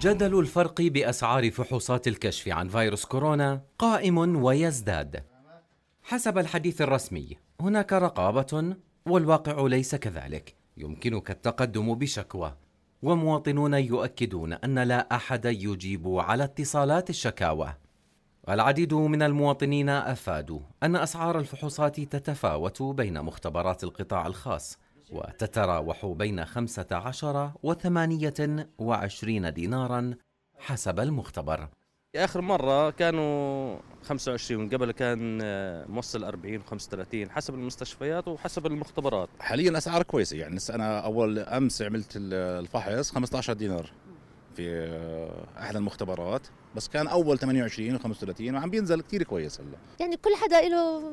جدل 0.00 0.38
الفرق 0.38 0.82
بأسعار 0.82 1.50
فحوصات 1.50 2.08
الكشف 2.08 2.48
عن 2.48 2.68
فيروس 2.68 3.04
كورونا 3.04 3.60
قائم 3.78 4.44
ويزداد. 4.44 5.24
حسب 6.02 6.38
الحديث 6.38 6.82
الرسمي 6.82 7.36
هناك 7.60 7.92
رقابة 7.92 8.76
والواقع 9.06 9.66
ليس 9.66 9.94
كذلك. 9.94 10.54
يمكنك 10.76 11.30
التقدم 11.30 11.94
بشكوى. 11.94 12.54
ومواطنون 13.02 13.74
يؤكدون 13.74 14.52
أن 14.52 14.78
لا 14.78 15.16
أحد 15.16 15.44
يجيب 15.44 16.08
على 16.08 16.44
اتصالات 16.44 17.10
الشكاوى. 17.10 17.74
العديد 18.48 18.94
من 18.94 19.22
المواطنين 19.22 19.88
أفادوا 19.88 20.60
أن 20.82 20.96
أسعار 20.96 21.38
الفحوصات 21.38 22.00
تتفاوت 22.00 22.82
بين 22.82 23.22
مختبرات 23.22 23.84
القطاع 23.84 24.26
الخاص 24.26 24.78
وتتراوح 25.10 26.06
بين 26.06 26.44
15 26.44 27.52
و 27.62 27.72
28 27.72 29.52
دينارا 29.52 30.14
حسب 30.58 31.00
المختبر. 31.00 31.68
آخر 32.16 32.40
مرة 32.40 32.90
كانوا 32.90 33.76
25 34.02 34.68
قبل 34.68 34.92
كان 34.92 35.38
آه، 35.42 35.86
موصل 35.86 36.24
40 36.24 36.62
35 36.62 37.30
حسب 37.30 37.54
المستشفيات 37.54 38.28
وحسب 38.28 38.66
المختبرات. 38.66 39.28
حاليا 39.40 39.78
أسعار 39.78 40.02
كويسة 40.02 40.36
يعني 40.36 40.56
لسه 40.56 40.74
أنا 40.74 41.00
أول 41.00 41.38
أمس 41.38 41.82
عملت 41.82 42.12
الفحص 42.16 43.10
15 43.10 43.52
دينار 43.52 43.90
في 44.54 44.70
آه، 44.70 45.62
أحد 45.62 45.76
المختبرات. 45.76 46.46
بس 46.78 46.88
كان 46.88 47.06
أول 47.06 47.38
28 47.38 47.98
و35 47.98 48.40
وعم 48.40 48.70
بينزل 48.70 49.00
كثير 49.00 49.22
كويس 49.22 49.60
هلا. 49.60 49.76
يعني 50.00 50.16
كل 50.16 50.30
حدا 50.42 50.68
له 50.68 51.12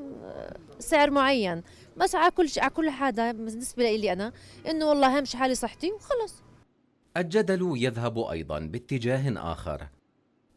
سعر 0.80 1.12
معين. 1.12 1.64
بس 1.98 2.16
على 2.16 2.32
كل 2.32 2.48
على 2.58 2.70
كل 2.70 2.90
حدا 2.90 3.32
بالنسبة 3.32 3.92
لي 3.96 4.14
أنا 4.14 4.32
إنه 4.70 4.86
والله 4.86 5.18
اهم 5.18 5.26
شيء 5.26 5.40
حالي 5.40 5.56
صحتي 5.56 5.92
وخلص. 5.92 6.44
الجدل 7.18 7.74
يذهب 7.76 8.20
أيضا 8.20 8.60
باتجاه 8.60 9.52
آخر. 9.52 9.88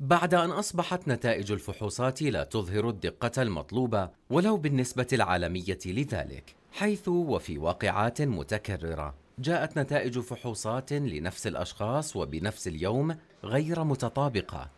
بعد 0.01 0.35
أن 0.35 0.51
أصبحت 0.51 1.09
نتائج 1.09 1.53
الفحوصات 1.53 2.23
لا 2.23 2.45
تظهر 2.45 2.89
الدقة 2.89 3.43
المطلوبة 3.43 4.11
ولو 4.31 4.57
بالنسبة 4.57 5.07
العالمية 5.13 5.79
لذلك 5.87 6.55
حيث 6.73 7.09
وفي 7.09 7.59
واقعات 7.59 8.23
متكررة 8.23 9.15
جاءت 9.39 9.79
نتائج 9.79 10.19
فحوصات 10.19 10.93
لنفس 10.93 11.47
الأشخاص 11.47 12.17
وبنفس 12.17 12.69
اليوم 12.69 13.17
غير 13.45 13.85
متطابقة. 13.85 14.71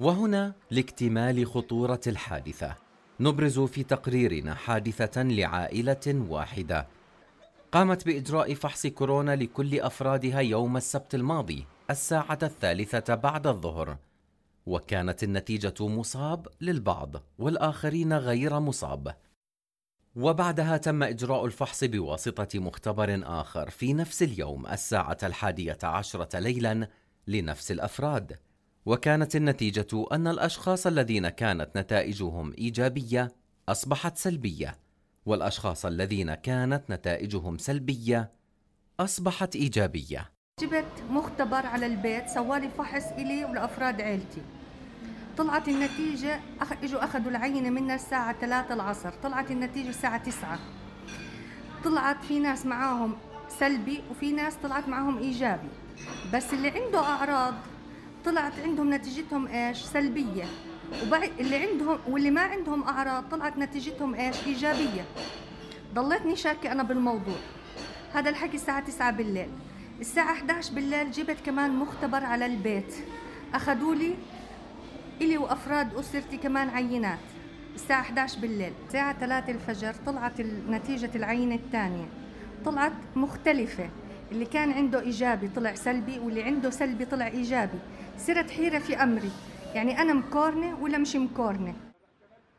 وهنا 0.00 0.52
لاكتمال 0.70 1.46
خطورة 1.46 2.00
الحادثة. 2.06 2.76
نبرز 3.20 3.60
في 3.60 3.82
تقريرنا 3.82 4.54
حادثة 4.54 5.22
لعائلة 5.22 6.26
واحدة. 6.28 6.86
قامت 7.72 8.06
بإجراء 8.06 8.54
فحص 8.54 8.86
كورونا 8.86 9.36
لكل 9.36 9.80
أفرادها 9.80 10.40
يوم 10.40 10.76
السبت 10.76 11.14
الماضي 11.14 11.66
الساعة 11.90 12.38
الثالثة 12.42 13.14
بعد 13.14 13.46
الظهر. 13.46 13.96
وكانت 14.66 15.22
النتيجة 15.22 15.74
مصاب 15.80 16.48
للبعض 16.60 17.16
والآخرين 17.38 18.12
غير 18.12 18.60
مصاب. 18.60 19.14
وبعدها 20.16 20.76
تم 20.76 21.02
إجراء 21.02 21.46
الفحص 21.46 21.84
بواسطة 21.84 22.58
مختبر 22.58 23.20
آخر 23.24 23.70
في 23.70 23.92
نفس 23.92 24.22
اليوم 24.22 24.66
الساعة 24.66 25.18
الحادية 25.22 25.78
عشرة 25.82 26.38
ليلا 26.38 26.88
لنفس 27.26 27.70
الأفراد. 27.70 28.38
وكانت 28.88 29.36
النتيجة 29.36 30.06
أن 30.12 30.26
الأشخاص 30.26 30.86
الذين 30.86 31.28
كانت 31.28 31.68
نتائجهم 31.76 32.52
إيجابية 32.58 33.32
أصبحت 33.68 34.16
سلبية 34.16 34.78
والأشخاص 35.26 35.86
الذين 35.86 36.34
كانت 36.34 36.82
نتائجهم 36.90 37.58
سلبية 37.58 38.30
أصبحت 39.00 39.56
إيجابية. 39.56 40.30
جبت 40.60 41.02
مختبر 41.10 41.66
على 41.66 41.86
البيت 41.86 42.28
سوالي 42.28 42.68
فحص 42.68 43.12
إلي 43.12 43.44
ولأفراد 43.44 44.00
عيلتي. 44.00 44.42
طلعت 45.36 45.68
النتيجة 45.68 46.40
أخ... 46.60 46.72
إجوا 46.72 47.04
أخذوا 47.04 47.30
العينة 47.30 47.70
منا 47.70 47.94
الساعة 47.94 48.40
3 48.40 48.74
العصر 48.74 49.10
طلعت 49.22 49.50
النتيجة 49.50 49.88
الساعة 49.88 50.22
9 50.24 50.58
طلعت 51.84 52.24
في 52.24 52.38
ناس 52.38 52.66
معاهم 52.66 53.16
سلبي 53.48 54.02
وفي 54.10 54.32
ناس 54.32 54.54
طلعت 54.62 54.88
معاهم 54.88 55.18
إيجابي. 55.18 55.68
بس 56.34 56.52
اللي 56.52 56.68
عنده 56.70 56.98
أعراض 56.98 57.54
طلعت 58.28 58.52
عندهم 58.64 58.94
نتيجتهم 58.94 59.46
إيش؟ 59.46 59.78
سلبية. 59.78 60.44
وبعد 61.06 61.30
اللي 61.40 61.56
عندهم 61.56 61.98
واللي 62.08 62.30
ما 62.30 62.40
عندهم 62.40 62.82
أعراض 62.82 63.24
طلعت 63.30 63.58
نتيجتهم 63.58 64.14
إيش؟ 64.14 64.46
إيجابية. 64.46 65.04
ضليتني 65.94 66.36
شاكة 66.36 66.72
أنا 66.72 66.82
بالموضوع. 66.82 67.36
هذا 68.12 68.30
الحكي 68.30 68.54
الساعة 68.56 68.80
9 68.80 69.10
بالليل. 69.10 69.48
الساعة 70.00 70.32
11 70.32 70.74
بالليل 70.74 71.10
جبت 71.10 71.36
كمان 71.46 71.76
مختبر 71.76 72.24
على 72.24 72.46
البيت. 72.46 72.94
أخذوا 73.54 73.94
لي 73.94 74.14
إلي 75.20 75.38
وأفراد 75.38 75.94
أسرتي 75.94 76.36
كمان 76.36 76.68
عينات. 76.68 77.18
الساعة 77.74 78.00
11 78.00 78.40
بالليل. 78.40 78.72
الساعة 78.86 79.18
3 79.20 79.52
الفجر 79.52 79.94
طلعت 80.06 80.40
نتيجة 80.70 81.10
العينة 81.14 81.54
الثانية. 81.54 82.06
طلعت 82.64 82.92
مختلفة. 83.16 83.90
اللي 84.32 84.44
كان 84.44 84.72
عنده 84.72 85.00
إيجابي 85.00 85.48
طلع 85.48 85.74
سلبي 85.74 86.18
واللي 86.18 86.42
عنده 86.42 86.70
سلبي 86.70 87.04
طلع 87.04 87.26
إيجابي. 87.26 87.78
صرت 88.18 88.50
حيرة 88.50 88.78
في 88.78 88.96
أمري. 88.96 89.30
يعني 89.74 89.98
أنا 89.98 90.12
مكورنة 90.12 90.82
ولا 90.82 90.98
مش 90.98 91.16
مكورنة 91.16 91.74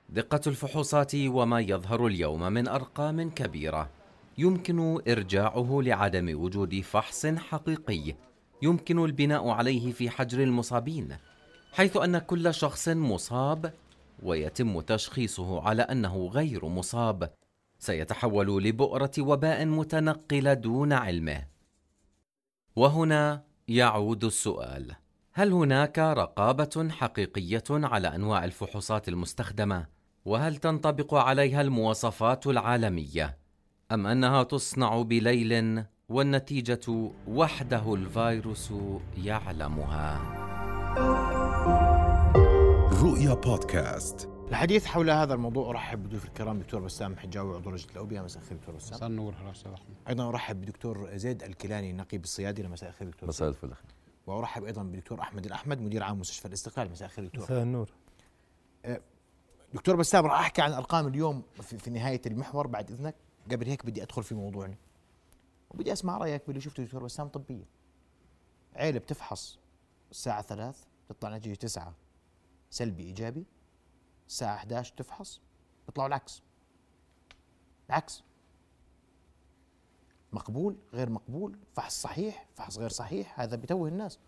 دقة 0.09 0.41
الفحوصات 0.47 1.11
وما 1.15 1.59
يظهر 1.59 2.07
اليوم 2.07 2.51
من 2.51 2.67
أرقام 2.67 3.29
كبيرة. 3.29 3.89
يمكن 4.37 5.01
إرجاعه 5.07 5.79
لعدم 5.83 6.41
وجود 6.41 6.81
فحص 6.81 7.25
حقيقي. 7.25 8.15
يمكن 8.61 9.05
البناء 9.05 9.49
عليه 9.49 9.91
في 9.91 10.09
حجر 10.09 10.43
المصابين. 10.43 11.17
حيث 11.73 11.97
أن 11.97 12.17
كل 12.17 12.53
شخص 12.53 12.89
مصاب 12.89 13.73
ويتم 14.23 14.81
تشخيصه 14.81 15.61
على 15.61 15.81
أنه 15.81 16.29
غير 16.33 16.65
مصاب. 16.65 17.33
سيتحول 17.79 18.63
لبؤرة 18.63 19.11
وباء 19.19 19.65
متنقلة 19.65 20.53
دون 20.53 20.93
علمه. 20.93 21.58
وهنا 22.75 23.43
يعود 23.67 24.23
السؤال. 24.23 24.95
هل 25.33 25.51
هناك 25.53 25.99
رقابة 25.99 26.89
حقيقية 26.89 27.63
على 27.69 28.15
أنواع 28.15 28.45
الفحوصات 28.45 29.09
المستخدمة؟ 29.09 29.87
وهل 30.25 30.55
تنطبق 30.55 31.13
عليها 31.13 31.61
المواصفات 31.61 32.47
العالمية؟ 32.47 33.37
أم 33.91 34.07
أنها 34.07 34.43
تصنع 34.43 35.01
بليل 35.01 35.83
والنتيجة 36.09 37.11
وحده 37.27 37.93
الفيروس 37.93 38.73
يعلمها؟ 39.17 40.19
رؤيا 43.03 43.33
بودكاست. 43.33 44.28
الحديث 44.49 44.85
حول 44.85 45.09
هذا 45.09 45.33
الموضوع 45.33 45.69
أرحب 45.69 46.03
بضيوف 46.03 46.25
الكرام 46.25 46.59
دكتور 46.59 46.81
بسام 46.81 47.17
حجاوي 47.17 47.55
عضو 47.55 47.71
لجنة 47.71 47.91
الأوبئة. 47.91 48.21
مساء 48.21 48.43
الخير 48.43 48.57
دكتور 48.57 48.75
بسام. 48.75 48.95
مساء 48.95 49.07
النور 49.09 49.33
هلا 49.33 49.51
أستاذ 49.51 49.71
احمد 49.71 49.95
أيضا 50.07 50.29
أرحب 50.29 50.61
بدكتور 50.61 51.17
زيد 51.17 51.43
الكيلاني 51.43 51.93
نقيب 51.93 52.23
الصيادلة. 52.23 52.69
مساء 52.69 52.89
الخير 52.89 53.07
دكتور 53.07 53.29
مساء 53.29 53.49
الفل. 53.49 53.73
وأرحب 54.27 54.63
أيضا 54.63 54.83
بدكتور 54.83 55.21
أحمد 55.21 55.45
الأحمد 55.45 55.81
مدير 55.81 56.03
عام 56.03 56.19
مستشفى 56.19 56.47
الاستقلال. 56.47 56.91
مساء 56.91 57.07
الخير 57.07 57.25
دكتور. 57.25 57.43
مساء 57.43 57.63
النور. 57.63 57.89
أه، 58.85 59.01
دكتور 59.73 59.95
بسام 59.95 60.25
راح 60.25 60.39
أحكي 60.39 60.61
عن 60.61 60.73
أرقام 60.73 61.07
اليوم 61.07 61.43
في, 61.61 61.77
في 61.77 61.89
نهاية 61.89 62.21
المحور 62.25 62.67
بعد 62.67 62.91
إذنك. 62.91 63.15
قبل 63.51 63.67
هيك 63.67 63.85
بدي 63.85 64.03
أدخل 64.03 64.23
في 64.23 64.35
موضوعنا. 64.35 64.75
وبدي 65.71 65.93
أسمع 65.93 66.17
رأيك 66.17 66.47
باللي 66.47 66.61
شفته 66.61 66.83
دكتور 66.83 67.03
بسام 67.03 67.27
طبيا. 67.27 67.65
عيلة 68.75 68.99
بتفحص 68.99 69.59
الساعة 70.11 70.41
3 70.41 70.77
تطلع 71.09 71.37
نتيجة 71.37 71.55
9 71.55 71.93
سلبي 72.69 73.03
إيجابي. 73.03 73.45
الساعة 74.29 74.55
11 74.55 74.93
تفحص 74.97 75.41
بيطلعوا 75.87 76.07
العكس. 76.07 76.41
العكس. 77.89 78.23
مقبول 80.33 80.75
غير 80.93 81.09
مقبول 81.09 81.57
فحص 81.73 82.01
صحيح 82.01 82.47
فحص 82.55 82.77
غير 82.77 82.89
صحيح 82.89 83.39
هذا 83.39 83.55
بتوه 83.55 83.87
الناس. 83.89 84.19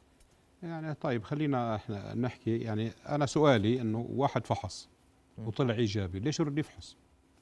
يعني 0.63 0.93
طيب 0.93 1.23
خلينا 1.23 1.75
إحنا 1.75 2.13
نحكي 2.13 2.57
يعني 2.57 2.91
أنا 3.07 3.25
سؤالي 3.25 3.81
إنه 3.81 4.07
واحد 4.09 4.47
فحص 4.47 4.89
وطلع 5.37 5.73
إيجابي 5.73 6.19
ليش 6.19 6.39
يرد 6.39 6.57
يفحص؟ 6.57 6.95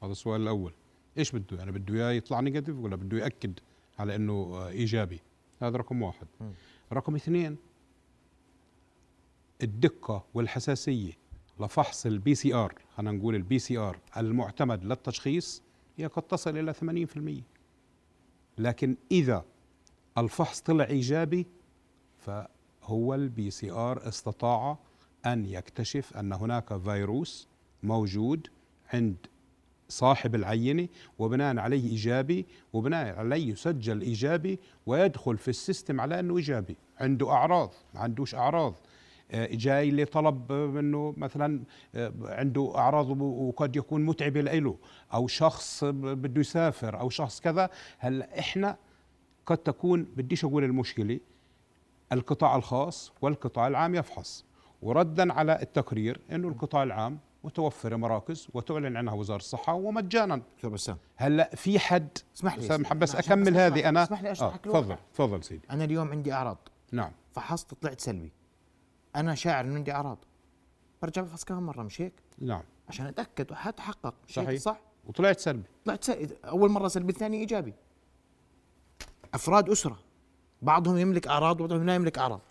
هذا 0.04 0.12
السؤال 0.12 0.42
الأول. 0.42 0.74
إيش 1.18 1.32
بده؟ 1.32 1.58
يعني 1.58 1.72
بده 1.72 1.94
إياه 1.94 2.12
يطلع 2.12 2.40
نيجاتيف 2.40 2.76
ولا 2.78 2.96
بده 2.96 3.18
يأكد 3.18 3.60
على 4.00 4.16
إنه 4.16 4.68
إيجابي؟ 4.68 5.20
هذا 5.62 5.78
رقم 5.78 6.02
واحد. 6.02 6.28
م. 6.42 6.52
رقم 6.94 7.16
اثنين 7.16 7.58
الدقة 9.64 10.26
والحساسية. 10.34 11.14
لفحص 11.60 12.06
ال 12.06 12.36
PCR 12.36 12.76
خلينا 12.98 13.12
نقول 13.12 13.36
ال 13.36 13.60
PCR 13.60 13.98
المعتمد 14.18 14.86
للتشخيص 14.86 15.64
هي 15.98 16.06
قد 16.06 16.22
تصل 16.22 16.58
إلى 16.58 16.74
80% 16.74 17.44
لكن 18.58 18.96
إذا 19.12 19.46
الفحص 20.18 20.62
طلع 20.62 20.86
إيجابي 20.86 21.48
فهو 22.20 23.16
ال 23.16 23.52
PCR 23.52 24.08
استطاع 24.08 24.78
أن 25.26 25.46
يكتشف 25.46 26.18
أن 26.18 26.34
هناك 26.34 26.78
فيروس 26.78 27.48
موجود 27.84 28.48
عند 28.94 29.16
صاحب 29.90 30.36
العينة 30.36 30.88
وبناء 31.20 31.58
عليه 31.58 31.90
إيجابي 31.90 32.46
وبناء 32.74 33.20
عليه 33.20 33.52
يسجل 33.52 34.02
إيجابي 34.02 34.60
ويدخل 34.86 35.38
في 35.38 35.48
السيستم 35.48 36.02
على 36.02 36.20
أنه 36.20 36.38
إيجابي. 36.38 36.78
عنده 37.00 37.32
أعراض 37.32 37.74
ما 37.94 38.00
عندوش 38.00 38.36
أعراض. 38.36 38.76
جاي 39.34 39.92
لطلب 39.92 40.52
منه 40.52 41.14
مثلا 41.18 41.64
آه، 41.96 42.14
عنده 42.22 42.72
أعراض 42.76 43.22
وقد 43.22 43.76
يكون 43.76 44.06
متعبه 44.06 44.42
له 44.42 44.78
أو 45.14 45.28
شخص 45.28 45.84
بده 45.84 46.42
يسافر 46.42 47.00
أو 47.00 47.10
شخص 47.10 47.40
كذا. 47.42 47.70
هلأ 48.00 48.40
إحنا 48.40 48.78
قد 49.46 49.58
تكون 49.58 50.04
بديش 50.04 50.46
أقول 50.46 50.64
المشكلة 50.64 51.20
القطاع 52.12 52.56
الخاص 52.56 53.14
والقطاع 53.22 53.68
العام 53.68 53.96
يفحص. 53.96 54.46
وردا 54.82 55.34
على 55.34 55.62
التقرير 55.62 56.22
إنه 56.32 56.48
القطاع 56.48 56.84
العام 56.84 57.20
متوفره 57.44 57.96
مراكز 57.96 58.48
وتعلن 58.54 58.98
عنها 58.98 59.14
وزارة 59.14 59.38
الصحة 59.40 59.74
ومجانا. 59.74 60.42
بسام 60.64 60.98
هلأ 61.16 61.56
في 61.56 61.80
حد 61.80 62.18
اسمح 62.36 62.58
لي 62.58 62.78
محمد 62.78 63.00
بس 63.00 63.16
أكمل 63.16 63.58
هذه. 63.58 63.90
أنا 63.90 64.04
اسمح 64.04 64.22
لي 64.24 64.32
أشرح 64.32 64.54
آه، 64.54 64.56
لك. 64.56 64.66
تفضل 64.66 64.96
تفضل 65.14 65.44
سيدي. 65.44 65.62
أنا 65.72 65.84
اليوم 65.84 66.12
عندي 66.12 66.34
أعراض. 66.34 66.58
نعم. 66.92 67.12
فحصت 67.32 67.74
طلعت 67.74 68.00
سلبي. 68.00 68.32
أنا 69.16 69.36
شاعر 69.36 69.66
انه 69.66 69.76
عندي 69.76 69.92
أعراض. 69.92 70.18
برجع 71.02 71.22
بفحص 71.22 71.44
كمان 71.44 71.64
مرة 71.64 71.84
مش 71.84 72.02
هيك 72.02 72.14
نعم. 72.40 72.64
عشان 72.90 73.06
أتأكد 73.06 73.52
وحتحقق. 73.52 74.14
مش 74.28 74.40
هيك 74.40 74.48
صحيح. 74.48 74.62
صح؟ 74.62 74.80
وطلعت 75.08 75.40
سلبي. 75.40 75.64
طلعت 75.86 76.04
سل... 76.04 76.30
أول 76.46 76.70
مرة 76.72 76.88
سلبي 76.88 77.12
الثاني 77.12 77.38
إيجابي. 77.38 77.74
أفراد 79.34 79.70
أسرة. 79.70 80.00
بعضهم 80.62 80.98
يملك 80.98 81.28
أعراض 81.28 81.62
وبعضهم 81.62 81.86
لا 81.86 81.96
يملك 81.96 82.18
أعراض. 82.18 82.42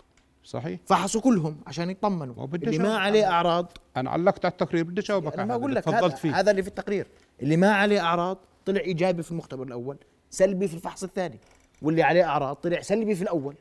صحيح. 0.44 0.80
فحصوا 0.86 1.20
كلهم 1.20 1.60
عشان 1.66 1.90
يطمنوا. 1.90 2.46
اللي 2.54 2.78
ما. 2.78 2.98
عليه 2.98 3.30
اعراض 3.30 3.72
أنا 3.96 4.10
علقت 4.10 4.44
على 4.44 4.52
التقرير 4.52 4.84
بدي 4.84 5.00
اجاوبك 5.00 5.38
أنا 5.38 5.56
اللي 5.56 5.74
لك 5.74 5.88
هذا, 5.88 6.08
فيه. 6.08 6.40
هذا 6.40 6.50
اللي 6.50 6.62
في 6.62 6.68
التقرير. 6.68 7.06
اللي 7.42 7.56
ما 7.56 7.72
عليه 7.72 8.00
أعراض 8.00 8.38
طلع 8.66 8.80
إيجابي 8.80 9.22
في 9.22 9.30
المختبر 9.30 9.66
الأول 9.66 9.98
سلبي 10.30 10.68
في 10.68 10.74
الفحص 10.74 11.02
الثاني. 11.02 11.38
واللي 11.82 12.02
عليه 12.02 12.24
أعراض 12.24 12.56
طلع 12.56 12.80
سلبي 12.80 13.14
في 13.14 13.22
الأول 13.22 13.54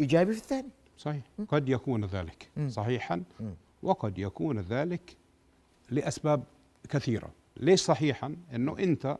إيجابي 0.00 0.32
في 0.32 0.38
الثاني. 0.38 0.70
صحيح. 0.98 1.22
قد 1.48 1.68
يكون 1.68 2.04
ذلك 2.04 2.48
مم. 2.56 2.68
صحيحا 2.68 3.22
مم. 3.40 3.54
وقد 3.82 4.18
يكون 4.18 4.58
ذلك 4.60 5.16
لأسباب 5.90 6.42
كثيرة. 6.90 7.30
ليش 7.56 7.80
صحيحا؟ 7.80 8.36
إنه 8.54 8.78
أنت 8.78 9.18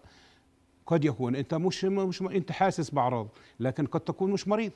قد 0.86 1.04
يكون 1.04 1.36
أنت 1.36 1.54
مش 1.54 1.84
مش 1.84 2.22
أنت 2.22 2.52
حاسس 2.52 2.90
بأعراض 2.90 3.28
لكن 3.60 3.86
قد 3.86 4.00
تكون 4.00 4.30
مش 4.32 4.48
مريض 4.48 4.72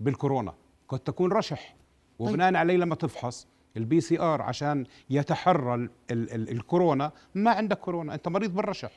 بالكورونا. 0.00 0.54
قد 0.88 0.98
تكون 0.98 1.32
رشح. 1.32 1.74
وبناء 2.18 2.54
عليه 2.54 2.76
لما 2.76 2.94
تفحص 2.94 3.46
ال 3.76 4.00
PCR 4.00 4.42
عشان 4.42 4.84
يتحرى 5.10 5.74
ال 5.74 5.90
ال 6.10 6.32
ال 6.34 6.50
الكورونا 6.50 7.12
ما 7.34 7.50
عندك 7.50 7.78
كورونا 7.78 8.14
أنت 8.14 8.28
مريض 8.28 8.54
بالرشح. 8.54 8.90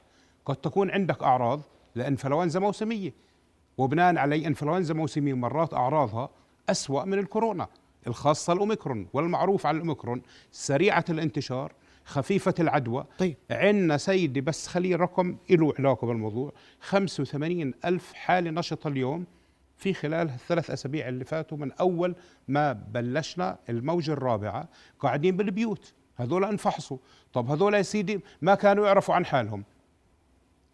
قد 0.46 0.56
تكون 0.56 0.92
عندك 0.92 1.24
أعراض 1.24 1.62
لإنفلونزا 1.96 2.60
موسمية. 2.60 3.14
وبناء 3.78 4.18
عليه 4.18 4.48
إنفلونزا 4.48 4.94
موسمية 4.94 5.34
مرات 5.34 5.74
أعراضها 5.74 6.30
أسوأ 6.72 7.06
من 7.06 7.20
الكورونا 7.20 7.68
الخاصة 8.08 8.54
الأوميكرون 8.54 9.08
والمعروف 9.14 9.66
على 9.66 9.76
الأوميكرون 9.76 10.22
سريعة 10.52 11.06
الانتشار 11.10 11.74
خفيفة 12.06 12.54
العدوى. 12.60 13.06
طيب. 13.18 13.38
عندنا 13.52 13.98
سيدي 13.98 14.42
بس 14.42 14.68
خليه 14.68 14.96
رقم 14.96 15.38
له 15.50 15.74
علاقة 15.80 16.08
بالموضوع. 16.08 16.52
85 16.80 17.74
ألف 17.86 18.14
حالة 18.14 18.52
نشطة 18.52 18.88
اليوم 18.88 19.26
في 19.78 19.94
خلال 19.94 20.30
الثلاث 20.30 20.72
أسابيع 20.72 21.08
اللي 21.08 21.26
فاتوا 21.26 21.58
من 21.58 21.72
أول 21.72 22.16
ما 22.48 22.74
بلشنا 22.74 23.58
الموجة 23.70 24.12
الرابعة 24.14 24.70
قاعدين 25.00 25.38
بالبيوت. 25.38 25.94
هذول 26.16 26.44
انفحصوا. 26.44 26.98
طب 27.34 27.52
هذول 27.52 27.74
يا 27.74 27.82
سيدي 27.82 28.20
ما 28.42 28.56
كانوا 28.56 28.88
يعرفوا 28.88 29.16
عن 29.16 29.26
حالهم. 29.26 29.64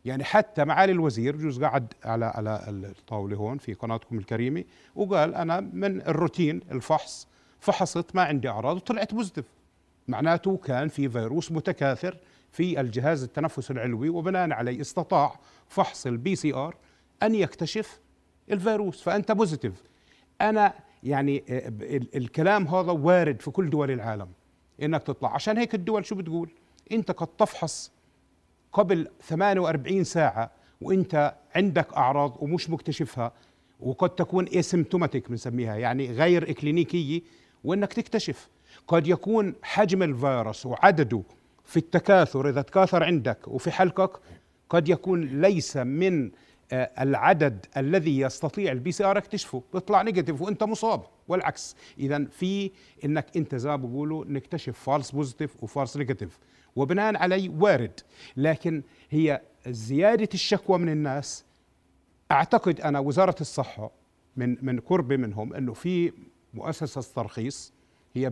يعني 0.07 0.23
حتى 0.23 0.65
معالي 0.65 0.91
الوزير 0.91 1.35
جوز 1.35 1.63
قعد 1.63 1.93
على 2.05 2.25
على 2.25 2.61
الطاولة 2.67 3.37
هون 3.37 3.57
في 3.57 3.73
قناتكم 3.73 4.17
الكريمة 4.17 4.63
وقال 4.95 5.35
أنا 5.35 5.59
من 5.59 6.01
الروتين 6.01 6.61
الفحص 6.71 7.27
فحصت 7.59 8.15
ما 8.15 8.21
عندي 8.21 8.49
أعراض 8.49 8.75
وطلعت 8.75 9.13
positive 9.13 9.45
معناته 10.07 10.57
كان 10.57 10.87
في 10.87 11.09
فيروس 11.09 11.51
متكاثر 11.51 12.17
في 12.51 12.81
الجهاز 12.81 13.23
التنفس 13.23 13.71
العلوي 13.71 14.09
وبناء 14.09 14.51
عليه 14.51 14.81
استطاع 14.81 15.39
فحص 15.67 16.07
ال 16.07 16.35
PCR 16.35 16.75
أن 17.23 17.35
يكتشف 17.35 17.99
الفيروس 18.51 19.01
فأنت 19.01 19.31
positive 19.31 19.83
أنا 20.41 20.73
يعني 21.03 21.43
آه، 21.49 21.71
الكلام 22.15 22.67
هذا 22.67 22.91
وارد 22.91 23.41
في 23.41 23.51
كل 23.51 23.69
دول 23.69 23.91
العالم 23.91 24.27
إنك 24.81 25.03
تطلع. 25.03 25.33
عشان 25.33 25.57
هيك 25.57 25.75
الدول 25.75 26.05
شو 26.05 26.15
بتقول؟ 26.15 26.49
أنت 26.91 27.11
قد 27.11 27.27
تفحص 27.27 27.91
قبل 28.77 29.07
48 29.21 30.03
ساعة 30.03 30.51
وإنت 30.81 31.35
عندك 31.55 31.93
أعراض 31.93 32.37
ومش 32.39 32.69
مكتشفها 32.69 33.31
وقد 33.79 34.09
تكون 34.09 34.47
asymptomatic 34.53 35.29
بنسميها 35.29 35.75
يعني 35.75 36.11
غير 36.11 36.49
إكلينيكية 36.49 37.21
وإنك 37.63 37.93
تكتشف. 37.93 38.49
قد 38.87 39.07
يكون 39.07 39.55
حجم 39.63 40.03
الفيروس 40.03 40.65
وعدده 40.65 41.23
في 41.65 41.77
التكاثر 41.77 42.49
إذا 42.49 42.61
تكاثر 42.61 43.03
عندك 43.03 43.47
وفي 43.47 43.71
حلقك 43.71 44.11
قد 44.69 44.89
يكون 44.89 45.41
ليس 45.41 45.77
من 45.77 46.31
آه، 46.71 46.91
العدد 47.01 47.65
الذي 47.77 48.19
يستطيع 48.19 48.71
ال 48.71 48.91
PCR 48.91 49.17
يكتشفه. 49.17 49.63
بيطلع 49.73 50.01
negative 50.01 50.41
وإنت 50.41 50.63
مصاب 50.63 51.01
والعكس. 51.27 51.75
اذا 51.99 52.25
في 52.25 52.71
إنك 53.05 53.25
انت 53.37 53.55
زي 53.55 53.69
ما 53.69 53.75
بيقولوا 53.75 54.25
نكتشف 54.25 54.79
false 54.79 55.11
positive 55.11 55.63
و 55.63 55.69
false 55.69 55.97
negative 55.97 56.39
وبناء 56.77 57.17
عليه 57.17 57.49
وارد. 57.49 57.99
لكن 58.37 58.83
هي 59.09 59.41
زيادة 59.67 60.29
الشكوى 60.33 60.77
من 60.77 60.89
الناس 60.89 61.45
أعتقد 62.31 62.81
أنا 62.81 62.99
وزارة 62.99 63.35
الصحة 63.41 63.91
من 64.35 64.57
من 64.61 64.79
قربي 64.79 65.17
منهم 65.17 65.53
إنه 65.53 65.73
في 65.73 66.11
مؤسسة 66.53 67.13
ترخيص 67.15 67.73
هي 68.15 68.31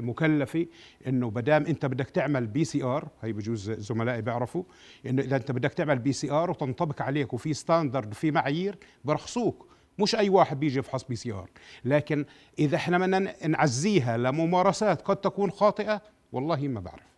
مكلفة 0.00 0.66
إنه 1.06 1.30
بدام 1.30 1.66
أنت 1.66 1.86
بدك 1.86 2.10
تعمل 2.10 2.46
PCR 2.46 3.08
هي 3.22 3.32
بجوز 3.32 3.70
زملائي 3.70 4.22
بيعرفوا 4.22 4.62
إنه 5.06 5.22
إذا 5.22 5.36
أنت 5.36 5.50
بدك 5.52 5.72
تعمل 5.72 5.98
PCR 5.98 6.50
وتنطبق 6.50 7.02
عليك 7.02 7.34
وفي 7.34 7.54
standard 7.54 8.10
وفي 8.10 8.30
معايير 8.30 8.78
برخصوك. 9.04 9.68
مش 9.98 10.14
أي 10.14 10.28
واحد 10.28 10.60
بيجي 10.60 10.78
يفحص 10.78 11.04
PCR. 11.04 11.50
لكن 11.84 12.24
إذا 12.58 12.76
إحنا 12.76 12.98
بدنا 12.98 13.46
نعزيها 13.46 14.16
لممارسات 14.16 15.02
قد 15.02 15.16
تكون 15.16 15.50
خاطئة 15.50 16.02
والله 16.32 16.68
ما 16.68 16.80
بعرف. 16.80 17.17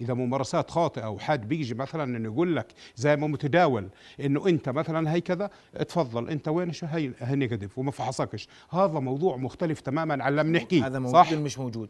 إذا 0.00 0.14
ممارسات 0.14 0.70
خاطئة 0.70 1.08
وحد 1.10 1.48
بيجي 1.48 1.74
مثلا 1.74 2.04
إنه 2.16 2.28
يقول 2.32 2.56
لك 2.56 2.72
زي 2.96 3.16
ما 3.16 3.26
متداول 3.26 3.88
إنه 4.20 4.48
أنت 4.48 4.68
مثلا 4.68 5.12
هي 5.12 5.20
كذا 5.20 5.50
اتفضل 5.74 6.28
أنت 6.28 6.48
وين 6.48 6.72
شو 6.72 6.86
هي 6.86 7.12
negative 7.36 7.78
وما 7.78 7.90
فحصكش 7.90 8.48
هذا 8.70 8.98
موضوع 8.98 9.36
مختلف 9.36 9.80
تماما 9.80 10.24
عن 10.24 10.36
لما 10.36 10.58
نحكيه 10.58 10.86
هذا 10.86 10.98
موجود 10.98 11.14
صح 11.14 11.32
مش 11.32 11.58
موجود 11.58 11.88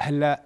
هلأ 0.00 0.44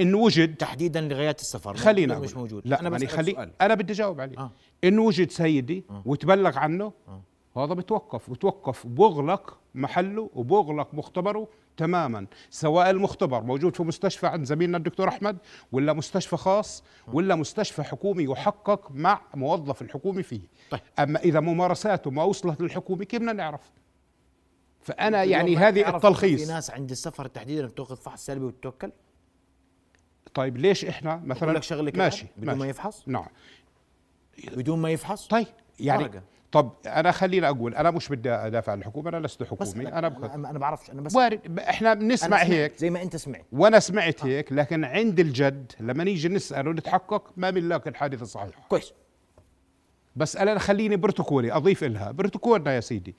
إن 0.00 0.14
وجد 0.14 0.54
تحديدا 0.54 1.00
لغايات 1.00 1.40
السفر 1.40 1.76
خلينا 1.76 2.18
مش. 2.18 2.36
موجود 2.36 2.62
لا 2.66 2.80
أنا 2.80 2.88
يعني 2.90 3.04
بسألك 3.04 3.16
خلي 3.20 3.32
سؤال. 3.32 3.50
أنا 3.60 3.74
بدي 3.74 3.92
أجاوب 3.92 4.20
عليه 4.20 4.38
آه. 4.38 4.50
إن 4.84 4.98
وجد 4.98 5.30
سيدي 5.30 5.84
آه. 5.90 6.02
وتبلغ 6.06 6.58
عنه 6.58 6.92
آه. 7.08 7.22
هذا 7.64 7.74
بتوقف 7.74 8.30
بتوقف 8.30 8.86
بغلق 8.86 9.58
محله 9.74 10.30
وبغلق 10.34 10.94
مختبره 10.94 11.48
تماما 11.76 12.26
سواء 12.50 12.90
المختبر 12.90 13.42
موجود 13.42 13.76
في 13.76 13.82
مستشفى 13.82 14.26
عند 14.26 14.44
زميلنا 14.44 14.76
الدكتور 14.78 15.08
أحمد 15.08 15.38
ولا 15.72 15.92
مستشفى 15.92 16.36
خاص 16.36 16.84
ولا 17.12 17.34
مستشفى 17.34 17.82
حكومي 17.82 18.24
يحقق 18.24 18.90
مع 18.90 19.20
موظف 19.34 19.82
الحكومي 19.82 20.22
فيه. 20.22 20.40
طيب. 20.70 20.80
أما 20.98 21.18
إذا 21.20 21.40
ممارساته 21.40 22.10
ما 22.10 22.22
وصلت 22.22 22.60
للحكومه 22.60 23.04
كيف 23.04 23.20
بدنا 23.20 23.32
نعرف؟ 23.32 23.72
فأنا 24.80 25.24
يعني 25.24 25.56
هذه 25.56 25.96
التلخيص. 25.96 26.44
في 26.46 26.52
ناس 26.52 26.70
عند 26.70 26.90
السفر 26.90 27.26
تحديدا 27.26 27.66
بتاخذ 27.66 27.96
فحص 27.96 28.26
سلبي 28.26 28.44
وتتوكل؟ 28.44 28.92
طيب 30.34 30.56
ليش 30.56 30.84
إحنا 30.84 31.22
مثلا؟ 31.24 31.52
لك 31.52 31.62
شغلة 31.62 31.92
ماشي 31.94 32.26
بدون 32.36 32.54
ما. 32.54 32.66
يفحص؟ 32.66 33.08
نعم. 33.08 33.26
بدون 34.52 34.78
ما 34.78 34.90
يفحص؟ 34.90 35.26
طيب 35.26 35.46
يعني 35.80 36.02
ورقة. 36.02 36.22
طب 36.56 36.72
أنا 36.86 37.10
خليني 37.10 37.48
أقول 37.48 37.74
أنا 37.74 37.90
مش 37.90 38.08
بدي 38.08 38.30
أدافع 38.30 38.72
عن 38.72 38.78
الحكومة 38.78 39.08
أنا 39.08 39.26
لست 39.26 39.42
حكومي 39.42 39.88
أنا 39.88 39.98
أنا 39.98 40.08
بخ... 40.08 40.30
أنا 40.30 40.52
ما 40.52 40.58
بعرفش 40.58 40.90
أنا 40.90 41.00
بس 41.00 41.14
وارد 41.14 41.58
إحنا 41.58 41.94
بنسمع 41.94 42.36
هيك. 42.36 42.76
زي 42.76 42.90
ما 42.90 43.02
أنت 43.02 43.16
سمعت. 43.16 43.44
وأنا 43.52 43.78
سمعت 43.78 44.24
هيك 44.24 44.52
لكن 44.52 44.84
عند 44.84 45.20
الجد 45.20 45.72
لما 45.80 46.04
نيجي 46.04 46.28
نسال 46.28 46.68
ونتحقق 46.68 47.32
ما 47.36 47.50
بنلاقي 47.50 47.90
الحادثه 47.90 48.24
صحيحه 48.24 48.62
كويس. 48.68 48.92
بس 50.16 50.36
أنا 50.36 50.58
خليني 50.58 50.96
بروتوكولي 50.96 51.52
أضيف 51.52 51.84
لها 51.84 52.10
بروتوكولنا 52.10 52.74
يا 52.74 52.80
سيدي. 52.80 53.14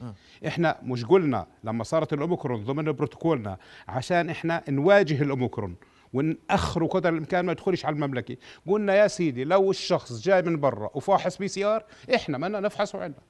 إحنا 0.48 0.78
مش 0.84 1.06
قلنا 1.06 1.48
لما 1.64 1.84
صارت 1.84 2.14
الأوميكرون 2.14 2.64
ضمن 2.64 2.92
بروتوكولنا 2.92 3.58
عشان 3.88 4.30
إحنا 4.30 4.64
نواجه 4.70 5.22
الأوميكرون. 5.22 5.76
ونأخره 6.14 6.86
قدر 6.88 7.10
الإمكان 7.10 7.46
ما 7.46 7.52
يدخلش 7.52 7.86
على 7.86 7.94
المملكة. 7.94 8.38
قلنا 8.68 8.96
يا 8.96 9.08
سيدي 9.08 9.44
لو 9.44 9.72
الشخص 9.72 10.22
جاي 10.22 10.42
من 10.42 10.60
برا 10.60 10.90
وفاحص 10.94 11.38
PCR 11.38 11.86
إحنا 12.16 12.38
بدنا 12.38 12.60
نفحصه 12.60 13.02
عندنا. 13.04 13.22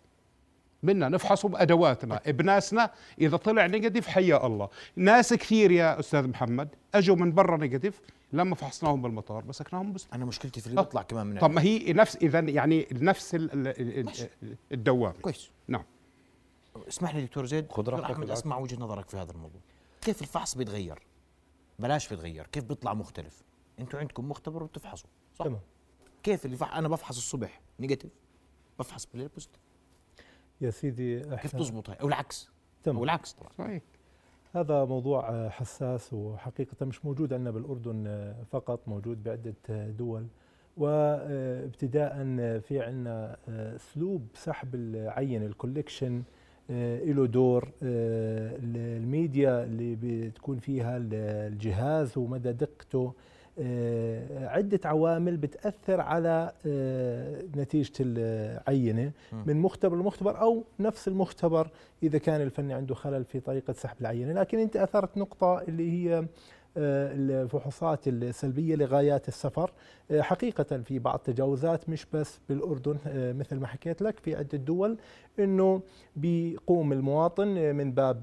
بدنا 0.84 1.10
نفحصه 1.10 1.50
بأدواتنا 1.50 2.22
بناسنا. 2.28 2.92
إذا 3.22 3.38
طلع 3.38 3.66
negative 3.66 4.08
حيا 4.08 4.46
الله. 4.46 4.70
ناس 4.96 5.34
كثير 5.34 5.72
يا 5.72 6.00
أستاذ 6.00 6.28
محمد 6.28 6.70
أجوا 6.96 7.16
من 7.16 7.32
برا 7.34 7.58
negative 7.58 8.02
لما 8.34 8.56
فحصناهم 8.56 9.02
بالمطار 9.02 9.46
مسكناهم 9.46 9.94
بس 9.94 10.08
أنا 10.14 10.26
مشكلتي 10.26 10.62
في 10.62 10.68
اللي 10.68 10.78
طب- 10.82 10.86
بيطلع 10.88 11.02
كمان 11.02 11.28
من 11.28 11.40
طب 11.40 11.52
ما 11.52 11.62
هي 11.62 11.94
نفس 11.94 12.16
إذا 12.16 12.40
يعني 12.40 12.88
نفس 12.92 13.36
ال- 13.36 13.52
ال- 13.68 14.00
ال- 14.44 14.56
الدوامه 14.72 15.14
كويس. 15.22 15.50
نعم. 15.68 15.84
اسمح 16.88 17.16
لي 17.16 17.22
دكتور 17.26 17.46
زيد. 17.46 17.66
خذ 17.72 17.84
دكتور 17.84 18.00
راحتك. 18.00 18.30
أسمع 18.30 18.58
وجهة 18.58 18.78
نظرك 18.80 19.10
في 19.10 19.18
هذا 19.18 19.32
الموضوع. 19.32 19.62
كيف 20.02 20.22
الفحص 20.22 20.56
بيتغير؟ 20.56 21.00
بلاش 21.80 22.10
بيتغير 22.10 22.48
كيف 22.48 22.64
بيطلع 22.64 22.94
مختلف؟ 22.94 23.44
أنتوا 23.80 24.00
عندكم 24.00 24.30
مختبر 24.30 24.64
وبتفحصوا 24.64 25.10
صح؟ 25.36 25.46
تمام. 25.46 25.60
كيف 26.24 26.46
اللي 26.46 26.58
فح... 26.58 26.76
أنا 26.76 26.88
بفحص 26.88 27.18
الصبح 27.18 27.62
negative 27.80 28.12
بفحص 28.80 29.06
بالليل 29.06 29.28
positive 29.28 29.62
يا 30.62 30.70
سيدي 30.70 31.20
كيف 31.20 31.34
إحنا 31.34 31.60
تزبط 31.60 31.90
هاي؟ 31.90 31.98
أو 32.02 32.08
العكس. 32.08 32.50
تمام. 32.84 32.98
أو 32.98 33.04
العكس 33.04 33.34
طبعا. 33.34 33.50
صحيح. 33.58 33.82
هذا 34.54 34.86
موضوع 34.86 35.50
حساس 35.50 36.14
وحقيقة 36.14 36.86
مش 36.86 37.06
موجود 37.06 37.34
عندنا 37.34 37.52
بالأردن 37.52 38.34
فقط 38.52 38.88
موجود 38.88 39.24
بعدة 39.24 39.56
دول. 39.70 40.28
وابتداء 40.78 42.14
في 42.60 42.82
عندنا 42.82 43.38
أسلوب 43.76 44.28
سحب 44.34 44.76
العينه 44.76 45.46
ال 45.46 45.53
collection 45.53 46.24
له 46.70 47.26
دور 47.28 47.70
آه، 47.84 48.52
الميديا 48.76 49.64
اللي 49.64 49.98
بتكون 50.04 50.60
فيها 50.60 50.98
ال- 50.98 51.14
الجهاز 51.54 52.18
ومدى 52.18 52.52
دقته 52.52 53.14
آه، 53.60 54.48
عدة 54.48 54.80
عوامل 54.86 55.38
بتأثر 55.38 56.02
على 56.02 56.52
آه، 56.66 57.42
نتيجة 57.56 57.92
العينة 58.00 59.12
من 59.46 59.58
مختبر 59.58 59.96
لمختبر 59.96 60.42
أو 60.42 60.64
نفس 60.80 61.08
المختبر 61.08 61.68
إذا 62.04 62.18
كان 62.18 62.42
الفني 62.42 62.74
عنده 62.74 62.96
خلل 62.96 63.24
في 63.26 63.40
طريقة 63.40 63.74
سحب 63.74 63.96
العينة. 64.02 64.34
لكن 64.34 64.60
أنت 64.60 64.76
أثرت 64.78 65.18
نقطة 65.18 65.62
اللي 65.62 65.92
هي 65.92 66.18
آه، 66.18 66.26
الفحوصات 66.78 68.08
السلبية 68.08 68.76
لغايات 68.76 69.28
السفر. 69.28 69.72
آه، 70.12 70.22
حقيقة 70.22 70.78
في 70.78 71.00
بعض 71.00 71.16
التجاوزات 71.16 71.90
مش 71.90 72.06
بس 72.14 72.40
بالأردن 72.50 72.98
آه، 73.08 73.34
مثل 73.34 73.60
ما 73.60 73.68
حكيت 73.68 74.02
لك 74.02 74.20
في 74.20 74.36
عدة 74.36 74.58
دول 74.58 74.98
أنه 75.40 75.82
بيقوم 76.16 76.94
المواطن 76.94 77.58
آه، 77.58 77.72
من 77.72 77.92
باب 77.92 78.22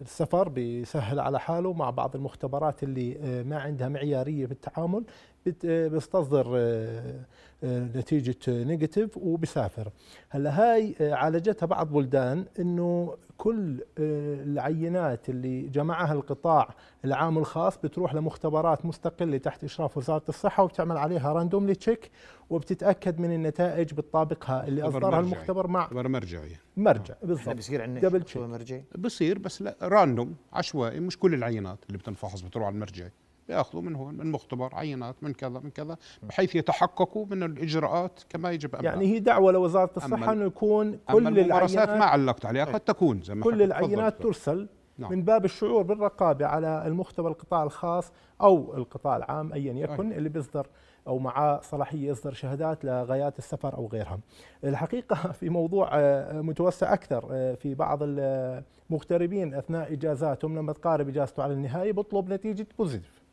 السفر 0.00 0.48
بيسهل 0.48 1.20
على 1.20 1.40
حاله 1.40 1.72
مع 1.72 1.90
بعض 1.90 2.16
المختبرات 2.16 2.82
اللي 2.82 3.42
ما 3.46 3.58
عندها 3.58 3.88
معيارية 3.88 4.46
في 4.46 4.52
التعامل. 4.52 5.04
بت- 5.46 5.64
آه، 5.64 5.88
بيستصدر 5.88 6.46
آه، 6.56 7.20
آه، 7.64 7.78
نتيجة 7.96 8.36
negative 8.48 9.16
وبسافر 9.16 9.90
هلأ 10.30 10.50
هاي 10.72 10.94
آه، 11.00 11.14
عالجتها 11.14 11.66
بعض 11.66 11.92
بلدان 11.92 12.44
إنه 12.58 13.16
كل 13.38 13.80
آه، 13.98 14.34
العينات 14.44 15.28
اللي 15.28 15.62
جمعها 15.62 16.12
القطاع 16.12 16.74
العام 17.04 17.36
والخاص 17.36 17.78
بتروح 17.78 18.14
لمختبرات 18.14 18.86
مستقلة 18.86 19.38
تحت 19.38 19.64
إشراف 19.64 19.96
وزارة 19.96 20.22
الصحة 20.28 20.62
وبتعمل 20.62 20.96
عليها 20.96 21.32
randomly 21.32 21.74
check 21.74 22.10
وبتتأكد 22.50 23.18
من 23.20 23.32
النتائج 23.32 23.94
بتطابقها 23.94 24.66
اللي 24.68 24.82
أصدرها. 24.82 25.20
المختبر 25.20 25.66
مع 25.66 25.86
خبر 25.86 26.08
مرجعي. 26.08 26.56
مرجع 26.76 27.14
إحنا 27.14 27.28
بالضبط. 27.28 27.56
بصير 27.56 27.82
عندنا 27.82 28.00
double 28.08 28.22
check. 28.22 28.42
مرجعي. 28.42 28.84
بصير 28.98 29.38
بس 29.38 29.62
لا 29.62 29.76
random 29.82 30.34
عشوائي 30.52 31.00
مش 31.00 31.18
كل 31.18 31.34
العينات 31.34 31.78
اللي 31.86 31.98
بتنفحص 31.98 32.40
بتروح 32.40 32.66
على 32.66 32.74
المرجعي. 32.74 33.10
بياخذوا 33.48 33.82
من 33.82 33.96
هون 33.96 34.14
من 34.14 34.32
مختبر 34.32 34.74
عينات 34.74 35.14
من 35.22 35.32
كذا 35.32 35.60
من 35.60 35.70
كذا 35.70 35.96
بحيث 36.22 36.56
يتحققوا 36.56 37.26
من 37.30 37.42
الإجراءات 37.42 38.20
كما 38.28 38.50
يجب 38.50 38.74
أن 38.74 38.84
يعني 38.84 39.06
هي 39.06 39.18
دعوة 39.18 39.52
لوزارة 39.52 39.90
الصحة 39.96 40.32
إنه 40.32 40.44
يكون 40.44 40.98
كل 41.12 41.38
الممارسات 41.38 41.88
ما 41.88 41.94
العينات 41.94 42.08
علقت 42.08 42.46
عليها 42.46 42.64
قد 42.64 42.80
تكون 42.80 43.22
زي 43.22 43.34
ما 43.34 43.44
كل 43.44 43.62
العينات. 43.62 44.22
ترسل 44.22 44.68
نعم. 44.98 45.12
من 45.12 45.22
باب 45.22 45.44
الشعور 45.44 45.82
بالرقابة 45.82 46.46
على 46.46 46.82
المختبر 46.86 47.28
القطاع 47.28 47.62
الخاص 47.62 48.12
أو 48.40 48.76
القطاع 48.76 49.16
العام 49.16 49.52
ايا 49.52 49.72
يكن 49.72 50.12
اللي 50.12 50.28
بيصدر 50.28 50.66
أو 51.06 51.18
معاه 51.18 51.60
صلاحية 51.62 52.08
يصدر 52.08 52.32
شهادات 52.32 52.84
لغايات 52.84 53.38
السفر 53.38 53.74
أو 53.74 53.86
غيرها. 53.86 54.18
الحقيقة 54.64 55.14
في 55.40 55.48
موضوع 55.48 55.90
آه، 55.92 56.40
متوسع 56.40 56.92
أكثر 56.92 57.28
آه، 57.30 57.54
في 57.54 57.74
بعض 57.74 57.98
المغتربين 58.02 59.54
أثناء 59.54 59.92
إجازاتهم 59.92 60.58
لما 60.58 60.72
تقارب 60.72 61.08
إجازته 61.08 61.42
على 61.42 61.52
النهايه 61.52 61.92
بطلب 61.92 62.32
نتيجة 62.32 62.66
بوزيتيف. 62.78 63.23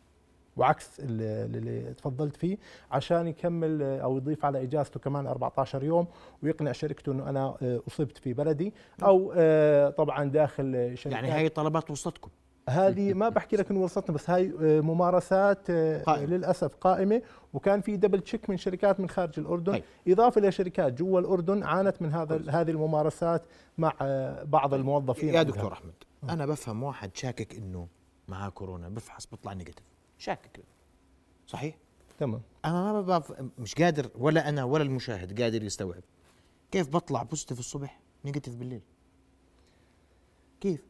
وعكس 0.58 1.00
اللي 1.00 1.46
اللي 1.46 1.94
تفضلت 1.94 2.36
فيه 2.36 2.58
عشان 2.92 3.28
يكمل 3.28 3.82
أو 3.82 4.18
يضيف 4.18 4.46
على 4.46 4.64
إجازته 4.64 5.00
كمان 5.00 5.28
14 5.28 5.84
يوم 5.84 6.08
ويقنع 6.44 6.72
شركته 6.72 7.12
إنه 7.12 7.30
أنا 7.30 7.56
آه، 7.62 7.82
أصبت 7.88 8.18
في 8.18 8.34
بلدي 8.34 8.74
أو 9.04 9.34
آه، 9.36 9.90
طبعا 9.90 10.30
داخل 10.30 10.92
شركات 10.98 11.14
يعني 11.14 11.32
هاي 11.32 11.50
طلبات 11.50 11.92
وصلتكم 11.92 12.30
هذه 12.70 13.14
ما 13.14 13.30
بحكي 13.30 13.56
لك 13.56 13.72
إنه 13.72 13.80
وصلتنا 13.80 14.16
بس 14.16 14.30
هاي 14.30 14.54
آه، 14.62 14.82
ممارسات 14.82 15.72
قائمة. 16.06 16.26
للأسف 16.26 16.76
قائمة 16.76 17.22
وكان 17.54 17.82
في 17.82 17.98
دبل 17.98 18.20
تشيك 18.20 18.50
من 18.50 18.58
شركات 18.58 19.00
من 19.00 19.10
خارج 19.10 19.40
الأردن 19.40 19.74
طيب. 19.74 19.84
إضافة 20.08 20.42
لشركات 20.42 20.94
جوا 20.94 21.20
الأردن 21.20 21.64
عانت 21.64 22.02
من 22.02 22.14
هذا 22.14 22.42
هذه 22.50 22.72
الممارسات 22.72 23.44
مع 23.78 23.94
بعض 24.44 24.74
الموظفين 24.74 25.34
يا. 25.34 25.44
دكتور 25.44 25.74
أحمد 25.74 25.94
أنا 26.30 26.46
بفهم 26.46 26.84
واحد 26.84 27.18
شاكك 27.18 27.56
إنه 27.56 27.88
معاه 28.28 28.50
كورونا 28.50 28.90
بفحص 28.90 29.26
بيطلع 29.26 29.54
negative 29.54 29.86
شاكك 30.22 30.60
صحيح؟ 31.48 31.76
تمام. 32.20 32.42
أنا 32.66 32.94
ما 32.94 33.02
بف... 33.02 33.34
مش 33.60 33.76
قادر 33.76 34.10
ولا 34.16 34.50
أنا 34.50 34.64
ولا 34.64 34.84
المشاهد 34.84 35.42
قادر 35.42 35.64
يستوعب. 35.64 36.04
كيف 36.72 36.90
بطلع 36.90 37.24
positive 37.24 37.60
الصبح؟ 37.60 38.00
negative 38.26 38.56
بالليل. 38.56 38.82
كيف؟ 40.62 40.82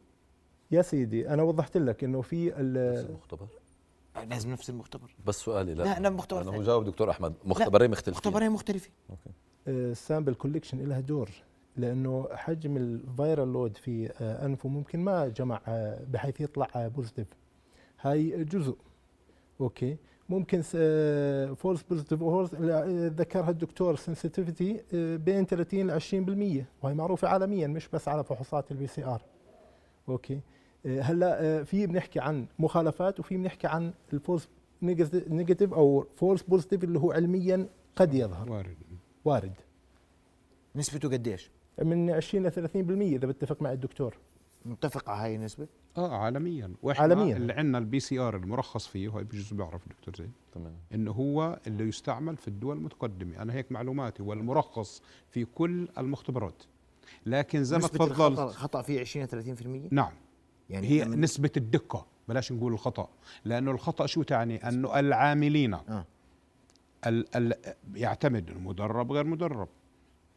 يا 0.71 0.81
سيدي 0.81 1.29
أنا 1.29 1.43
وضحت 1.43 1.77
لك 1.77 2.03
إنه 2.03 2.21
في 2.21 2.59
ال- 2.59 2.77
المختبر؟ 3.09 3.47
لازم 4.29 4.51
نفس 4.51 4.69
المختبر. 4.69 5.15
بس 5.25 5.35
سؤالي 5.35 5.73
لا. 5.73 5.83
لا، 5.83 5.99
لا، 5.99 6.09
مختبر 6.09 6.41
أنا 6.41 6.49
هو 6.49 6.53
ثاني. 6.53 6.65
جاوب 6.65 6.83
دكتور 6.85 7.09
أحمد. 7.11 7.33
مختبرين 7.45 7.91
مختلفين. 7.91 8.13
مختبرين 8.13 8.51
مختلفين. 8.51 8.91
ال 9.67 9.77
sample 9.77 10.33
collection 10.33 10.79
لها 10.89 10.99
دور 10.99 11.29
لأنه 11.77 12.27
حجم 12.31 12.77
ال 12.77 12.90
viral 12.90 13.53
load 13.53 13.77
في 13.77 14.11
آه، 14.21 14.45
أنفه 14.45 14.69
ممكن 14.69 14.99
ما 14.99 15.27
جمع 15.27 15.61
آه، 15.67 16.03
بحيث 16.03 16.41
يطلع 16.41 16.67
positive 16.75 17.27
هاي 18.01 18.43
جزء. 18.43 18.75
okay. 19.61 19.97
ممكن 20.29 20.61
false 21.55 21.83
positive 21.83 22.23
ذكرها 23.19 23.49
الدكتور 23.49 23.95
sensitivity 23.95 24.83
بين 25.17 25.45
30 25.45 25.87
ل 25.87 25.91
20% 26.61 26.65
وهي 26.83 26.93
معروفة 26.93 27.27
عالميا 27.27 27.67
مش 27.67 27.87
بس 27.87 28.07
على 28.07 28.23
فحوصات 28.23 28.71
ال 28.71 28.87
PCR 28.87 29.21
okay. 30.09 30.41
آه، 30.85 31.01
هلأ 31.01 31.43
آه، 31.43 31.63
في 31.63 31.87
بنحكي 31.87 32.19
عن 32.19 32.45
مخالفات 32.59 33.19
وفي 33.19 33.37
بنحكي 33.37 33.67
عن 33.67 33.93
ال 34.13 34.19
false 34.19 34.49
negative 34.81 35.73
أو 35.73 36.07
false 36.15 36.41
positive 36.41 36.83
اللي 36.83 36.99
هو 36.99 37.11
علميا 37.11 37.69
قد 37.95 38.13
يظهر. 38.13 38.51
وارد. 38.51 38.77
وارد. 39.25 39.53
نسبته 40.75 41.09
قديش؟ 41.09 41.51
من 41.81 42.11
20 42.11 42.47
ل 42.47 42.51
30% 42.51 43.15
إذا 43.15 43.27
بتفق 43.27 43.61
مع 43.61 43.71
الدكتور. 43.71 44.17
متفق 44.65 45.09
على 45.09 45.21
هاي 45.21 45.35
النسبة؟ 45.35 45.67
آه 45.97 46.15
عالميا. 46.17 46.73
وإحنا 46.83 47.01
عالمياً. 47.03 47.37
اللي 47.37 47.53
عندنا 47.53 47.77
ال 47.77 47.99
PCR 47.99 48.35
المرخص 48.35 48.87
فيه 48.87 49.09
وهي 49.09 49.23
بجوز 49.23 49.53
بيعرف 49.53 49.89
دكتور 49.89 50.15
زين. 50.17 50.31
تمام. 50.53 50.73
إنه 50.93 51.11
هو 51.11 51.59
اللي 51.67 51.83
يستعمل 51.87 52.37
في 52.37 52.47
الدول 52.47 52.77
المتقدمة. 52.77 53.41
أنا 53.41 53.53
هيك 53.53 53.71
معلوماتي. 53.71 54.23
هو 54.23 54.33
المرخص 54.33 55.01
في 55.29 55.45
كل 55.45 55.87
المختبرات. 55.97 56.63
لكن 57.25 57.63
زي 57.63 57.77
ما 57.77 57.87
تفضلت 57.87 58.39
خطأ 58.39 58.81
فيه 58.81 58.99
20 58.99 59.25
ل 59.25 59.29
30% 59.29 59.87
نعم. 59.91 60.13
يعني 60.69 60.87
هي 60.87 61.05
نسبة 61.05 61.51
الدقة. 61.57 62.05
بلاش 62.27 62.51
نقول 62.51 62.73
الخطأ. 62.73 63.09
لأنه 63.45 63.71
الخطأ 63.71 64.05
شو 64.05 64.23
تعني؟ 64.23 64.67
أنه 64.69 64.99
العاملين 64.99 65.73
آه. 65.73 66.05
ال 67.07 67.35
ال 67.35 67.53
يعتمد 67.95 68.49
المدرب 68.49 69.11
غير 69.11 69.23
مدرب. 69.23 69.67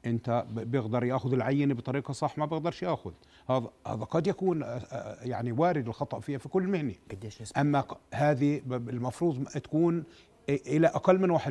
انت 0.06 0.44
بيقدر 0.50 1.04
ياخذ 1.04 1.32
العينة 1.32 1.74
بطريقة 1.74 2.12
صح 2.12 2.38
ما 2.38 2.46
بيقدرش 2.46 2.82
ياخذ. 2.82 3.12
هذا 3.50 3.70
هذا 3.86 4.04
قد 4.04 4.26
يكون 4.26 4.62
آه، 4.62 4.66
آه، 4.66 5.24
يعني 5.24 5.52
وارد 5.52 5.88
الخطأ 5.88 6.20
فيها 6.20 6.38
في 6.38 6.48
كل 6.48 6.62
مهنة. 6.62 6.94
قديش 7.10 7.42
نسبة؟ 7.42 7.60
أما 7.60 7.84
هذه 8.14 8.62
المفروض 8.66 9.44
تكون 9.48 10.04
إلى 10.48 10.86
أقل 10.86 11.18
من 11.18 11.30
1% 11.30 11.42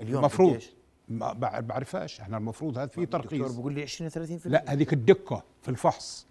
اليوم 0.00 0.18
المفروض. 0.20 0.50
قديش؟ 0.50 0.70
ما 1.08 1.32
بع- 1.32 1.60
بعرفهاش. 1.60 2.20
إحنا 2.20 2.36
المفروض 2.36 2.78
هذا 2.78 2.86
في 2.86 2.98
الدكتور 2.98 3.20
ترخيص 3.22 3.52
بقول 3.54 3.72
لي 3.74 3.82
20 3.82 4.08
ل 4.08 4.12
30% 4.40 4.46
لا 4.50 4.72
هذيك 4.72 4.92
الدقة 4.92 5.44
في 5.62 5.68
الفحص. 5.68 6.26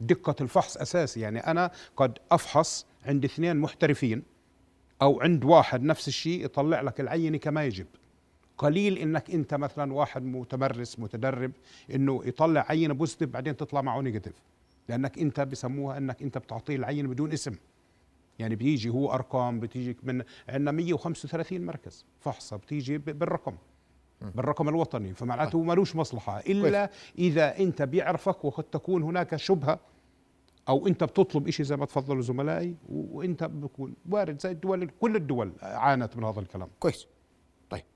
دقة 0.00 0.34
الفحص 0.40 0.76
أساسي. 0.76 1.20
يعني 1.20 1.38
أنا 1.38 1.70
قد 1.96 2.18
أفحص 2.32 2.86
عند 3.06 3.24
اثنين 3.24 3.56
محترفين 3.56 4.22
أو 5.02 5.20
عند 5.20 5.44
واحد 5.44 5.82
نفس 5.82 6.08
الشيء 6.08 6.44
يطلع 6.44 6.80
لك 6.80 7.00
العينة 7.00 7.38
كما 7.38 7.64
يجب. 7.64 7.86
قليل 8.58 8.98
إنك 8.98 9.30
أنت 9.30 9.54
مثلا 9.54 9.92
واحد 9.92 10.24
متمرس 10.24 10.98
متدرب 10.98 11.52
إنه 11.94 12.22
يطلع 12.24 12.66
عينة 12.68 12.94
positive 12.94 13.30
بعدين 13.30 13.56
تطلع 13.56 13.82
معه 13.82 14.00
negative. 14.00 14.42
لأنك 14.88 15.18
أنت 15.18 15.40
بسموها 15.40 15.98
إنك 15.98 16.22
أنت 16.22 16.38
بتعطيه 16.38 16.76
العينة 16.76 17.08
بدون 17.08 17.32
اسم. 17.32 17.54
يعني 18.38 18.56
بيجي 18.56 18.88
هو 18.88 19.12
أرقام 19.12 19.60
بتيجي 19.60 19.96
من 20.02 20.22
عندنا 20.48 20.70
135 20.70 21.66
مركز. 21.66 22.06
فحصة 22.20 22.56
بتيجي 22.56 22.98
بالرقم. 22.98 23.54
بالرقم 24.34 24.68
الوطني. 24.68 25.14
فمعناته 25.14 25.62
ملوش 25.62 25.96
مصلحة. 25.96 26.38
إلا 26.38 26.90
إذا 27.18 27.58
أنت 27.58 27.82
بيعرفك 27.82 28.44
وقد 28.44 28.64
تكون 28.64 29.02
هناك 29.02 29.36
شبهة 29.36 29.80
أو 30.68 30.86
أنت 30.86 31.04
بتطلب 31.04 31.50
شيء 31.50 31.66
زي 31.66 31.76
ما 31.76 31.86
تفضلوا 31.86 32.22
زملائي 32.22 32.76
وأنت 32.88 33.44
بكون 33.44 33.94
وارد. 34.10 34.40
زي 34.40 34.50
الدول 34.50 34.90
كل 35.00 35.16
الدول 35.16 35.52
عانت 35.62 36.16
من 36.16 36.24
هذا 36.24 36.40
الكلام. 36.40 36.68
كويس. 36.80 37.06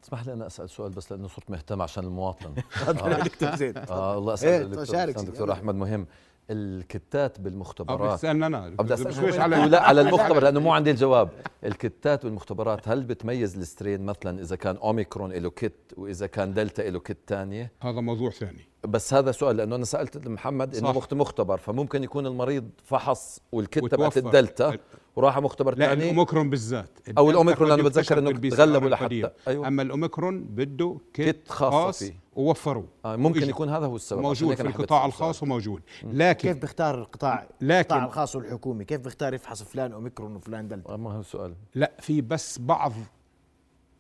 اسمح 0.05 0.27
لي 0.27 0.33
أنا 0.33 0.47
أسأل 0.47 0.71
سؤال 0.71 0.91
بس 0.91 1.13
لأنه 1.13 1.29
صرت 1.29 1.51
مهتم 1.51 1.83
عشان 1.83 2.05
المواطن. 2.05 2.55
دكتور 3.25 3.57
زيد 3.57 3.79
آه 3.79 4.19
الله 4.19 4.29
إيه، 4.31 4.35
اسال 4.35 4.71
دكتور, 4.71 4.85
شارك 4.85 5.09
أستاذ 5.09 5.21
سيدي. 5.21 5.33
دكتور 5.33 5.53
أحمد. 5.53 5.75
مهم. 5.75 6.07
الكتات 6.51 7.41
بالمختبرات. 7.41 8.13
بتسالنا 8.13 8.47
أنا؟ 8.47 8.69
بدي 8.69 8.93
مش 8.93 9.01
اسالك 9.19 9.39
على 9.39 9.57
لا 9.57 9.83
على 9.83 10.01
المختبر 10.01 10.43
لأنه 10.43 10.61
مو 10.61 10.73
عندي 10.73 10.91
الجواب. 10.91 11.31
الكتات 11.65 12.25
بالمختبرات 12.25 12.89
هل 12.89 13.05
بتميز 13.05 13.57
ال 13.57 13.63
strain 13.63 14.03
مثلا 14.03 14.41
إذا 14.41 14.57
كان 14.57 14.77
أوميكرون 14.77 15.33
له 15.33 15.51
kit 15.51 15.95
وإذا 15.97 16.27
كان 16.27 16.55
دلتا 16.55 16.83
له 16.83 16.99
kit 17.01 17.19
ثانية 17.27 17.73
هذا 17.83 18.01
موضوع 18.01 18.31
ثاني. 18.31 18.72
بس 18.89 19.15
هذا 19.15 19.33
سؤال 19.33 19.57
لأنه 19.57 19.77
أنا 19.77 19.85
سألت 19.85 20.29
محمد 20.29 20.77
إنه. 20.77 20.93
مخت- 20.93 21.15
مختبر 21.15 21.59
فممكن 21.59 22.05
يكون 22.05 22.27
المريض 22.27 22.69
فحص 22.85 23.41
وال 23.53 23.66
kit 23.66 23.85
تبعت. 23.87 24.17
الدلتا 24.17 24.77
وراح 25.17 25.39
مختبر 25.39 25.79
لا 25.79 25.87
ثاني 25.87 26.03
الأوميكرون 26.05 26.51
بالذات 26.51 26.91
أو 27.19 27.31
الأوميكرون 27.31 27.69
لأنه 27.69 27.83
بتذكر 27.83 28.19
إنه 28.19 28.31
تغلبوا 28.51 28.89
لحتى. 28.89 29.31
أيوه 29.49 29.69
أما 29.69 29.83
الأوميكرون 29.83 30.45
بده 30.45 30.97
kit, 31.15 31.49
خاص. 31.49 32.05
ووفروه 32.37 32.85
آه 33.05 33.17
ممكن. 33.17 33.49
يكون 33.49 33.69
هذا 33.69 33.87
هو 33.87 33.97
السبب 33.97 34.21
موجود 34.21 34.55
في 34.55 34.63
القطاع 34.63 35.07
الخاص. 35.07 35.43
وموجود 35.43 35.81
كيف 36.01 36.11
لكن 36.15 36.53
بيختار 36.53 36.99
القطاع 36.99 37.47
لكن 37.61 37.71
القطاع 37.81 38.05
الخاص 38.05 38.37
والحكومي 38.37 38.85
كيف 38.85 39.01
بيختار 39.01 39.35
يفحص 39.35 39.63
فلان 39.63 39.93
أوميكرون 39.93 40.37
وفلان 40.37 40.69
دلتا 40.69 40.93
آه، 40.93 40.97
ما 40.97 41.13
هو 41.13 41.21
السؤال 41.21 41.55
لا 41.75 41.93
في 42.01 42.21
بس 42.21 42.59
بعض 42.59 42.93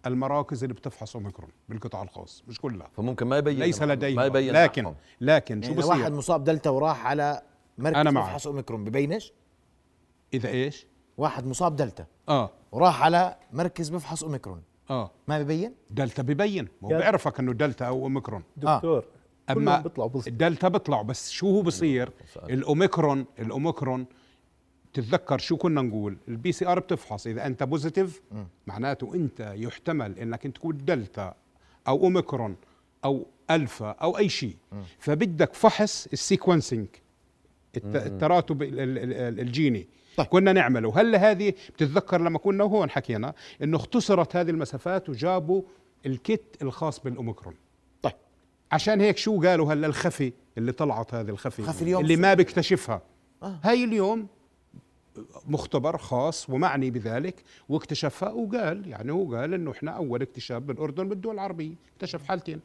المراكز 0.06 0.64
اللي 0.64 0.74
بتفحص 0.74 1.16
اوميكرون 1.16 1.50
بالقطاع 1.68 2.02
الخاص 2.02 2.44
مش 2.48 2.60
كلها. 2.60 2.88
فممكن 2.96 3.26
ما 3.26 3.38
يبين 3.38 3.58
ليس 3.58 3.82
لديهم 3.82 4.16
ما 4.16 4.24
يبين 4.24 4.52
لكن 4.52 4.82
معهم. 4.82 4.96
لكن 5.20 5.62
شو 5.62 5.72
يعني 5.72 5.84
واحد 5.84 6.12
مصاب 6.12 6.44
دلتا 6.44 6.70
وراح 6.70 7.06
على 7.06 7.42
مركز 7.78 7.96
أنا. 7.96 8.10
بفحص 8.10 8.46
اوميكرون 8.46 8.84
ببينش؟ 8.84 9.32
إذا 10.34 10.48
إيش؟ 10.48 10.86
واحد 11.16 11.46
مصاب 11.46 11.76
دلتا. 11.76 12.06
آه. 12.28 12.50
وراح 12.72 13.02
على 13.02 13.36
مركز 13.52 13.88
بفحص 13.88 14.22
اوميكرون 14.22 14.62
آه. 14.90 15.10
ما 15.28 15.42
ببين؟ 15.42 15.74
دلتا 15.90 16.22
ببين. 16.22 16.68
هو 16.84 16.88
بيعرفك 16.88 17.40
إنه 17.40 17.52
دلتا 17.52 17.84
أو 17.84 18.02
اوميكرون 18.02 18.42
دكتور 18.56 19.04
اما 19.50 19.54
كلهم 19.54 19.82
بيطلعوا 19.82 20.10
الدلتا 20.26 20.68
بيطلع 20.68 21.02
بس 21.02 21.30
شو 21.30 21.46
هو 21.46 21.62
بصير؟ 21.62 22.12
الاوميكرون 22.36 23.26
الأوميكرون 23.38 24.06
تتذكر 24.94 25.38
شو 25.38 25.56
كنا 25.56 25.82
نقول؟ 25.82 26.16
ال 26.28 26.52
PCR 26.52 26.78
بتفحص. 26.78 27.26
إذا 27.26 27.46
أنت 27.46 27.62
positive 27.62 28.20
معناته 28.66 29.14
أنت 29.14 29.52
يحتمل 29.56 30.18
إنك 30.18 30.46
أنت 30.46 30.56
تكون 30.56 30.78
دلتا 30.84 31.34
أو 31.88 32.04
أوميكرون 32.04 32.56
أو 33.04 33.26
ألفا 33.50 33.90
أو 33.90 34.18
أي 34.18 34.28
شيء. 34.28 34.56
فبدك 34.98 35.54
فحص 35.54 36.08
ال 36.12 36.19
sequencing 36.19 36.86
الت- 37.76 37.96
التراتب 37.96 38.62
ال- 38.62 38.80
ال- 38.80 38.98
ال- 38.98 39.40
الجيني. 39.40 39.88
طيب. 40.16 40.26
كنا 40.26 40.52
نعمله. 40.52 41.00
هلا 41.00 41.30
هذه 41.30 41.50
بتتذكر 41.74 42.20
لما 42.20 42.38
كنا 42.38 42.64
هون 42.64 42.90
حكينا 42.90 43.34
إنه 43.62 43.76
اختصرت 43.76 44.36
هذه 44.36 44.50
المسافات 44.50 45.08
وجابوا 45.08 45.62
ال 46.06 46.20
kit 46.20 46.62
الخاص 46.62 47.00
بالأوميكرون. 47.00 47.54
طيب. 48.02 48.12
عشان 48.72 49.00
هيك 49.00 49.16
شو 49.16 49.40
قالوا 49.42 49.72
هلا 49.72 49.86
الخفي 49.86 50.32
اللي 50.58 50.72
طلعت 50.72 51.14
هذه 51.14 51.28
الخفي؟ 51.30 51.62
خفي 51.62 51.82
اليوم 51.82 52.02
اللي؟ 52.02 52.16
ما 52.16 52.34
بيكتشفها. 52.34 53.02
آه. 53.42 53.58
هاي 53.62 53.84
اليوم 53.84 54.26
مختبر 55.48 55.96
خاص 55.98 56.50
ومعني 56.50 56.90
بذلك 56.90 57.42
واكتشفها 57.68 58.30
وقال 58.30 58.88
يعني 58.88 59.12
هو 59.12 59.34
قال 59.34 59.54
إنه 59.54 59.70
إحنا 59.70 59.90
أول 59.90 60.22
اكتشاف 60.22 60.62
بالأردن 60.62 61.08
بالدول 61.08 61.34
العربية 61.34 61.74
اكتشف 61.96 62.28
حالتين. 62.28 62.60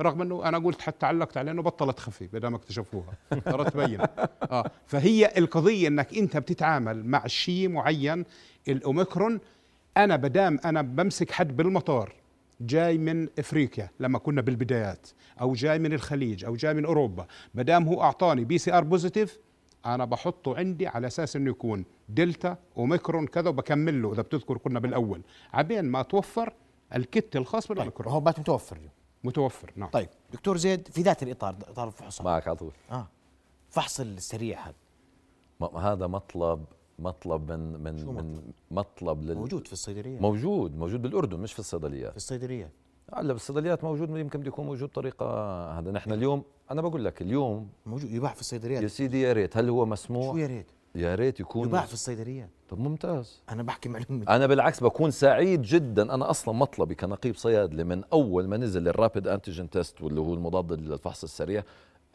رغم 0.00 0.22
إنه 0.22 0.48
أنا 0.48 0.58
قلت 0.58 0.80
حتى 0.80 1.06
علقت 1.06 1.36
عليه 1.36 1.52
إنه 1.52 1.62
بطلت 1.62 1.98
خفي 1.98 2.26
بدل 2.26 2.48
ما 2.48 2.56
اكتشفوها 2.56 3.12
صارت 3.44 3.72
تبين. 3.72 4.00
آه 4.50 4.70
فهي 4.86 5.32
القضية 5.38 5.88
إنك 5.88 6.18
أنت 6.18 6.36
بتتعامل 6.36 7.04
مع 7.04 7.26
شيء 7.26 7.68
معين 7.68 8.24
الأوميكرون. 8.68 9.40
أنا 9.96 10.16
بدام 10.16 10.60
أنا 10.64 10.82
بمسك 10.82 11.30
حد 11.30 11.56
بالمطار 11.56 12.12
جاي 12.60 12.98
من 12.98 13.28
إفريقيا 13.38 13.90
لما 14.00 14.18
كنا 14.18 14.40
بالبدايات 14.40 15.08
أو 15.40 15.52
جاي 15.52 15.78
من 15.78 15.92
الخليج 15.92 16.44
أو 16.44 16.56
جاي 16.56 16.74
من 16.74 16.84
أوروبا 16.84 17.26
بدام 17.54 17.88
هو 17.88 18.02
أعطاني 18.02 18.44
PCR 18.44 18.84
positive 18.84 19.38
أنا 19.86 20.04
بحطه 20.04 20.56
عندي 20.56 20.86
على 20.86 21.06
أساس 21.06 21.36
إنه 21.36 21.50
يكون 21.50 21.84
دلتا 22.08 22.56
اوميكرون 22.76 23.26
كذا 23.26 23.48
وبكمل 23.48 24.02
له 24.02 24.12
إذا 24.12 24.22
بتذكر 24.22 24.58
كنا 24.58 24.80
بالأول. 24.80 25.22
عبين 25.52 25.84
ما 25.84 26.02
توفر 26.02 26.52
الكت 26.94 27.36
الخاص 27.36 27.66
طيب 27.66 27.68
بالاوميكرون 27.76 28.12
هو 28.12 28.20
بات 28.20 28.40
متوفر 28.40 28.76
اليوم. 28.76 28.90
متوفر 29.24 29.72
نعم. 29.76 29.88
طيب 29.90 30.08
دكتور 30.32 30.56
زيد 30.56 30.88
في 30.88 31.02
ذات 31.02 31.22
الإطار 31.22 31.56
إطار 31.68 31.88
الفحوصات 31.88 32.26
معك 32.26 32.48
على 32.48 32.56
طول. 32.56 32.72
آه. 32.90 33.06
فحص 33.70 34.00
السريع 34.00 34.66
هذا. 34.66 34.74
هذا 35.78 36.06
مطلب 36.06 36.64
مطلب 36.98 37.52
من 37.52 37.82
من 37.82 37.98
شو 37.98 38.12
من 38.12 38.52
مطلب؟ 38.70 39.22
لل 39.22 39.34
موجود 39.34 39.66
في 39.66 39.72
الصيدليات 39.72 40.22
موجود 40.22 40.76
موجود 40.76 41.02
بالأردن 41.02 41.40
مش 41.40 41.52
في 41.52 41.58
الصيدليات. 41.58 42.10
في 42.10 42.16
الصيدليات. 42.16 42.70
هلا 43.14 43.32
بالصيدليات 43.32 43.84
موجود 43.84 44.10
يمكن 44.10 44.38
بده 44.38 44.48
يكون 44.48 44.66
موجود 44.66 44.88
طريقه 44.88 45.26
هذا. 45.78 45.90
نحن 45.90 46.12
اليوم 46.12 46.42
أنا 46.70 46.82
بقول 46.82 47.04
لك 47.04 47.22
اليوم 47.22 47.68
موجود 47.86 48.10
يباع 48.10 48.30
في 48.30 48.36
يا 48.36 48.40
الصيدليات 48.40 48.86
سيدي 48.86 49.20
يا 49.20 49.32
ريت. 49.32 49.56
هل 49.56 49.68
هو 49.68 49.84
شو 49.84 49.90
مسموح 49.90 50.36
يا 50.36 50.46
ريت؟ 50.46 50.66
يا 50.94 51.14
ريت 51.14 51.40
يكون 51.40 51.68
يباع 51.68 51.80
في 51.86 51.92
الصيدليات. 51.92 52.50
طب 52.68 52.78
ممتاز. 52.78 53.42
أنا 53.50 53.62
بحكي 53.62 53.88
معلومة. 53.88 54.24
أنا 54.28 54.46
بالعكس 54.46 54.82
بكون 54.82 55.10
سعيد 55.10 55.62
جدا. 55.62 56.14
أنا 56.14 56.30
أصلا 56.30 56.54
مطلبي 56.54 56.94
كنقيب 56.94 57.36
صيادله 57.36 57.84
من 57.84 58.04
أول 58.12 58.48
ما 58.48 58.56
نزل 58.56 58.92
الرابid 58.92 59.26
أنتيجين 59.26 59.70
تيست 59.70 60.02
واللي 60.02 60.20
هو 60.20 60.34
المضاد 60.34 60.72
للفحص 60.72 61.22
السريع 61.24 61.62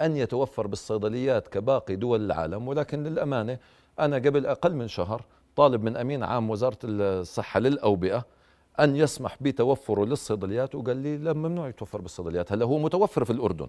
أن 0.01 0.17
يتوفر 0.17 0.67
بالصيدليات 0.67 1.47
كباقي 1.47 1.95
دول 1.95 2.25
العالم. 2.25 2.67
ولكن 2.67 3.03
للأمانة 3.03 3.57
أنا 3.99 4.15
قبل 4.15 4.45
أقل 4.45 4.75
من 4.75 4.87
شهر 4.87 5.25
طالب 5.55 5.83
من 5.83 5.97
أمين 5.97 6.23
عام 6.23 6.49
وزارة 6.49 6.77
الصحة 6.83 7.59
للأوبئة 7.59 8.25
أن 8.79 8.95
يسمح 8.95 9.37
بتوفره 9.41 10.05
للصيدليات 10.05 10.75
وقال 10.75 10.97
لي 10.97 11.17
لا 11.17 11.33
ممنوع 11.33 11.67
يتوفر 11.67 12.01
بالصيدليات. 12.01 12.51
هلا 12.51 12.65
هو 12.65 12.77
متوفر 12.77 13.25
في 13.25 13.31
الأردن. 13.31 13.67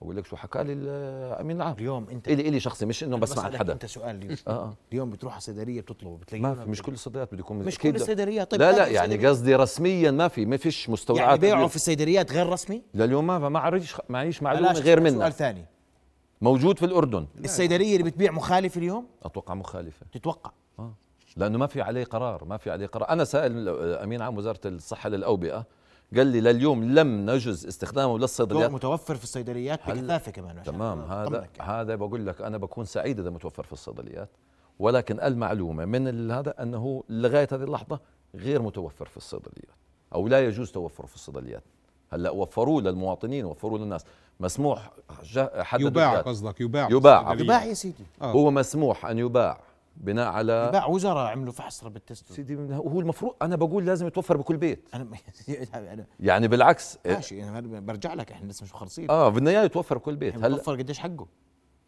بقول 0.00 0.16
لك 0.16 0.26
شو 0.26 0.36
حكى 0.36 0.64
لي 0.64 0.72
الأمين 0.72 1.56
العام. 1.56 1.74
اليوم 1.78 2.06
أنت 2.10 2.28
الي 2.28 2.48
إلي 2.48 2.60
شخصي 2.60 2.86
مش 2.86 3.04
إنه 3.04 3.16
بسمع 3.16 3.44
عن 3.44 3.58
حدا. 3.58 3.72
أنت 3.72 3.86
سؤال 3.86 4.16
اليوم. 4.16 4.36
آه 4.48 4.50
آه. 4.50 4.74
اليوم 4.92 5.10
بتروح 5.10 5.32
على 5.32 5.38
الصيدليه 5.38 5.80
بتطلبه 5.80 6.16
بتلاقيه 6.16 6.42
ما 6.42 6.54
في 6.54 6.70
مش 6.70 6.82
كل 6.82 6.92
الصيدليات 6.92 7.32
بده 7.32 7.40
يكون 7.40 7.56
مش 7.58 7.78
كل. 7.78 7.94
الصيدليات. 7.94 8.50
طيب 8.50 8.60
لا 8.60 8.72
لا 8.72 8.86
يعني. 8.86 9.26
قصدي 9.26 9.54
رسميا 9.54 10.10
ما 10.10 10.28
في 10.28 10.46
ما 10.46 10.56
فيش 10.56 10.90
مستودعات 10.90 11.42
يعني 11.42 11.54
اليوم. 11.54 11.68
في 11.68 11.76
الصيدليات 11.76 12.32
غير 12.32 12.48
رسمي؟ 12.48 12.82
لليوم 12.94 13.26
ما 13.26 13.38
ما 13.38 13.48
معيش 13.48 13.96
معيش 14.08 14.42
معلومة 14.42 14.72
غير 14.72 14.98
سؤال 14.98 15.14
منها 15.14 15.30
ثاني. 15.30 15.66
موجود 16.40 16.78
في 16.78 16.84
الأردن. 16.84 17.26
الصيدلية 17.44 17.96
اللي 17.96 18.10
بتبيع 18.10 18.32
مخالف 18.32 18.76
اليوم؟ 18.76 19.06
أتوقع 19.22 19.54
مخالفة. 19.54 20.06
تتوقع. 20.12 20.50
آه. 20.78 20.94
لأنه 21.38 21.58
ما 21.58 21.66
في 21.66 21.82
عليه 21.82 22.04
قرار 22.04 22.44
ما 22.44 22.56
في 22.56 22.70
عليه 22.70 22.86
قرار 22.86 23.08
أنا 23.08 23.24
سائل 23.24 23.68
أمين 23.94 24.22
عام 24.22 24.36
وزارة 24.38 24.60
الصحة 24.64 25.08
للأوبئة 25.08 25.64
قال 26.16 26.26
لي 26.26 26.40
لليوم 26.40 26.84
لم 26.84 27.30
نجز 27.30 27.66
استخدامه 27.66 28.18
للصيدليات 28.18 28.70
متوفر 28.70 29.14
في 29.14 29.24
الصيدليات 29.24 29.80
بكثافة 29.90 30.32
كمان 30.32 30.62
تمام 30.62 31.00
هذا. 31.00 31.46
هذا 31.60 31.94
بقول 31.94 32.26
لك 32.26 32.40
أنا 32.40 32.58
بكون 32.58 32.84
سعيد 32.84 33.20
إذا 33.20 33.30
متوفر 33.30 33.62
في 33.62 33.72
الصيدليات 33.72 34.28
ولكن 34.78 35.20
المعلومة 35.20 35.84
من 35.84 36.30
هذا 36.30 36.62
أنه 36.62 37.04
لغاية 37.08 37.48
هذه 37.52 37.62
اللحظة 37.64 38.00
غير 38.34 38.62
متوفر 38.62 39.06
في 39.06 39.16
الصيدليات 39.16 39.76
أو 40.14 40.28
لا 40.28 40.44
يجوز 40.46 40.70
توفره 40.72 41.06
في 41.06 41.14
الصيدليات 41.14 41.62
هلأ 42.12 42.30
وفروه 42.30 42.82
للمواطنين 42.82 43.44
وفروه 43.44 43.78
للناس 43.78 44.04
مسموح 44.40 44.90
جا- 45.24 45.62
حددوا 45.62 45.88
يباع. 45.88 46.20
قصدك 46.20 46.60
يباع 46.60 46.88
يباع. 46.90 47.32
يباع 47.34 47.64
يا 47.64 47.74
سيدي 47.74 48.04
آه. 48.22 48.32
هو 48.32 48.50
مسموح 48.50 49.06
أن 49.06 49.18
يباع 49.18 49.60
بناء 50.00 50.26
على 50.26 50.66
يباع 50.68 50.86
وزراء 50.86 51.26
عملوا 51.32 51.52
فحص 51.52 51.84
تيست 52.06 52.32
سيدي 52.32 52.56
هو 52.56 53.00
المفروض 53.00 53.34
أنا 53.42 53.56
بقول 53.56 53.86
لازم 53.86 54.06
يتوفر 54.06 54.36
بكل 54.36 54.56
بيت 54.56 54.88
أنا 54.94 55.08
أنا 55.74 56.06
يعني 56.20 56.48
بالعكس 56.48 56.98
ماشي 57.06 57.44
أنا 57.44 57.60
برجع 57.80 58.14
لك 58.14 58.32
إحنا 58.32 58.50
لسه 58.50 58.64
مش 58.64 58.74
مخلصين. 58.74 59.10
آه 59.10 59.28
بدنا 59.28 59.50
اياه 59.50 59.64
يتوفر 59.64 59.98
بكل 59.98 60.16
بيت 60.16 60.34
هلا 60.34 60.46
هلا 60.46 60.54
متوفر 60.54 60.76
قديش 60.76 60.98
حقه؟ 60.98 61.26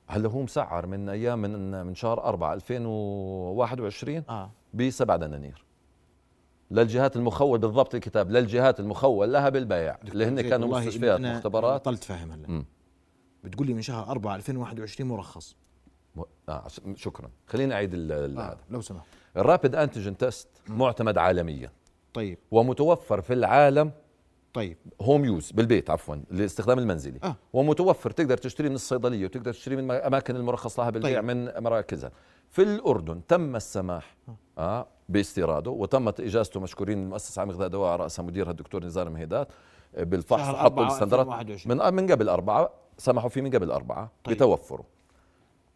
هلا 0.09 0.29
هو 0.29 0.42
مسعر 0.42 0.87
من 0.87 1.09
أيام 1.09 1.38
من 1.38 1.87
من 1.87 1.94
شهر 1.94 2.25
4 2.25 2.55
2021 2.55 4.23
آه. 4.29 4.51
ب 4.75 4.90
7 4.90 5.16
دنانير 5.16 5.64
للجهات 6.70 7.16
المخول 7.16 7.59
بالضبط 7.59 7.94
الكتاب 7.94 8.31
للجهات 8.31 8.81
المخول 8.81 9.33
لها 9.33 9.49
بالبيع 9.49 9.99
اللي 10.05 10.27
هن 10.27 10.40
كانوا 10.40 10.68
مستشفيات 10.68 11.18
أنا 11.18 11.35
مختبرات. 11.35 11.81
بطلت 11.81 12.05
فاهم 12.05 12.33
هلا. 12.33 12.64
بتقول 13.44 13.66
لي 13.66 13.75
من 13.75 13.83
شهر 13.83 14.11
4 14.11 14.37
2021 14.37 15.09
مرخص 15.11 15.57
م- 16.16 16.23
آه 16.49 16.66
شكرا. 16.96 17.31
خليني 17.46 17.75
أعيد 17.75 17.94
ال- 17.94 18.38
آه 18.38 18.42
هذا. 18.42 18.59
لو 18.70 18.81
سمحت. 18.81 19.07
ال 19.37 19.43
rapid 19.43 19.75
antigen 19.75 20.16
test 20.16 20.49
معتمد 20.68 21.18
عالميا. 21.18 21.70
طيب. 22.14 22.38
ومتوفر 22.51 23.20
في 23.20 23.33
العالم 23.33 23.90
طيب. 24.55 24.77
home 25.01 25.25
use 25.25 25.51
بالبيت 25.53 25.90
عفوا 25.90 26.14
الاستخدام 26.31 26.79
المنزلي. 26.79 27.18
آه. 27.25 27.37
ومتوفر 27.53 28.11
تقدر 28.11 28.37
تشتريه 28.37 28.68
من 28.68 28.75
الصيدلية 28.75 29.25
وتقدر 29.25 29.53
تشتريه 29.53 29.77
من 29.77 29.90
الاماكن 29.90 30.37
المرخص 30.37 30.81
لها 30.81 30.90
بالبيع 30.90 31.20
طيب. 31.20 31.25
من 31.31 31.62
مراكزها. 31.62 32.11
في 32.51 32.62
الأردن 32.62 33.20
تم 33.29 33.57
السماح 33.57 34.16
آه. 34.59 34.87
باستيراده 35.09 35.70
وتمت 35.70 36.20
إجازته 36.20 36.61
مشكورين 36.61 37.03
المؤسسة 37.03 37.40
عام 37.40 37.51
غذاء 37.51 37.68
دواء 37.68 37.96
راسها 37.96 38.23
مديرها 38.23 38.51
الدكتور 38.51 38.85
نزار 38.85 39.11
مهيدات 39.11 39.49
آه، 39.94 40.03
بالفحص 40.05 40.40
حطوا 40.40 40.61
4 40.64 40.87
الستاندرات 40.87 41.27
2021. 41.27 41.75
من 41.77 41.81
آه، 41.81 41.90
من 41.90 42.11
قبل 42.12 42.29
أربعة 42.29 42.70
سمحوا 42.99 43.29
فيه 43.29 43.40
من 43.40 43.51
قبل 43.51 43.70
أربعة 43.70 44.11
طيب. 44.25 44.37
بتوفره. 44.37 44.85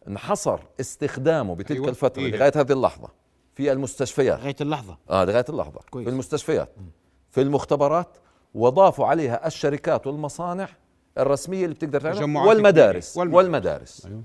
انحصر 0.07 0.59
استخدامه 0.79 1.55
بتلك 1.55 1.71
أيوة. 1.77 1.89
الفترة 1.89 2.21
إيه. 2.21 2.31
لغاية 2.31 2.51
هذه 2.55 2.71
اللحظة 2.71 3.07
في 3.55 3.71
المستشفيات 3.71 4.39
لغاية 4.39 4.55
اللحظة 4.61 4.97
آه 5.09 5.25
لغاية 5.25 5.45
اللحظة 5.49 5.79
كويس. 5.91 6.05
في 6.07 6.13
المستشفيات 6.13 6.69
في 7.31 7.41
المختبرات 7.41 8.17
وضافوا 8.53 9.05
عليها 9.05 9.47
الشركات 9.47 10.07
والمصانع 10.07 10.67
الرسمية 11.17 11.63
اللي 11.63 11.75
بتقدر 11.75 12.01
تعمل 12.01 12.15
تجمعات 12.17 12.47
والمدارس. 12.47 13.17
والمدارس, 13.17 13.43
والمدارس. 13.45 14.05
أيوة. 14.05 14.23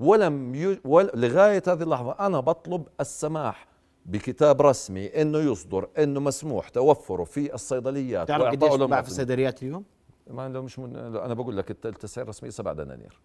ولم 0.00 0.54
ي... 0.54 0.80
ول... 0.84 1.10
لغاية 1.14 1.62
هذه 1.68 1.82
اللحظة 1.82 2.12
أنا 2.20 2.40
بطلب 2.40 2.86
السماح 3.00 3.66
بكتاب 4.06 4.62
رسمي 4.62 5.06
إنه 5.06 5.38
يصدر 5.38 5.88
إنه 5.98 6.20
مسموح 6.20 6.68
توفره 6.68 7.24
في 7.24 7.54
الصيدليات 7.54 8.28
تعرف 8.28 8.44
قديش 8.44 8.74
باع 8.74 9.02
في. 9.02 9.08
الصيدليات 9.08 9.62
اليوم؟ 9.62 9.84
ما 10.30 10.48
لو 10.48 10.62
مش 10.62 10.78
من... 10.78 10.96
أنا 10.96 11.34
بقول 11.34 11.56
لك 11.56 11.70
الت- 11.70 11.86
التسعير 11.86 12.24
الرسمية 12.24 12.50
7 12.50 12.74
دنانير 12.74 13.20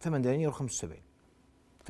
8 0.00 0.24
دنانير 0.24 0.52
و75 0.52 0.86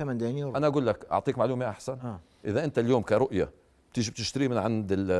8 0.05 0.19
دنانير 0.19 0.57
أنا 0.57 0.67
أقول 0.67 0.87
لك 0.87 1.05
أعطيك 1.11 1.37
معلومة 1.37 1.69
أحسن. 1.69 1.93
آه. 2.03 2.19
إذا 2.45 2.63
أنت 2.63 2.79
اليوم 2.79 3.01
كرؤية 3.03 3.49
بتيجي 3.91 4.11
بتشتري 4.11 4.47
من 4.47 4.57
عند 4.57 4.91
ال- 4.91 5.11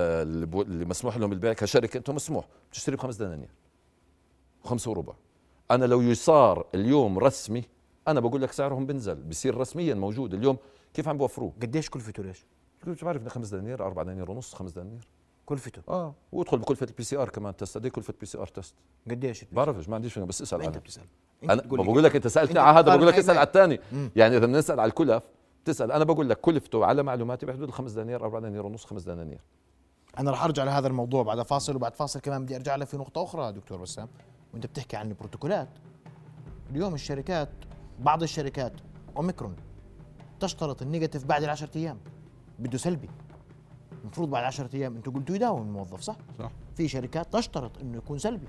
اللي 0.61 0.85
مسموح 0.85 1.17
لهم 1.17 1.31
البيع 1.31 1.53
كشركة 1.53 1.97
انت 1.97 2.09
مسموح 2.09 2.45
بتشتري 2.71 2.95
بخمس 2.95 3.15
دنانير 3.15 3.49
خمسة 4.63 4.91
وربع. 4.91 5.13
أنا 5.71 5.85
لو 5.85 6.01
يصار 6.01 6.65
اليوم 6.75 7.19
رسمي 7.19 7.63
أنا 8.07 8.19
بقول 8.19 8.41
لك 8.41 8.51
سعرهم 8.51 8.85
بنزل 8.85 9.15
بصير 9.15 9.57
رسميا 9.57 9.93
موجود. 9.93 10.33
اليوم 10.33 10.57
كيف 10.93 11.07
عم 11.07 11.17
بوفروه؟ 11.17 11.53
قديش 11.61 11.89
كلفته 11.89 12.23
ليش؟ 12.23 12.45
مش 12.87 13.03
بعرف 13.03 13.27
خمس 13.27 13.49
دنانير 13.49 13.85
أربع 13.85 14.03
دنانير 14.03 14.31
ونص 14.31 14.53
خمس 14.55 14.71
دنانير. 14.71 15.07
كلفته. 15.51 15.81
آه 15.89 16.13
وادخل 16.31 16.57
بكلفة 16.57 16.85
ال 16.85 17.03
PCR 17.03 17.29
كمان 17.29 17.55
test. 17.55 17.77
قد 17.77 17.85
إيه 17.85 17.91
كلفة 17.91 18.13
PCR 18.19 18.47
test؟ 18.47 18.75
قديش؟ 19.09 19.45
بعرفش 19.51 19.89
ما 19.89 19.95
عنديش 19.95 20.19
بس 20.19 20.41
اسأل 20.41 20.61
انت 20.61 20.77
بتسأل. 20.77 21.03
أنا 21.43 21.61
بقول 21.61 22.03
لك 22.03 22.15
أنت 22.15 22.27
سالتني 22.27 22.59
على 22.59 22.79
هذا 22.79 22.95
بقول 22.95 23.07
لك 23.07 23.13
اسال. 23.13 23.37
على 23.37 23.47
الثاني. 23.47 23.79
يعني 24.15 24.37
إذا 24.37 24.45
بنسال 24.45 24.79
على 24.79 24.89
الكلف 24.89 25.23
تسأل. 25.65 25.91
أنا 25.91 26.03
بقول 26.03 26.29
لك 26.29 26.41
كلفته 26.41 26.85
على 26.85 27.03
معلوماتي 27.03 27.45
بحدود 27.45 27.67
الخمس 27.67 27.91
دنانير 27.91 28.23
أربع 28.23 28.39
دنانير 28.39 28.65
ونص 28.65 28.85
خمس 28.85 29.03
دنانير. 29.03 29.39
أنا 30.19 30.31
رح 30.31 30.43
أرجع 30.43 30.63
لهذا 30.63 30.87
الموضوع 30.87 31.23
بعد 31.23 31.41
فاصل 31.41 31.75
وبعد 31.75 31.95
فاصل 31.95 32.19
كمان 32.19 32.43
بدي 32.43 32.55
أرجع 32.55 32.75
لك 32.75 32.87
في 32.87 32.97
نقطة 32.97 33.23
أخرى 33.23 33.51
دكتور 33.51 33.81
بسام 33.81 34.07
وأنت 34.53 34.65
بتحكي 34.65 34.97
عن 34.97 35.09
البروتوكولات. 35.09 35.69
اليوم 36.69 36.93
الشركات 36.93 37.49
بعض 37.99 38.23
الشركات 38.23 38.73
أوميكرون 39.17 39.55
تشترط 40.39 40.81
ال 40.81 40.86
negative 40.86 41.25
بعد 41.25 41.43
العشرة 41.43 41.69
أيام. 41.75 41.97
بده 42.59 42.77
سلبي. 42.77 43.09
المفروض 44.01 44.29
بعد 44.29 44.43
10 44.43 44.69
أيام 44.73 44.95
أنتم 44.95 45.11
قلتوا 45.11 45.35
يداوم 45.35 45.61
الموظف 45.61 46.01
صح؟ 46.01 46.15
صح. 46.39 46.51
في 46.75 46.87
شركات 46.87 47.33
تشترط 47.33 47.71
إنه 47.81 47.97
يكون 47.97 48.17
سلبي. 48.17 48.47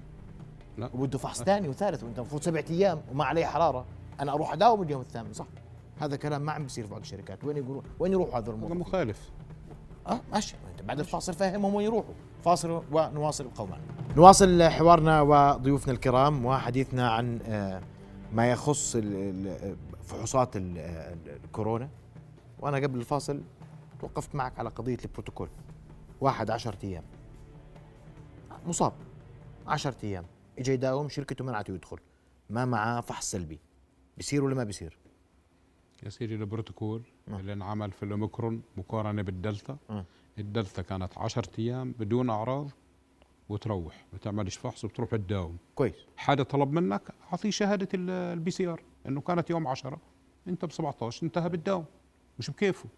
لا. 0.79 0.91
وبده 0.95 1.19
فحص 1.19 1.43
ثاني 1.43 1.69
وثالث 1.69 2.05
وأنت 2.05 2.19
المفروض 2.19 2.43
سبعة 2.43 2.65
أيام 2.71 3.01
وما 3.13 3.25
عليه 3.25 3.47
حرارة 3.47 3.85
أنا 4.21 4.33
أروح 4.33 4.53
أداوم 4.53 4.83
اليوم 4.83 5.01
الثامن 5.01 5.33
صح؟ 5.33 5.47
هذا 6.01 6.17
كلام 6.17 6.43
ما 6.43 6.53
عم 6.53 6.63
بيصير 6.63 6.85
في 6.85 6.91
بعض 6.91 7.01
الشركات. 7.01 7.45
وين 7.45 7.57
يقولون؟ 7.57 7.83
وين 7.99 8.13
يروحوا 8.13 8.39
هذول 8.39 8.55
هذا 8.55 8.55
الموظفين؟ 8.65 8.79
مخالف. 8.81 9.31
آه 10.07 10.21
ماشي. 10.33 10.55
أنت 10.73 10.83
بعد 10.89 10.99
الفاصل 10.99 11.33
فهمهم 11.35 11.75
وين 11.75 11.87
يروحوا. 11.87 12.15
فاصل 12.45 12.83
ونواصل 12.93 13.47
معنا 13.59 13.83
نواصل 14.17 14.63
حوارنا 14.63 15.21
وضيوفنا 15.21 15.93
الكرام 15.93 16.47
وحديثنا 16.47 17.11
عن 17.11 17.39
آه، 17.47 17.81
ما 18.33 18.51
يخص 18.51 18.97
فحوصات 20.05 20.57
ال- 20.57 20.79
الكورونا. 21.45 21.89
وأنا 22.61 22.77
قبل 22.77 22.99
الفاصل 22.99 23.41
توقفت 24.03 24.35
معك 24.35 24.59
على 24.59 24.69
قضية 24.69 24.99
البروتوكول. 25.05 25.49
واحد 26.21 26.51
عشرة 26.51 26.79
أيام. 26.85 27.05
مصاب. 28.67 28.93
عشرة 29.67 29.97
أيام. 30.05 30.25
اجى 30.59 30.73
يداوم 30.73 31.09
شركته 31.09 31.45
منعته 31.45 31.75
يدخل. 31.75 31.99
ما 32.51 32.65
معاه 32.65 33.01
فحص 33.01 33.31
سلبي. 33.31 33.59
بيصير 34.17 34.45
ولا 34.45 34.55
ما 34.55 34.65
بيصير؟ 34.65 34.99
يا 36.03 36.09
سيدي 36.09 36.35
البروتوكول 36.35 37.03
آه. 37.29 37.41
اللي 37.41 37.53
انعمل 37.53 37.91
في 37.93 38.03
الأوميكرون 38.03 38.63
مقارنة 38.77 39.23
بالدلتا. 39.23 39.77
آه. 39.91 40.05
الدلتا 40.39 40.83
كانت 40.83 41.19
10 41.19 41.49
أيام 41.59 41.93
بدون 41.99 42.31
أعراض 42.31 42.71
وتروح. 43.49 44.07
ما 44.13 44.19
تعملش 44.19 44.57
فحص 44.57 44.85
وبتروح 44.85 45.11
تداوم 45.11 45.57
كويس. 45.75 45.95
حدا 46.17 46.43
طلب 46.43 46.73
منك 46.73 47.03
أعطيه 47.33 47.51
شهادة 47.51 47.89
ال 47.95 48.51
PCR 48.51 48.83
إنه 49.07 49.21
كانت 49.21 49.51
يوم 49.51 49.67
10 49.67 49.99
أنت 50.49 50.65
ب 50.65 50.73
17 50.73 51.27
انتهى 51.27 51.49
بالداوم. 51.49 51.85
مش 52.39 52.51
بكيفه. 52.51 52.89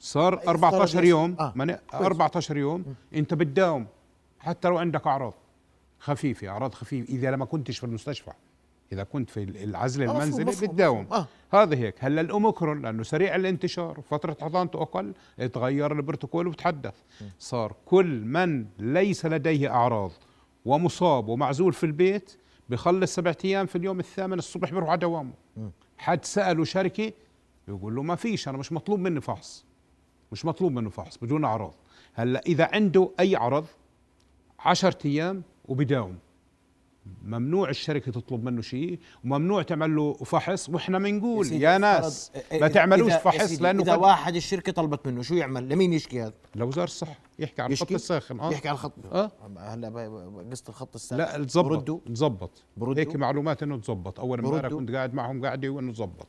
صار 0.00 0.34
افترض 0.34 0.48
14 0.64 1.04
يا 1.04 1.08
يوم 1.08 1.36
آه. 1.40 1.52
من 1.56 1.66
كويس. 1.66 2.02
14 2.02 2.56
يوم 2.56 2.84
أنت 3.14 3.34
بتداوم 3.34 3.86
حتى 4.38 4.68
لو 4.68 4.78
عندك 4.78 5.06
أعراض 5.06 5.34
خفيفة 6.00 6.48
أعراض 6.48 6.74
خفيفة 6.74 7.08
إذا 7.14 7.30
لما 7.30 7.44
كنتش 7.44 7.78
في 7.78 7.84
المستشفى 7.84 8.30
إذا 8.92 9.02
كنت 9.04 9.30
في 9.30 9.42
العزل 9.42 10.02
آه، 10.08 10.12
المنزلي 10.12 10.44
بتداوم. 10.44 11.06
آه. 11.12 11.26
هذا 11.52 11.76
هيك. 11.76 11.94
هلا 11.98 12.20
الأوميكرون 12.20 12.82
لأنه 12.82 13.02
سريع 13.02 13.36
الانتشار 13.36 13.98
وفتره 13.98 14.36
حضانته 14.40 14.82
أقل 14.82 15.14
تغير 15.52 15.92
البروتوكول 15.92 16.46
وتحدث. 16.46 16.94
صار 17.38 17.74
كل 17.86 18.24
من 18.24 18.66
ليس 18.78 19.26
لديه 19.26 19.70
أعراض 19.70 20.10
ومصاب 20.64 21.28
ومعزول 21.28 21.72
في 21.72 21.86
البيت 21.86 22.36
بخلص 22.68 23.14
سبعة 23.14 23.36
أيام 23.44 23.66
في 23.66 23.76
اليوم 23.78 24.00
الثامن 24.00 24.38
الصبح 24.38 24.70
بيروح 24.70 24.88
على 24.90 25.00
دوامه. 25.00 25.32
حد 25.98 26.24
سأله 26.24 26.64
شركة 26.64 27.12
بيقول 27.68 27.94
له 27.96 28.02
ما 28.02 28.14
فيش 28.14 28.48
أنا 28.48 28.58
مش 28.58 28.72
مطلوب 28.72 28.98
مني 29.00 29.20
فحص. 29.20 29.64
مش 30.32 30.44
مطلوب 30.44 30.72
منه 30.72 30.90
فحص 30.90 31.16
بدون 31.16 31.44
أعراض. 31.44 31.74
هلأ 32.14 32.42
إذا 32.46 32.68
عنده 32.72 33.10
أي 33.20 33.36
عرض 33.36 33.66
عشرة 34.58 34.98
أيام 35.04 35.42
وبداوم. 35.68 36.18
ممنوع 37.24 37.68
الشركة 37.68 38.12
تطلب 38.12 38.44
منه 38.44 38.60
شيء 38.60 38.98
وممنوع 39.24 39.62
تعمل 39.62 39.96
له 39.96 40.12
فحص 40.12 40.68
وإحنا 40.68 40.98
بنقول 40.98 41.46
سيدي، 41.46 41.64
يا 41.64 41.78
ناس 41.78 42.32
ما 42.52 42.68
تعملوش 42.68 43.12
يا 43.12 43.18
فحص 43.18 43.62
لأنه 43.62 43.82
إذا 43.82 43.94
واحد 43.94 44.36
الشركة 44.36 44.72
طلبت 44.72 45.06
منه 45.06 45.22
شو 45.22 45.34
يعمل؟ 45.34 45.68
لمين 45.68 45.92
يشكي 45.92 46.22
هذا؟ 46.22 46.32
لوزارة 46.54 46.84
الصحة 46.84 47.16
يحكي 47.38 47.62
عن 47.62 47.72
الخط؟ 47.72 47.92
الساخن 47.92 48.40
آه. 48.40 48.52
يحكي 48.52 48.68
على 48.68 48.74
الخط 48.74 48.92
آه. 49.12 49.30
هلأ 49.58 49.88
قصة 50.50 50.64
الخط 50.68 50.94
الساخن. 50.94 51.22
لا 51.22 51.44
تزبط 51.44 52.02
تزبط 52.06 52.64
هيك 52.96 53.16
معلومات 53.16 53.62
إنه 53.62 53.76
تزبط 53.76 54.20
أول 54.20 54.38
امبارح. 54.38 54.72
كنت 54.72 54.90
قاعد 54.90 55.14
معهم 55.14 55.44
قاعدة 55.44 55.68
وانه 55.68 55.92
تزبط 55.92 56.28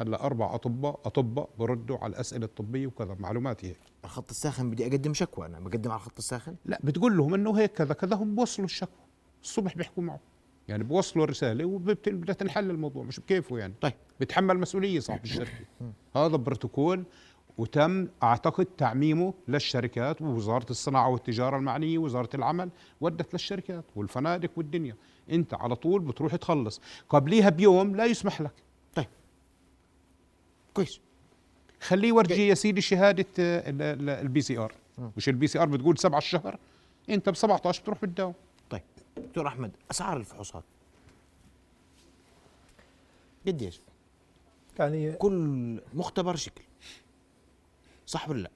هلا 0.00 0.24
أربع 0.24 0.54
أطباء 0.54 1.00
أطباء 1.04 1.48
بردوا 1.58 1.98
على 1.98 2.10
الأسئلة 2.10 2.44
الطبية 2.44 2.86
وكذا 2.86 3.16
معلوماتي 3.20 3.66
هيك. 3.66 3.78
الخط 4.04 4.30
الساخن 4.30 4.70
بدي 4.70 4.86
أقدم 4.86 5.14
شكوى 5.14 5.46
أنا 5.46 5.60
بقدم 5.60 5.90
على 5.90 5.98
الخط 5.98 6.18
الساخن؟ 6.18 6.54
لا 6.64 6.78
بتقول 6.84 7.16
لهم 7.16 7.34
إنه 7.34 7.58
هيك 7.58 7.72
كذا 7.72 7.94
كذا 7.94 8.16
هم 8.16 8.34
بوصلوا 8.34 8.66
الشكوى. 8.66 9.04
الصبح 9.42 9.74
بيحكوا 9.76 10.02
معه. 10.02 10.20
يعني 10.68 10.84
بوصلوا 10.84 11.24
الرسالة 11.24 11.64
وبدها 11.64 12.34
تنحل 12.34 12.70
الموضوع 12.70 13.02
مش 13.02 13.20
بكيفه 13.20 13.58
يعني. 13.58 13.74
طيب. 13.80 13.92
بتحمل 14.20 14.58
مسؤولية 14.58 15.00
صاحب 15.00 15.24
الشركة. 15.24 15.64
هذا 16.16 16.36
بروتوكول 16.36 17.04
وتم 17.58 18.08
أعتقد 18.22 18.64
تعميمه 18.64 19.34
للشركات 19.48 20.22
ووزارة 20.22 20.66
الصناعة 20.70 21.08
والتجارة 21.08 21.56
المعنية 21.56 21.98
وزارة 21.98 22.28
العمل 22.34 22.70
ودت 23.00 23.32
للشركات 23.34 23.84
والفنادق 23.96 24.50
والدنيا. 24.56 24.96
أنت 25.30 25.54
على 25.54 25.76
طول 25.76 26.00
بتروح 26.00 26.36
تخلص. 26.36 26.80
قبليها 27.08 27.50
بيوم 27.50 27.96
لا 27.96 28.04
يسمح 28.04 28.40
لك. 28.40 28.52
كويس. 30.78 31.00
خليه 31.80 32.08
يورجي 32.08 32.48
يا 32.48 32.54
سيدي 32.54 32.80
شهادة 32.80 33.26
ال 33.38 34.40
PCR 34.40 34.72
مش 35.16 35.28
ال 35.28 35.46
PCR 35.46 35.66
بتقول 35.66 35.98
سبعة 35.98 36.18
الشهر؟ 36.18 36.58
أنت 37.10 37.28
ب 37.28 37.36
17 37.36 37.82
بتروح 37.82 38.02
بتداوم 38.02 38.34
طيب. 38.70 38.82
دكتور 39.16 39.46
أحمد 39.46 39.70
أسعار 39.90 40.16
الفحوصات. 40.16 40.64
قديش 43.46 43.80
يعني 44.78 45.12
كل 45.12 45.80
مختبر 45.94 46.36
شكل. 46.36 46.62
صح 48.06 48.28
ولا 48.28 48.42
لا؟ 48.42 48.50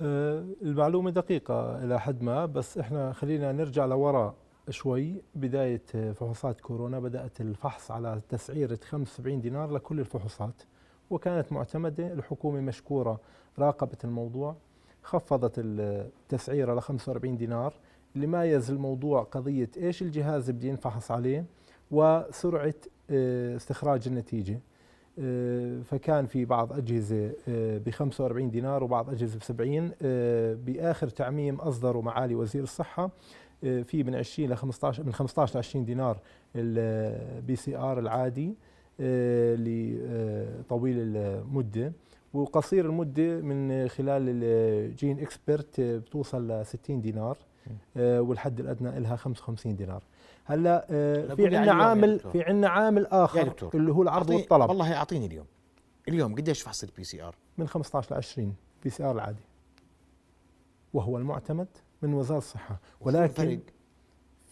آه، 0.00 0.46
المعلومة 0.62 1.10
دقيقة 1.10 1.84
إلى 1.84 2.00
حد 2.00 2.22
ما 2.22 2.46
بس 2.46 2.78
إحنا 2.78 3.12
خلينا 3.12 3.52
نرجع 3.52 3.84
لورا 3.84 4.34
شوي. 4.70 5.22
بداية 5.34 5.82
فحوصات 6.12 6.60
كورونا 6.60 7.00
بدأت 7.00 7.40
الفحص 7.40 7.90
على 7.90 8.20
تسعيرة 8.28 8.78
75 8.88 9.40
دينار 9.40 9.70
لكل 9.70 10.00
الفحوصات. 10.00 10.62
وكانت 11.14 11.52
معتمدة 11.52 12.12
الحكومة 12.12 12.60
مشكورة 12.60 13.20
راقبت 13.58 14.04
الموضوع 14.04 14.56
خفضت 15.02 15.52
التسعيرة 15.58 16.74
ل 16.74 16.80
45 16.80 17.36
دينار 17.36 17.74
اللي 18.16 18.26
مايز 18.26 18.70
الموضوع 18.70 19.22
قضية 19.22 19.70
إيش 19.76 20.02
الجهاز 20.02 20.50
بدي 20.50 20.68
ينفحص 20.68 21.10
عليه 21.10 21.44
وسرعة 21.90 22.74
آه، 23.10 23.56
استخراج 23.56 24.08
النتيجة. 24.08 24.60
آه، 25.18 25.80
فكان 25.82 26.26
في 26.26 26.44
بعض 26.44 26.72
أجهزة 26.72 27.32
ب 27.78 27.90
45 27.90 28.50
دينار 28.50 28.84
وبعض 28.84 29.10
أجهزة 29.10 29.38
ب 29.38 29.42
70 29.42 29.90
آه، 30.02 30.54
بآخر 30.54 31.08
تعميم 31.08 31.54
أصدروا 31.56 32.02
معالي 32.02 32.34
وزير 32.34 32.62
الصحة 32.62 33.10
آه، 33.64 33.82
في 33.82 34.02
من 34.02 34.14
20 34.14 34.50
ل 34.50 34.56
15 34.56 35.04
من 35.04 35.12
15 35.12 35.54
ل 35.54 35.58
20 35.58 35.84
دينار 35.84 36.18
ال 36.56 37.56
PCR 37.56 37.98
العادي. 37.98 38.48
آه، 38.48 38.73
لطويل 39.58 40.96
المدة. 40.98 41.92
وقصير 42.34 42.86
المدة 42.86 43.40
من 43.40 43.88
خلال 43.88 44.22
ال 44.28 45.20
GeneXpert 45.20 45.80
آه، 45.80 45.98
بتوصل 45.98 46.50
ل 46.50 46.66
60 46.66 47.00
دينار 47.00 47.38
آه، 47.96 48.20
والحد 48.20 48.60
الأدنى 48.60 49.00
لها 49.00 49.16
55 49.16 49.76
دينار. 49.76 50.02
هلأ 50.44 50.86
آه، 50.90 51.26
لا، 51.26 51.34
في 51.34 51.42
قول 51.42 51.50
لي 51.50 51.56
عندنا 51.56 51.72
عامل. 51.84 52.20
في 52.20 52.42
عندنا 52.42 52.68
عامل 52.68 53.06
آخر 53.06 53.70
اللي 53.74 53.92
هو 53.92 54.02
العرض 54.02 54.30
والطلب. 54.30 54.68
والله 54.68 54.94
أعطيني 54.94 55.26
اليوم. 55.26 55.46
اليوم 56.08 56.34
قديش 56.34 56.62
فحص 56.62 56.84
ال 56.84 57.04
PCR 57.04 57.34
من 57.58 57.68
15 57.68 58.14
ل 58.14 58.18
20 58.18 58.54
PCR 58.84 59.14
العادي. 59.14 59.44
وهو 60.94 61.18
المعتمد 61.18 61.68
من 62.02 62.14
وزارة 62.14 62.38
الصحة. 62.38 62.80
ولكن 63.00 63.32
فرق؟ 63.32 63.58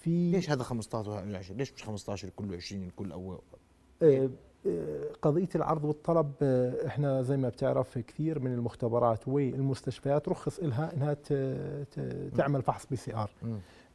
في 0.00 0.30
ليش 0.30 0.50
هذا 0.50 0.62
15 0.62 1.10
وهذا 1.10 1.38
20 1.38 1.58
ليش 1.58 1.72
مش 1.72 1.84
15 1.84 2.28
كله 2.36 2.56
20 2.56 2.82
الكل 2.82 3.12
أول؟ 3.12 3.34
آه، 3.34 3.38
آه، 3.38 3.61
قضية 5.22 5.48
العرض 5.54 5.84
والطلب 5.84 6.32
آه، 6.42 6.86
إحنا 6.86 7.22
زي 7.22 7.36
ما 7.36 7.48
بتعرف 7.48 7.98
كثير 7.98 8.38
من 8.38 8.52
المختبرات 8.52 9.28
والمستشفيات 9.28 10.28
رخص 10.28 10.60
لها 10.60 10.92
إنها 10.94 11.16
تعمل 12.36 12.62
فحص 12.62 12.86
PCR. 12.86 13.30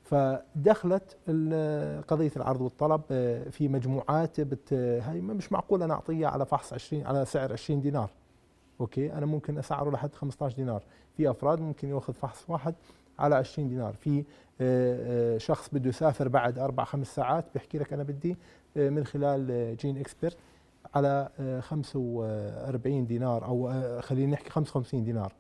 فدخلت 0.02 1.18
قضية 2.08 2.32
العرض 2.38 2.62
والطلب 2.62 3.02
في 3.52 3.68
مجموعات 3.68 4.42
بت 4.42 4.74
هاي 4.74 5.22
مش 5.22 5.52
معقول 5.52 5.84
أنا 5.84 5.94
أعطيها 5.94 6.28
على 6.28 6.46
فحص 6.46 6.74
20 6.74 7.06
على 7.06 7.26
سعر 7.26 7.54
20 7.54 7.82
دينار. 7.82 8.10
Okay؟ 8.82 9.14
أنا 9.14 9.26
ممكن 9.26 9.58
أسعره 9.58 9.90
لحد 9.90 10.14
15 10.16 10.56
دينار. 10.56 10.84
في 11.18 11.30
أفراد 11.30 11.60
ممكن 11.60 11.90
يأخذ 11.90 12.14
فحص 12.14 12.46
واحد 12.48 12.76
على 13.20 13.36
20 13.36 13.68
دينار. 13.70 13.94
في 13.94 14.24
شخص 15.40 15.70
بده 15.74 15.90
يسافر 15.90 16.28
بعد 16.28 16.60
أربع 16.60 16.84
خمس 16.84 17.16
ساعات 17.16 17.46
بيحكي 17.54 17.78
لك 17.78 17.94
أنا 17.94 18.04
بدي 18.04 18.38
من 18.80 19.06
خلال 19.06 19.52
آه، 19.52 19.74
GeneXpert 19.74 20.38
على 20.96 21.30
آه، 21.40 21.60
45 21.60 23.06
دينار 23.08 23.46
أو 23.46 23.70
آه، 23.70 24.02
خلينا 24.02 24.32
نحكي 24.32 24.50
55 24.50 25.04
دينار. 25.04 25.34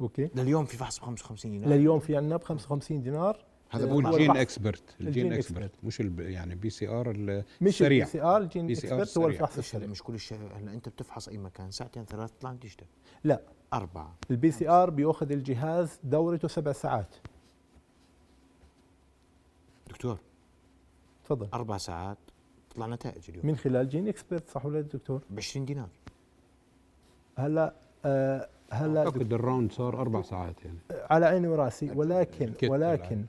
Okay؟ 0.00 0.30
لليوم 0.34 0.64
في 0.64 0.76
فحص 0.76 0.98
ب 0.98 1.02
55 1.02 1.50
دينار؟ 1.52 1.68
لليوم 1.68 1.98
في 1.98 2.16
عندنا 2.16 2.36
ب 2.36 2.42
55 2.42 3.02
دينار. 3.02 3.44
هذا 3.70 3.84
آه، 3.84 3.92
هو 3.92 4.00
هو 4.00 4.14
ال 4.16 4.19
Gene. 4.19 4.36
Xpert 4.36 4.82
ال 5.00 5.32
GeneXpert. 5.32 5.70
مش 5.82 6.00
الب- 6.00 6.20
يعني 6.20 6.54
PCR 6.54 7.08
مش 7.60 7.68
السريع 7.68 7.98
ال 8.06 8.12
PCR 8.12 8.22
ال 8.22 8.36
Gene 8.36 8.66
بي 8.66 8.72
Xpert 8.72 9.18
هو. 9.18 9.26
الفحص 9.26 9.58
السريع. 9.58 9.86
مش 9.88 10.02
كل 10.02 10.14
الشيء 10.14 10.38
هلا 10.56 10.72
أنت 10.72 10.88
بتفحص 10.88 11.28
أي 11.28 11.38
مكان؟ 11.38 11.70
ساعتين 11.70 12.04
ثلاث 12.04 12.30
تطلع 12.32 12.52
نتيجتك 12.52 12.86
لا. 13.24 13.40
أربعة. 13.72 14.16
ال 14.30 14.50
PCR 14.50 14.90
بيأخذ 14.90 15.32
الجهاز 15.32 15.98
دورته 16.04 16.48
سبع 16.48 16.72
ساعات. 16.72 17.14
دكتور. 19.88 20.18
تفضل. 21.24 21.48
أربع 21.54 21.76
ساعات. 21.78 22.18
تطلع 22.80 22.94
نتائج 22.94 23.22
اليوم. 23.28 23.46
من 23.46 23.56
خلال 23.56 23.88
GeneXpert 23.88 24.48
صح 24.48 24.66
ولا 24.66 24.74
لا 24.74 24.80
دكتور؟ 24.80 25.20
ب 25.30 25.38
20 25.38 25.66
دينار. 25.66 25.88
هلا 27.38 27.74
آه 28.04 28.48
هلا 28.70 29.00
أعتقد 29.00 29.32
الراوند 29.32 29.72
صار 29.72 30.00
أربع 30.00 30.22
ساعات 30.22 30.64
يعني. 30.64 30.78
على 31.10 31.26
عيني 31.26 31.48
وراسي 31.48 31.90
ولكن 31.90 32.52
ولكن 32.68 33.24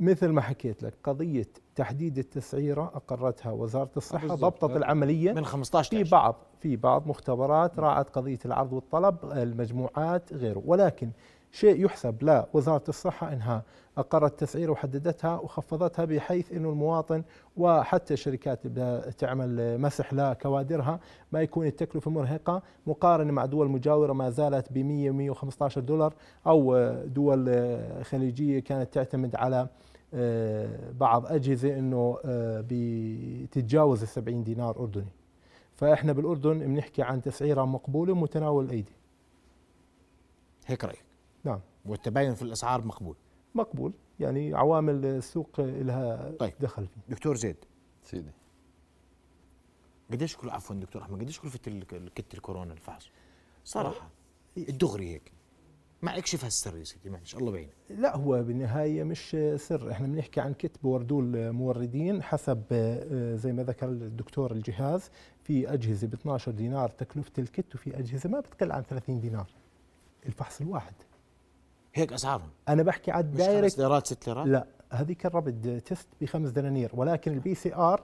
مثل 0.00 0.28
ما 0.28 0.40
حكيت 0.40 0.82
لك 0.82 0.94
قضية 1.04 1.46
تحديد 1.76 2.18
التسعيرة 2.18 2.84
أقرتها 2.94 3.52
وزارة 3.52 3.90
الصحة 3.96 4.28
بالضبط. 4.28 4.64
ضبطت 4.64 4.76
العملية. 4.76 5.32
من 5.32 5.44
15 5.44 5.90
في 5.90 5.96
ل 5.96 5.98
20. 5.98 6.10
بعض 6.10 6.36
في 6.60 6.76
بعض 6.76 7.06
مختبرات 7.06 7.78
راعت 7.78 8.10
قضية 8.10 8.38
العرض 8.44 8.72
والطلب 8.72 9.16
المجموعات 9.24 10.32
غيره. 10.32 10.62
ولكن 10.66 11.10
شيء 11.52 11.84
يحسب. 11.84 12.22
لوزارة 12.22 12.84
الصحة 12.88 13.32
إنها 13.32 13.62
أقرت 13.98 14.32
التسعيره 14.32 14.72
وحددتها 14.72 15.38
وخفضتها 15.38 16.04
بحيث 16.04 16.52
إنه 16.52 16.70
المواطن 16.70 17.22
وحتى 17.56 18.14
الشركات 18.14 18.66
تعمل 19.18 19.78
مسح 19.80 20.12
لكوادرها 20.12 21.00
ما 21.32 21.42
يكون 21.42 21.66
التكلفة 21.66 22.10
مرهقة 22.10 22.62
مقارنة 22.86 23.32
مع 23.32 23.44
دول 23.44 23.68
مجاورة 23.68 24.12
ما 24.12 24.30
زالت 24.30 24.72
ب 24.72 24.78
100 24.78 25.10
115 25.10 25.80
دولار 25.80 26.14
أو 26.46 26.78
دول 27.04 27.68
خليجية 28.04 28.60
كانت 28.60 28.94
تعتمد 28.94 29.36
على 29.36 29.68
آه، 30.14 30.90
بعض 30.92 31.26
أجهزة 31.26 31.78
إنه 31.78 32.18
آه، 32.24 32.64
بتتجاوز 32.68 34.02
ال 34.02 34.08
70 34.08 34.44
دينار 34.44 34.78
أردني. 34.78 35.12
فإحنا 35.74 36.12
بالأردن 36.12 36.58
بنحكي 36.58 37.02
عن 37.02 37.22
تسعيرة 37.22 37.64
مقبولة 37.64 38.12
ومتناول 38.12 38.64
الأيدي. 38.64 38.92
هيك 40.66 40.84
نعم 40.84 41.07
والتباين 41.88 42.34
في 42.34 42.42
الأسعار 42.42 42.84
مقبول. 42.84 43.16
مقبول. 43.54 43.92
يعني 44.20 44.54
عوامل 44.54 45.06
السوق 45.06 45.60
لها 45.60 46.30
طيب. 46.38 46.52
دخل 46.60 46.86
فيه. 46.86 47.00
دكتور 47.14 47.36
زيد. 47.36 47.56
سيدي. 48.04 48.30
قديش 50.12 50.36
كل 50.36 50.50
عفوا 50.50 50.76
دكتور 50.76 51.02
أحمد 51.02 51.20
قديش 51.20 51.40
كلفه 51.40 51.60
ال- 51.66 51.84
الكت 51.92 52.34
الكورونا 52.34 52.72
الفحص؟ 52.72 53.08
صراحة 53.64 54.10
الدغري 54.58 55.08
هيك. 55.14 55.32
ما 56.02 56.18
اكشف 56.18 56.44
هالسر 56.44 56.76
يا 56.76 56.84
سيدي 56.84 57.10
معلش 57.10 57.36
الله 57.36 57.52
بعينك 57.52 57.72
لا 57.90 58.16
هو 58.16 58.42
بالنهاية 58.42 59.04
مش 59.04 59.36
سر. 59.56 59.90
إحنا 59.90 60.06
بنحكي 60.06 60.40
عن 60.40 60.54
كت 60.54 60.82
بوردوه 60.82 61.20
الموردين 61.22 62.22
حسب 62.22 62.62
آه، 62.72 63.34
زي 63.36 63.52
ما 63.52 63.62
ذكر 63.62 63.88
الدكتور 63.88 64.52
الجهاز 64.52 65.10
في 65.44 65.72
أجهزة 65.72 66.06
ب 66.06 66.14
12 66.14 66.52
دينار 66.52 66.88
تكلفة 66.88 67.32
الكت 67.38 67.74
وفي 67.74 67.98
أجهزة 67.98 68.28
ما 68.30 68.40
بتقل 68.40 68.72
عن 68.72 68.82
30 68.82 69.20
دينار. 69.20 69.50
الفحص 70.26 70.60
الواحد. 70.60 70.94
هيك 71.94 72.12
أسعارهم. 72.12 72.48
أنا 72.68 72.82
بحكي 72.82 73.10
على 73.10 73.26
مش 73.26 73.30
خمس 73.32 73.40
الدايركت. 73.40 73.78
ليرات 73.78 74.06
ست 74.06 74.26
ليرات 74.28 74.46
لا 74.46 74.66
هذيك 74.92 75.26
الرابد 75.26 75.82
تيست 75.86 76.08
بخمس 76.20 76.50
دنانير 76.50 76.90
ولكن 76.94 77.32
البي 77.32 77.54
سي 77.54 77.74
ار 77.74 78.02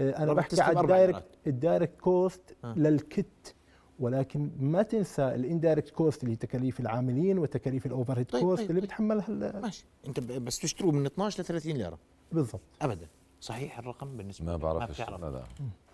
أنا 0.00 0.24
رابد 0.24 0.36
بحكي 0.36 0.60
على 0.60 0.80
الدايركت. 0.80 1.24
الدايركت 1.46 2.00
كوست 2.00 2.56
آه. 2.64 2.74
للكت 2.76 3.54
ولكن 3.98 4.50
ما 4.60 4.82
تنسى 4.82 5.22
الإندايركت 5.22 5.90
كوست 5.90 6.22
اللي 6.22 6.32
هي 6.32 6.36
تكاليف 6.36 6.80
العاملين 6.80 7.38
وتكاليف 7.38 7.86
الاوفر 7.86 8.18
هيد 8.18 8.26
طيب، 8.26 8.42
كوست 8.42 8.60
طيب، 8.60 8.70
اللي 8.70 8.80
طيب. 8.80 8.88
بتحملها 8.90 9.60
ماشي. 9.60 9.84
أنت 10.06 10.20
بس 10.20 10.58
تشتروا 10.58 10.92
من 10.92 11.06
12 11.06 11.42
ل 11.42 11.46
30 11.46 11.72
ليرة. 11.72 11.98
بالضبط. 12.32 12.60
ابدا. 12.82 13.06
صحيح 13.40 13.78
الرقم 13.78 14.16
بالنسبة 14.16 14.46
ما 14.46 14.52
لك؟ 14.52 14.60
بعرفش 14.60 15.00
بتعرف. 15.02 15.20
لا 15.20 15.30
لا 15.30 15.42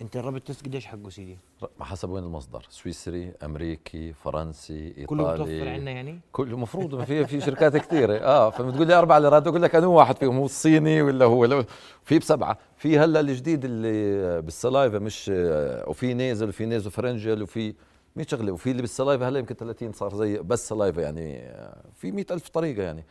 أنت 0.00 0.16
الرابط 0.16 0.40
تيست 0.42 0.64
قديش 0.66 0.86
حقه 0.86 1.08
سيدي؟ 1.08 1.38
حسب 1.80 2.10
وين 2.10 2.24
المصدر. 2.24 2.66
سويسري 2.70 3.32
أمريكي 3.42 4.12
فرنسي 4.12 4.86
إيطالي. 4.86 5.06
كله 5.06 5.32
متوفر 5.34 5.68
عندنا 5.68 5.90
يعني؟ 5.90 6.20
كل 6.32 6.52
المفروض 6.52 6.94
ما 6.94 7.04
في 7.04 7.26
في 7.26 7.40
شركات 7.40 7.76
كثيرة. 7.76 8.18
آه 8.34 8.50
فبتقول 8.50 8.86
لي 8.86 8.94
أربع 8.94 9.18
ليرات 9.18 9.48
بقول 9.48 9.62
لك 9.62 9.74
انو 9.74 9.92
واحد 9.92 10.18
فيهم 10.18 10.36
هو 10.36 10.44
الصيني 10.44 11.02
ولا 11.02 11.24
هو 11.24 11.44
لو 11.44 11.64
في 12.02 12.18
بسبعة. 12.18 12.58
في 12.76 12.98
هلا 12.98 13.20
الجديد 13.20 13.64
اللي 13.64 14.42
بال 14.42 14.56
saliva 14.56 14.98
مش 14.98 15.30
آه، 15.34 15.88
وفي 15.88 16.14
nasal 16.14 16.48
وفي 16.48 16.66
nasopharyngeal 16.66 17.42
وفي 17.42 17.74
100 18.16 18.26
شغلة. 18.26 18.52
وفي 18.52 18.70
اللي 18.70 18.82
بال 18.82 18.94
saliva 18.94 19.28
هلا 19.28 19.38
يمكن 19.38 19.54
30 19.54 19.92
صار 19.92 20.14
زي 20.14 20.38
بس 20.38 20.68
saliva 20.68 21.00
يعني 21.00 21.38
آه، 21.38 21.84
في 21.94 22.12
100 22.12 22.26
ألف 22.30 22.48
طريقة 22.48 22.82
يعني. 22.82 23.04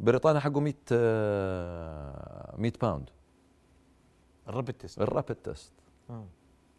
بريطانيا 0.00 0.40
حقه 0.40 0.60
100 0.60 0.74
آه، 0.92 2.54
100 2.58 2.72
pound. 2.82 3.10
ال 4.48 4.52
rapid 4.52 4.70
test 4.74 5.00
ال 5.02 5.07
rapid 5.07 5.34
test. 5.44 5.72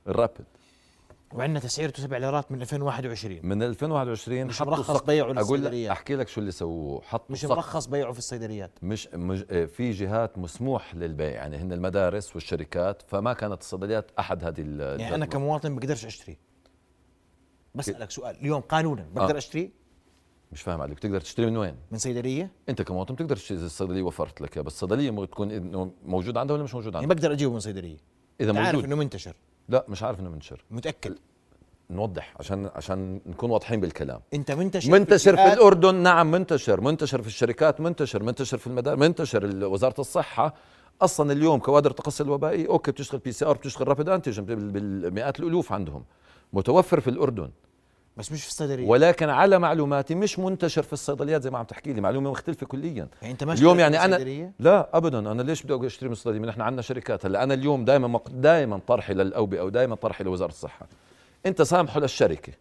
ال 0.08 0.14
rapid 0.14 0.46
وعندنا 1.34 1.60
تسعيرته 1.60 2.04
7 2.04 2.18
ليرات 2.20 2.52
من 2.52 2.62
2021 2.62 3.40
من 3.44 3.64
2021 3.64 4.46
مش 4.46 4.62
مرخص 4.62 5.02
بيعه 5.04 5.28
للصيدليات. 5.32 5.92
أحكي 5.92 6.16
لك 6.16 6.28
شو 6.28 6.42
اللي 6.42 6.52
سووه. 6.52 7.02
حطوا 7.02 7.26
مش 7.32 7.46
مرخص 7.46 7.86
بيعه 7.86 8.12
في 8.12 8.20
الصيدليات. 8.20 8.72
مش 8.84 9.10
مج... 9.14 9.44
آه، 9.52 9.66
في 9.66 9.92
جهات 9.92 10.38
مسموح 10.38 10.96
للبيع. 10.96 11.30
يعني 11.30 11.58
هن 11.58 11.74
المدارس 11.74 12.36
والشركات 12.36 13.02
فما 13.08 13.34
كانت 13.34 13.62
الصيدليات 13.62 14.12
أحد 14.20 14.44
هذه 14.44 14.62
ال- 14.62 15.00
يعني 15.00 15.16
أنا 15.16 15.26
الجدول. 15.26 15.42
كمواطن 15.42 15.76
بقدرش 15.76 16.06
أشتري. 16.06 16.38
بسألك 17.76 18.12
سؤال 18.12 18.36
اليوم 18.36 18.62
قانونا 18.62 19.08
بقدر 19.14 19.36
آه. 19.36 19.38
أشتري؟ 19.38 19.72
مش 20.52 20.62
فاهم 20.62 20.82
عليك. 20.82 20.98
بتقدر 20.98 21.22
تشتري 21.22 21.46
من 21.46 21.58
وين؟ 21.58 21.76
من 21.92 21.98
صيدلية؟ 21.98 22.52
أنت 22.70 22.82
كمواطن 22.82 23.14
بتقدر 23.16 23.36
تشتري 23.36 23.58
إذا 23.58 23.66
الصيدلية 23.66 24.02
وفرت 24.02 24.42
لك 24.42 24.60
بس 24.60 24.74
الصيدلية 24.74 25.26
تكون 25.26 25.52
إنه 25.52 25.92
موجود 26.06 26.38
عندها 26.38 26.54
ولا 26.56 26.64
مش 26.64 26.74
موجود 26.76 26.94
يعني 26.94 27.04
عندها؟ 27.06 27.16
بقدر 27.16 27.32
أجيبه 27.32 27.54
من 27.54 27.60
صيدلية. 27.60 27.98
إذا 28.42 28.50
أنت 28.52 28.60
عارف 28.60 28.70
موجود. 28.76 28.84
إنه 28.86 28.96
منتشر. 28.96 29.36
لا 29.70 29.86
مش 29.90 30.04
عارف 30.04 30.20
إنه 30.20 30.30
منتشر. 30.30 30.64
متأكد. 30.72 31.16
نوضح 31.90 32.34
عشان 32.40 32.70
عشان 32.76 33.22
نكون 33.26 33.50
واضحين 33.52 33.80
بالكلام. 33.82 34.22
أنت 34.34 34.52
منتشر 34.52 34.92
منتشر 34.92 35.36
في 35.36 35.42
الفئات- 35.42 35.58
الأردن؟ 35.58 35.96
نعم 35.96 36.32
منتشر. 36.32 36.82
منتشر 36.82 37.22
في 37.22 37.28
الشركات؟ 37.28 37.82
منتشر. 37.82 38.24
منتشر 38.24 38.58
في 38.58 38.68
المدارس 38.68 39.00
منتشر. 39.00 39.66
وزارة 39.66 40.02
الصحة 40.02 40.54
أصلا 41.02 41.32
اليوم 41.32 41.60
كوادر 41.60 41.90
التقصي 41.92 42.24
الوبائي 42.24 42.68
okay 42.68 42.92
بتشتغل 42.92 43.20
PCR 43.22 43.58
بتشتغل 43.58 43.88
rapid 43.88 44.10
antigen 44.10 44.46
بال- 44.46 44.72
بالمئات 44.72 45.40
الألوف 45.40 45.72
عندهم. 45.72 46.04
متوفر 46.54 47.00
في 47.00 47.10
الأردن. 47.10 47.50
بس 48.20 48.32
مش 48.32 48.44
في 48.44 48.50
الصيدلية. 48.50 48.88
ولكن 48.88 49.30
على 49.30 49.60
معلوماتي 49.60 50.16
مش 50.16 50.40
منتشر 50.40 50.84
في 50.84 50.94
الصيدليات 50.94 51.44
زي 51.44 51.50
ما 51.50 51.58
عم 51.58 51.66
تحكي 51.66 51.94
لي 51.94 52.02
معلومة 52.02 52.32
مختلفة 52.32 52.66
كليا. 52.66 53.08
يعني 53.22 53.34
أنت 53.34 53.44
ما 53.44 53.54
اليوم 53.54 53.80
يعني 53.80 54.00
صيدلية؟ 54.00 54.52
لا 54.60 54.90
ابدا. 54.94 55.20
أنا 55.20 55.42
ليش 55.42 55.64
بدي 55.64 55.88
أشتري 55.88 56.10
من 56.10 56.14
الصيدليه 56.14 56.48
نحن 56.48 56.62
عندنا 56.62 56.82
شركات 56.82 57.26
هلأ. 57.26 57.44
أنا 57.44 57.54
اليوم 57.54 57.86
دائما. 57.86 58.20
دائما 58.30 58.80
طرحي 58.88 59.14
للأوبئة 59.14 59.62
ودائما 59.62 59.96
طرحي 59.96 60.24
لوزارة 60.24 60.50
الصحة. 60.50 60.88
أنت 61.46 61.62
سامحه 61.62 62.00
للشركة. 62.00 62.54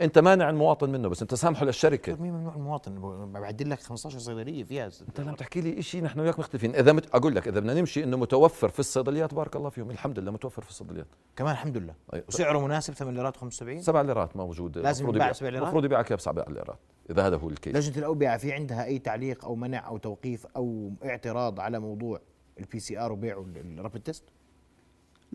انت 0.00 0.18
مانع 0.18 0.50
المواطن 0.50 0.90
منه 0.90 1.08
بس 1.08 1.22
انت 1.22 1.34
سامحه 1.34 1.64
للشركة. 1.64 2.16
مين 2.22 2.32
ممنوع 2.32 2.54
المواطن؟ 2.54 2.94
بعدل 3.32 3.70
لك 3.70 3.80
15 3.80 4.18
صيدلية 4.18 4.64
فيها 4.64 4.90
انت 5.08 5.20
لم 5.20 5.34
تحكي 5.34 5.60
لي 5.60 5.82
شيء 5.82 6.02
نحن 6.02 6.20
وياك 6.20 6.38
مختلفين. 6.38 6.74
إذا 6.74 6.92
مت... 6.92 7.14
أقول 7.14 7.34
لك 7.34 7.48
إذا 7.48 7.60
بدنا 7.60 7.74
نمشي 7.74 8.04
إنه 8.04 8.16
متوفر 8.16 8.68
في 8.68 8.78
الصيدليات 8.78 9.34
بارك 9.34 9.56
الله 9.56 9.68
فيهم 9.70 9.90
الحمد 9.90 10.18
لله 10.18 10.30
متوفر 10.30 10.62
في 10.62 10.70
الصيدليات. 10.70 11.06
كمان 11.36 11.52
الحمد 11.52 11.76
لله. 11.76 11.94
أي. 12.14 12.24
وسعره 12.28 12.58
مناسب 12.58 12.94
8 12.94 13.16
ليرات 13.16 13.36
75 13.36 13.82
سبع 13.82 14.00
ليرات 14.02 14.36
موجود. 14.36 14.78
لازم 14.78 15.08
يبيع- 15.08 15.32
سبع 15.32 15.48
ليرات؟ 15.48 15.62
المفروض 15.62 15.84
يبيعك 15.84 16.08
اياه 16.10 16.16
بسبع 16.16 16.44
ليرات 16.48 16.78
إذا 17.10 17.26
هذا 17.26 17.36
هو 17.36 17.48
ال 17.48 17.53
case. 17.53 17.76
لجنة 17.76 17.98
الأوبئة 17.98 18.36
في 18.36 18.52
عندها 18.52 18.84
أي 18.84 18.98
تعليق 18.98 19.44
أو 19.44 19.54
منع 19.54 19.88
أو 19.88 19.96
توقيف 19.98 20.46
أو 20.56 20.90
اعتراض 21.04 21.60
على 21.60 21.78
موضوع 21.78 22.20
ال 22.60 22.78
PCR 22.80 23.12
وبيعه 23.12 23.46
ال 23.78 23.82
rapid 23.82 24.02
test 24.04 24.24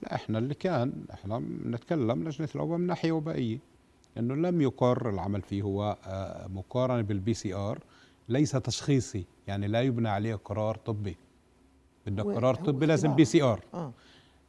لا 0.03 0.15
إحنا 0.15 0.37
اللي 0.39 0.53
كان 0.53 0.93
إحنا 1.13 1.39
بنتكلم 1.39 2.23
لجنة 2.27 2.49
الأوبئة 2.55 2.77
من 2.77 2.87
ناحية 2.87 3.11
وبائيه 3.11 3.59
إنه 4.17 4.35
لم 4.35 4.61
يقر 4.61 5.09
العمل 5.09 5.41
فيه 5.41 5.61
هو 5.61 5.97
آه، 6.05 6.47
مقارنة 6.47 7.01
بال 7.01 7.33
PCR 7.33 7.79
ليس 8.29 8.51
تشخيصي 8.51 9.25
يعني 9.47 9.67
لا 9.67 9.81
يبنى 9.81 10.09
عليه 10.09 10.35
قرار 10.35 10.75
طبي. 10.75 11.17
بدك 12.07 12.25
قرار 12.25 12.55
طبي 12.55 12.85
لازم. 12.85 13.15
PCR. 13.15 13.59
آه. 13.73 13.93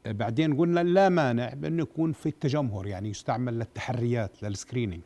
بعدين 0.07 0.57
قلنا 0.57 0.81
لا 0.81 1.09
مانع 1.09 1.55
بانه 1.55 1.83
يكون 1.83 2.13
في 2.13 2.27
التجمهر 2.29 2.87
يعني 2.87 3.09
يستعمل 3.11 3.55
للتحريات 3.59 4.43
لل 4.43 4.54
screening 4.54 5.03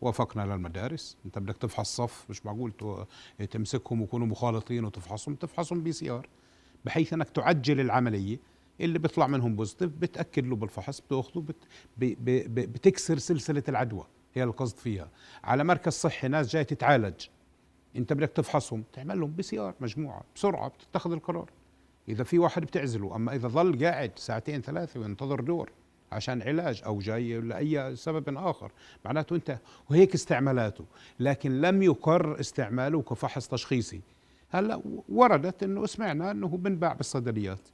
وافقنا 0.00 0.42
للمدارس. 0.42 1.16
أنت 1.26 1.38
بدك 1.38 1.56
تفحص 1.56 1.96
صف 1.96 2.26
مش 2.30 2.46
معقول 2.46 2.72
تو- 2.72 3.04
تمسكهم 3.50 4.00
ويكونوا 4.00 4.26
مخالطين 4.26 4.84
وتفحصهم 4.84 5.34
تفحصهم 5.34 5.82
PCR 5.82 6.28
بحيث 6.84 7.12
إنك 7.12 7.28
تعجل 7.30 7.80
العملية. 7.80 8.38
اللي 8.80 8.98
بيطلع 8.98 9.26
منهم 9.26 9.56
positive 9.56 9.90
بتأكد 9.90 10.46
له 10.46 10.56
بالفحص 10.56 11.00
بتأخذه 11.00 11.40
بت 11.40 11.56
بتكسر 11.98 13.18
سلسلة 13.18 13.62
العدوى 13.68 14.04
هي 14.34 14.44
القصد 14.44 14.76
فيها. 14.76 15.10
على 15.44 15.64
مركز 15.64 15.92
صحي 15.92 16.28
ناس 16.28 16.48
جاي 16.48 16.64
تتعالج 16.64 17.26
انت 17.96 18.12
بدك 18.12 18.28
تفحصهم 18.28 18.84
تعمل 18.92 19.20
لهم 19.20 19.30
PCR 19.30 19.74
مجموعة 19.80 20.22
بسرعة 20.34 20.68
بتتخذ 20.68 21.12
القرار. 21.12 21.50
إذا 22.08 22.24
في 22.24 22.38
واحد 22.38 22.62
بتعزله 22.62 23.16
أما 23.16 23.34
إذا 23.34 23.48
ظل 23.48 23.84
قاعد 23.84 24.12
ساعتين 24.16 24.62
ثلاثة 24.62 25.00
وينتظر 25.00 25.40
دور 25.40 25.70
عشان 26.12 26.42
علاج 26.42 26.82
أو 26.86 26.98
جاي 26.98 27.40
لأي 27.40 27.96
سبب 27.96 28.36
آخر 28.36 28.72
معناته 29.04 29.36
أنت 29.36 29.58
وهيك 29.90 30.14
استعمالاته. 30.14 30.84
لكن 31.20 31.60
لم 31.60 31.82
يقر 31.82 32.40
استعماله 32.40 33.02
كفحص 33.02 33.48
تشخيصي. 33.48 34.00
هلأ 34.50 34.82
وردت 35.08 35.62
إنه 35.62 35.86
سمعنا 35.86 36.30
إنه 36.30 36.48
بنباع 36.48 36.92
بالصيدليات. 36.92 37.68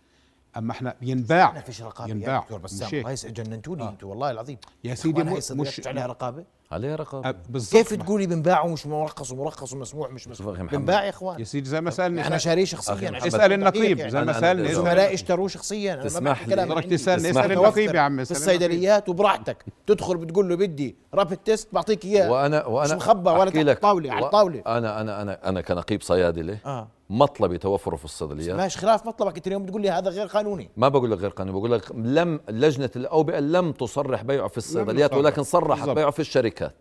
أما 0.57 0.73
إحنا 0.73 0.95
ينباع. 1.03 1.53
ما 1.53 1.61
فيش 1.61 1.83
رقابة. 1.83 2.11
يا 2.11 2.15
ينباع. 2.15 2.39
دكتور 2.39 2.59
مش 2.59 2.65
بسام. 2.65 3.07
هاي 3.07 3.15
جننتوني 3.15 3.83
آه. 3.83 3.89
أنتم 3.89 4.09
والله 4.09 4.31
العظيم. 4.31 4.59
يا 4.85 4.95
سيدي 4.95 5.23
مش 5.23 5.53
مش 5.53 5.87
عليها 5.87 6.07
رقابة؟ 6.07 6.45
عليه 6.73 6.95
رقابة. 6.95 7.29
أه، 7.29 7.35
بالضبط. 7.49 7.73
كيف 7.73 7.95
تقولي 7.95 8.27
بنباع 8.27 8.63
ومش 8.63 8.87
مرخص 8.87 9.33
ومرخص 9.33 9.73
ومسموح 9.73 10.11
مش 10.11 10.29
محمد. 10.29 10.71
بنباع 10.71 11.05
يا 11.05 11.11
إخوان. 11.11 11.41
يا 11.41 11.45
سيدي 11.45 11.69
زي 11.69 11.81
ما 11.81 11.91
سألني. 11.91 12.27
أنا 12.27 12.39
شاريه 12.39 12.65
شخصيا 12.65 13.27
اسأل 13.27 13.53
النقيب 13.53 13.97
دقيق 13.97 14.09
زي 14.09 14.23
ما 14.23 14.33
سألني. 14.33 14.75
زملائي 14.75 15.15
اشتروه 15.15 15.49
شخصيا. 15.49 15.93
أنا 15.93 16.03
ما 16.03 16.09
تسمح 16.09 16.49
لي. 16.49 16.97
تسألني. 16.97 17.31
اسأل. 17.31 17.53
النقيب 17.53 17.95
يا 17.95 18.01
عم 18.01 18.25
في. 18.25 18.31
الصيدليات 18.31 19.09
وبراحتك. 19.09 19.65
تدخل 19.87 20.17
بتقول 20.17 20.49
له 20.49 20.57
بدي 20.57 20.97
رابid 21.17 21.37
تيست 21.45 21.69
بعطيك 21.73 22.05
إياه. 22.05 22.31
وأنا 22.31 22.67
وأنا 22.67 22.97
مش 22.97 23.03
مخبى 23.03 23.31
ولا 23.31 23.51
تحت 23.51 23.57
لك. 23.57 23.77
الطاولة، 23.77 24.13
على 24.13 24.27
الطاولة. 24.27 24.63
أنا 24.67 25.01
أنا 25.01 25.23
أنا 25.23 25.49
أنا 25.49 25.61
كنقيب 25.61 26.03
صيادله 26.03 26.59
آه. 26.67 26.89
مطلبي 27.13 27.59
توفره 27.59 27.97
في 27.97 28.05
الصيدليات. 28.05 28.57
ماشي 28.57 28.79
خلاف 28.79 29.07
مطلبك. 29.07 29.37
انت 29.37 29.47
اليوم 29.47 29.63
بتقول 29.63 29.83
لي 29.83 29.91
هذا 29.91 30.11
غير 30.11 30.27
قانوني. 30.27 30.71
ما 30.77 30.89
بقول 30.89 31.11
لك 31.11 31.19
غير 31.19 31.31
قانوني 31.31 31.59
بقول 31.59 31.73
لك 31.73 31.93
لم 31.95 32.41
لجنة 32.49 32.91
الأوبئة 32.97 33.39
لم 33.41 33.73
تصرح 33.73 34.23
بيعه 34.23 34.49
في 34.49 34.59
الصيدليات. 34.59 35.15
ولكن 35.15 35.43
صرحت. 35.43 35.89
بيعه 35.89 36.11
في 36.11 36.21
الشركات. 36.21 36.75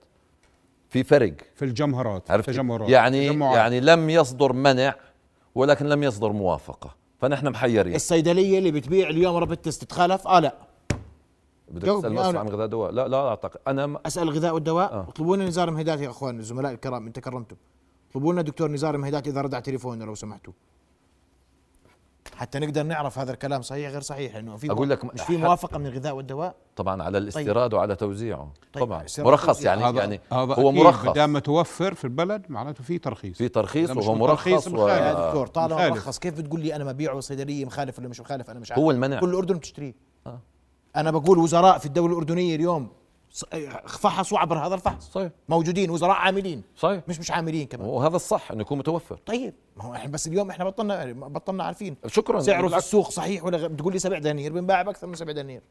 في 0.89 1.03
فرق. 1.03 1.33
في 1.55 1.65
الجمهرات 1.65 2.31
عرفت؟ 2.31 2.49
التجمهرات 2.49 2.89
يعني 2.89 3.29
تجمعات. 3.29 3.55
يعني 3.55 3.79
لم 3.79 4.09
يصدر 4.09 4.53
منع 4.53 4.95
ولكن 5.55 5.85
لم 5.85 6.03
يصدر 6.03 6.31
موافقة. 6.31 6.95
فنحن 7.19 7.47
محيرين. 7.49 7.95
الصيدلية 7.95 8.57
اللي 8.59 8.71
بتبيع 8.71 9.09
اليوم 9.09 9.53
تيست 9.53 9.83
تتخالف 9.83 10.27
آه 10.27 10.39
لا. 10.39 10.55
بدك 11.71 11.81
تسأل 11.87 12.01
أنا- 12.01 12.05
مؤسسه 12.05 12.39
عن 12.39 12.47
غذاء 12.49 12.67
دواء 12.67 12.91
لا 12.91 13.07
لا 13.07 13.27
أعتقد 13.27 13.59
أنا 13.67 13.87
م- 13.87 13.97
أسأل 14.05 14.23
الغذاء 14.23 14.53
والدواء. 14.53 14.93
آه. 14.93 15.05
اطلبوا 15.09 15.35
لنا 15.35 15.45
نزار 15.45 15.71
مهدات 15.71 15.99
يا 15.99 16.09
أخوان 16.09 16.39
الزملاء 16.39 16.71
الكرام 16.71 17.07
انت 17.07 17.19
كرمتم 17.19 17.55
اطلبوا 18.12 18.34
لنا 18.34 18.41
دكتور 18.41 18.71
نزار 18.71 18.97
مهدات 18.97 19.28
اذا 19.28 19.41
رد 19.41 19.54
على 19.54 19.63
تليفوننا 19.63 20.04
لو 20.04 20.15
سمحتوا. 20.15 20.54
حتى 22.36 22.60
نقدر 22.60 22.84
نعرف 22.84 23.19
هذا 23.19 23.32
الكلام 23.32 23.62
صحيح 23.62 23.89
غير 23.91 24.02
صحيح 24.02 24.36
لأنه 24.36 24.58
في 24.58 24.71
أقول 24.71 24.89
لك 24.89 25.06
مش 25.06 25.21
في 25.21 25.38
موافقة 25.38 25.78
من 25.78 25.86
الغذاء 25.86 26.15
والدواء؟ 26.15 26.56
طبعا 26.76 27.04
على 27.04 27.17
الاستيراد 27.17 27.74
وعلى 27.74 27.95
توزيعه. 27.95 28.54
طيب، 28.74 28.84
طبعا. 28.84 29.06
مرخص. 29.19 29.63
يعني 29.63 29.84
هذا 29.84 30.00
يعني 30.00 30.19
هذا 30.34 30.54
هو 30.54 30.71
مرخص. 30.71 31.10
بدام 31.10 31.34
متوفر 31.34 31.93
في 31.93 32.04
البلد 32.04 32.45
معناته 32.50 32.84
في 32.84 32.97
ترخيص. 32.97 33.38
في 33.38 33.50
ترخيص 33.50 33.89
وهو 33.89 34.15
مرخص 34.15 34.67
و... 34.67 34.71
مخالف. 34.71 35.02
يا 35.02 35.28
دكتور 35.28 35.47
طالما. 35.47 35.89
مرخص 35.89 36.19
كيف 36.19 36.38
بتقول 36.38 36.62
لي 36.62 36.76
أنا 36.76 36.84
ما 36.84 36.91
ببيعه 36.91 37.19
صيدليه 37.19 37.65
مخالف 37.65 38.00
ولا 38.00 38.08
مش 38.08 38.19
مخالف؟ 38.19 38.50
أنا 38.50 38.60
مش 38.60 38.71
عارف. 38.71 38.84
هو 38.84 38.91
المنع. 38.91 39.19
كل 39.19 39.30
الأردن 39.30 39.56
بتشتريه. 39.56 39.93
آه. 40.28 40.39
أنا 40.95 41.12
بقول 41.12 41.38
وزراء 41.38 41.78
في 41.78 41.86
الدولة 41.86 42.13
الأردنية 42.13 42.56
اليوم 42.56 42.89
فحصوا 43.87 44.39
عبر 44.39 44.57
هذا 44.57 44.75
الفحص. 44.75 45.09
صحيح. 45.11 45.31
موجودين 45.49 45.89
وزراء 45.89 46.15
عاملين. 46.15 46.63
صحيح. 46.75 47.03
مش 47.07 47.19
مش 47.19 47.31
عاملين 47.31 47.67
كمان. 47.67 47.87
وهذا 47.87 48.15
الصح 48.15 48.51
إنه 48.51 48.61
يكون 48.61 48.77
متوفر. 48.77 49.17
طيب. 49.25 49.53
ما 49.77 49.83
هو 49.83 49.93
إحنا 49.93 50.11
بس 50.11 50.27
اليوم 50.27 50.49
إحنا 50.49 50.65
بطلنا 50.65 51.13
بطلنا 51.13 51.63
عارفين. 51.63 51.97
شكرا. 52.07 52.39
سعره 52.39 52.67
في. 52.67 52.77
السوق 52.77 53.09
صحيح 53.09 53.43
ولا 53.43 53.67
بتقول 53.67 53.93
لي 53.93 53.99
7 53.99 54.19
دنانير 54.19 54.53
بنباع 54.53 54.81
بأكثر 54.81 55.07
من 55.07 55.15
7 55.15 55.33
دنانير. 55.33 55.61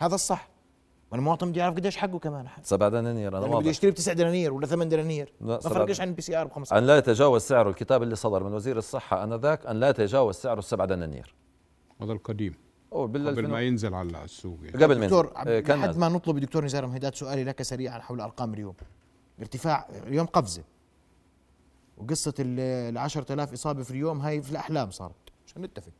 هذا 0.00 0.14
الصح. 0.14 0.48
ما 1.12 1.18
المواطن 1.18 1.50
بده 1.50 1.60
يعرف 1.60 1.74
قديش 1.74 1.96
حقه 1.96 2.18
كمان. 2.18 2.48
حد 2.48 2.66
سبع 2.66 2.88
دنانير 2.88 3.28
أنا 3.28 3.38
يعني 3.38 3.48
بده 3.48 3.56
واضح. 3.56 3.66
يشتري 3.66 3.90
بتسع 3.90 4.12
دنانير 4.12 4.52
ولا 4.52 4.66
ثمان 4.66 4.88
دنانير. 4.88 5.32
لا، 5.40 5.46
ما 5.46 5.58
فرقش 5.58 6.00
عن 6.00 6.08
ال 6.08 6.22
PCR 6.22 6.46
ب 6.46 6.52
5 6.52 6.78
أن 6.78 6.86
لا 6.86 6.98
يتجاوز 6.98 7.42
سعره 7.42 7.70
الكتاب 7.70 8.02
اللي 8.02 8.16
صدر 8.16 8.44
من 8.44 8.54
وزير 8.54 8.78
الصحة 8.78 9.24
آنذاك 9.24 9.66
أن 9.66 9.80
لا 9.80 9.88
يتجاوز 9.88 10.34
سعره 10.34 10.58
السبع 10.58 10.84
دنانير. 10.84 11.34
هذا 12.02 12.12
القديم. 12.12 12.54
أو 12.92 13.06
بال 13.06 13.28
قبل 13.28 13.42
ما 13.42 13.58
2000 13.58 13.60
ينزل 13.60 13.94
على 13.94 14.24
السوق 14.24 14.58
يعني. 14.62 14.84
قبل 14.84 14.98
من 14.98 15.04
دكتور 15.04 15.32
إيه، 15.46 15.60
كان 15.60 15.78
لحد. 15.78 15.96
ما 15.96 16.08
نطلب 16.08 16.38
دكتور 16.38 16.64
نزار 16.64 16.86
مهدات 16.86 17.14
سؤالي 17.14 17.44
لك 17.44 17.62
سريعا 17.62 17.98
حول 17.98 18.20
أرقام 18.20 18.54
اليوم. 18.54 18.74
ارتفاع 19.40 19.88
اليوم 20.06 20.26
قفزة. 20.26 20.62
وقصة 21.98 22.34
ال 22.38 22.98
10000 22.98 23.52
إصابة 23.52 23.82
في 23.82 23.90
اليوم 23.90 24.20
هاي 24.20 24.42
في 24.42 24.50
الأحلام 24.50 24.90
صارت. 24.90 25.14
عشان 25.46 25.62
نتفق. 25.62 25.92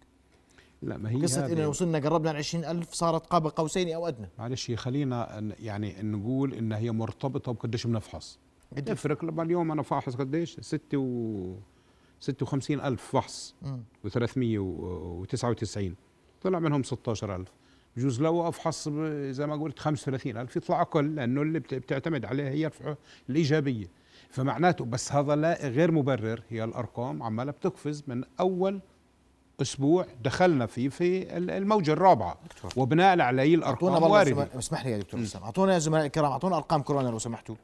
لا 0.82 0.96
ما 0.96 1.10
هي 1.10 1.22
قصة 1.22 1.46
اننا 1.46 1.66
وصلنا 1.66 1.98
قربنا 1.98 2.28
على 2.28 2.38
20000 2.38 2.94
صارت 2.94 3.26
قاب 3.26 3.46
قوسين 3.46 3.94
أو 3.94 4.08
أدنى. 4.08 4.28
معلش 4.38 4.70
خلينا 4.70 5.52
يعني 5.60 6.02
نقول 6.02 6.54
إن 6.54 6.72
هي 6.72 6.92
مرتبطة 6.92 7.52
بقديش 7.52 7.86
بنفحص؟ 7.86 8.38
يفرق. 8.76 9.24
لما 9.24 9.42
اليوم 9.42 9.72
أنا 9.72 9.82
فاحص 9.82 10.16
قديش؟ 10.16 10.56
6 10.60 10.98
و 10.98 11.54
56 12.20 12.80
ألف 12.80 13.02
فحص. 13.02 13.54
مم. 13.62 13.82
و399 14.06 16.07
طلع 16.42 16.58
منهم 16.58 16.82
16000 16.82 17.48
بجوز 17.96 18.22
لو 18.22 18.48
أفحص 18.48 18.88
زي 19.30 19.46
ما 19.46 19.56
قلت 19.56 19.78
35000 19.78 20.56
يطلع 20.56 20.80
أقل 20.82 21.14
لأنه 21.14 21.42
اللي 21.42 21.58
بت- 21.58 21.74
بتعتمد 21.74 22.24
عليه 22.24 22.48
هي 22.48 22.70
الإيجابية. 23.30 23.86
فمعناته 24.30 24.84
بس 24.84 25.12
هذا 25.12 25.36
لا 25.36 25.68
غير 25.68 25.92
مبرر. 25.92 26.42
هي 26.48 26.64
الأرقام 26.64 27.22
عمالة 27.22 27.52
بتقفز 27.52 28.02
من 28.06 28.24
أول 28.40 28.80
أسبوع 29.62 30.06
دخلنا 30.24 30.66
فيه 30.66 30.88
في 30.88 31.36
ال- 31.36 31.50
الموجة 31.50 31.92
الرابعة. 31.92 32.38
وبناء 32.76 33.20
عليه 33.20 33.54
الأرقام 33.54 34.02
وارده 34.02 34.58
اسمح 34.58 34.86
لي 34.86 34.92
يا 34.92 34.98
دكتور 34.98 35.22
اسامه 35.22 35.44
أعطونا 35.44 35.74
يا 35.74 35.78
زملائي 35.78 36.06
الكرام 36.06 36.30
أعطونا 36.32 36.56
أرقام 36.56 36.82
كورونا 36.82 37.08
لو 37.08 37.18
سمحتوا. 37.18 37.54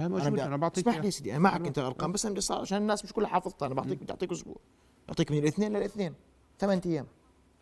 أنا 0.00 0.08
بدي 0.30 0.42
أنا 0.42 0.56
بعطيك 0.56 0.88
اسمح 0.88 1.00
لي. 1.00 1.06
يا 1.06 1.10
سيدي 1.10 1.30
أنا 1.30 1.38
معك 1.38 1.66
أنت 1.66 1.78
الأرقام 1.78 2.12
بس 2.12 2.26
أنا 2.26 2.34
بدي 2.34 2.44
عشان 2.50 2.78
الناس 2.78 3.04
مش 3.04 3.12
كلها 3.12 3.28
حافظتها. 3.28 3.66
أنا 3.66 3.74
بعطيك 3.74 3.98
بدي 4.02 4.10
اعطيك 4.12 4.32
أسبوع. 4.32 4.56
اعطيك 5.08 5.30
من 5.32 5.38
الاثنين 5.38 5.72
للاثنين. 5.76 6.14
ثمان 6.58 6.80
أيام. 6.86 7.06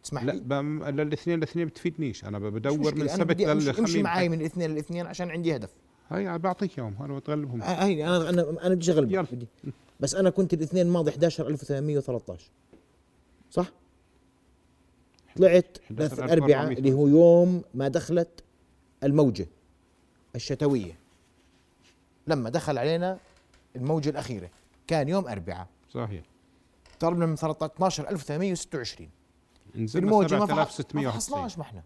تسمح 0.03 0.23
لا 0.25 0.33
لي؟ 0.33 0.41
بم- 0.41 0.85
للاثنين 0.85 1.39
الاثنين 1.39 1.67
بتفيدنيش. 1.67 2.25
أنا 2.25 2.39
بدور 2.39 2.95
من 2.95 3.03
السبت 3.03 3.41
للخميس. 3.41 3.79
أمشي 3.79 4.03
معي 4.03 4.29
من 4.29 4.41
الاثنين 4.41 4.71
للاثنين 4.71 5.07
عشان 5.07 5.31
عندي 5.31 5.57
هدف. 5.57 5.71
هي 6.11 6.39
بعطيك 6.39 6.79
إياهم 6.79 7.03
أنا 7.03 7.17
بتغلبهم. 7.17 7.63
هيني 7.63 8.09
أنا 8.09 8.29
أنا 8.31 8.67
أنا 8.67 8.75
بدي 8.75 8.93
اغلبك 8.93 9.13
يلا. 9.13 9.27
بدي. 9.33 9.47
بس 10.01 10.15
أنا 10.15 10.31
كنت 10.31 10.55
الاثنين 10.55 10.87
الماضي 10.87 11.11
11813 11.11 12.51
صح؟ 13.51 13.73
طلعت 15.37 15.79
11,400 15.91 16.25
الاربعاء 16.25 16.73
اللي 16.79 16.93
هو 16.93 17.07
يوم 17.09 17.63
ما 17.75 17.89
دخلت 17.89 18.45
الموجة 19.05 19.47
الشتوية. 20.37 20.99
لما 22.27 22.51
دخل 22.51 22.79
علينا 22.79 23.19
الموجة 23.77 24.11
الأخيرة. 24.11 24.51
كان 24.87 25.09
يوم 25.09 25.29
اربعاء 25.29 25.67
صحيح. 25.95 26.23
ضربنا 27.01 27.27
من 27.27 27.37
12826 27.37 29.09
في 29.73 29.81
نزلنا 29.83 30.07
الموجة 30.07 30.39
ما 30.39 30.47
فحص- 30.47 30.57
ما 30.57 30.65
7691 30.65 31.11
فحصناش 31.13 31.59
ما 31.59 31.63
إحنا. 31.65 31.83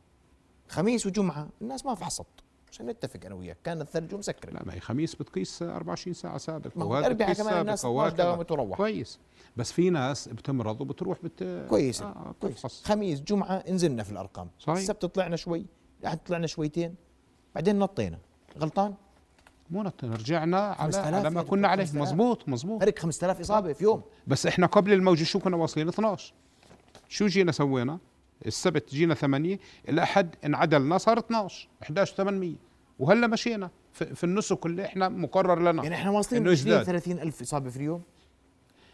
خميس 0.69 1.07
وجمعة 1.07 1.49
الناس 1.63 1.87
ما 1.87 1.95
فحصت 1.95 2.27
عشان 2.71 2.87
نتفق 2.87 3.21
أنا 3.27 3.35
وياك. 3.35 3.57
كان 3.65 3.81
الثلج 3.81 4.15
مسكر 4.15 4.53
لا 4.53 4.63
ما 4.67 4.75
هي 4.75 4.81
خميس 4.81 5.15
بتقيس 5.15 5.63
24 5.63 6.15
ساعة 6.15 6.39
سابق. 6.39 6.77
ما 6.77 6.85
وهذا 6.85 7.09
بتقيس 7.09 7.43
كمان 7.43 7.61
الناس 7.61 7.81
سابق 7.83 7.95
12 7.95 8.05
وهكذا. 8.07 8.17
داومت 8.25 8.51
وروح 8.51 8.77
كويس. 8.77 9.19
بس 9.57 9.73
في 9.73 9.91
ناس 9.91 10.29
بتمرض 10.29 10.81
وبتروح 10.81 11.19
بت 11.23 11.67
كويس. 11.71 12.03
آه 12.03 12.35
كويس. 12.41 12.53
بتفحص 12.55 12.85
خميس 12.85 13.21
جمعة 13.21 13.65
نزلنا 13.71 14.03
في 14.03 14.13
الأرقام. 14.13 14.51
صحيح. 14.59 14.79
السبت 14.79 15.05
طلعنا 15.05 15.37
شوي 15.37 15.67
الاحد 16.01 16.19
طلعنا 16.27 16.47
شويتين 16.47 16.95
بعدين 17.55 17.79
نطينا. 17.79 18.19
غلطان؟ 18.59 18.95
مو 19.71 19.83
نط- 19.83 20.05
رجعنا 20.05 20.59
على 20.61 20.93
5000 20.93 21.15
على 21.15 21.31
ما 21.31 21.41
يا 21.41 21.47
كنا 21.47 21.69
عليه. 21.69 21.85
5000. 21.85 22.03
مزبوط 22.03 22.49
مزبوط 22.49 22.81
فرق 22.81 22.99
5000 22.99 23.41
إصابة 23.41 23.73
في 23.73 23.85
يوم. 23.85 24.03
بس 24.27 24.47
إحنا 24.47 24.67
قبل 24.67 24.93
الموجة 24.93 25.25
شو 25.25 25.39
كنا 25.39 25.57
واصلين؟ 25.57 25.89
12 25.89 26.35
شو 27.13 27.27
جينا 27.27 27.53
سوينا؟ 27.53 27.99
السبت 28.47 28.91
جينا 28.91 29.15
8 29.15 29.59
الاحد 29.89 30.35
انعدلنا 30.45 30.99
صار 30.99 31.19
12 31.19 31.69
11 31.83 32.15
800 32.15 32.55
وهلا 32.99 33.27
مشينا 33.27 33.71
في, 33.93 34.25
النسك 34.25 34.67
اللي 34.67 34.85
إحنا 34.85 35.09
مقرر 35.09 35.59
لنا. 35.61 35.83
يعني 35.83 35.95
إحنا 35.95 36.11
واصلين 36.11 36.43
إنه 36.43 36.51
20 36.53 36.69
يزداد. 36.69 36.87
30 36.87 37.19
ألف 37.19 37.41
اصابه 37.41 37.71
في 37.71 37.77
اليوم؟ 37.77 38.03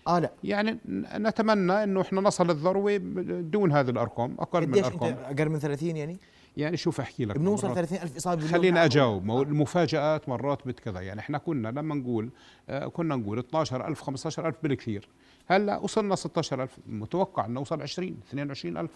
آه 0.08 0.18
لا. 0.18 0.32
يعني 0.44 0.78
نتمنى 1.14 1.82
إنه 1.84 2.00
إحنا 2.00 2.20
نصل 2.20 2.50
الذروة 2.50 2.96
دون 3.40 3.72
هذه 3.72 3.90
الأرقام 3.90 4.36
أقل 4.38 4.66
من 4.66 4.74
الأرقام. 4.74 5.14
أقل 5.14 5.48
من 5.48 5.58
30 5.58 5.96
يعني؟ 5.96 6.18
يعني 6.56 6.76
شوف 6.76 7.00
أحكي 7.00 7.24
لك 7.24 7.38
بنوصل 7.38 7.68
مرات. 7.68 7.76
30 7.76 7.98
ألف 7.98 8.16
اصابه 8.16 8.42
باليوم؟ 8.42 8.60
خلينا. 8.60 8.84
أجاوب. 8.84 9.24
ما 9.24 9.42
المفاجآت 9.42 10.28
مرات 10.28 10.66
بتكذا. 10.66 11.00
يعني 11.00 11.20
إحنا 11.20 11.38
كنا 11.38 11.68
لما 11.68 11.94
نقول 11.94 12.30
آه 12.68 12.86
كنا 12.86 13.16
نقول 13.16 13.38
12000 13.38 14.02
15000 14.02 14.54
بالكثير. 14.62 15.08
هلا 15.48 15.78
وصلنا 15.78 16.14
16000 16.14 16.78
متوقع 16.86 17.46
إنه 17.46 17.54
نوصل 17.54 17.82
20 17.82 18.16
22000 18.32 18.88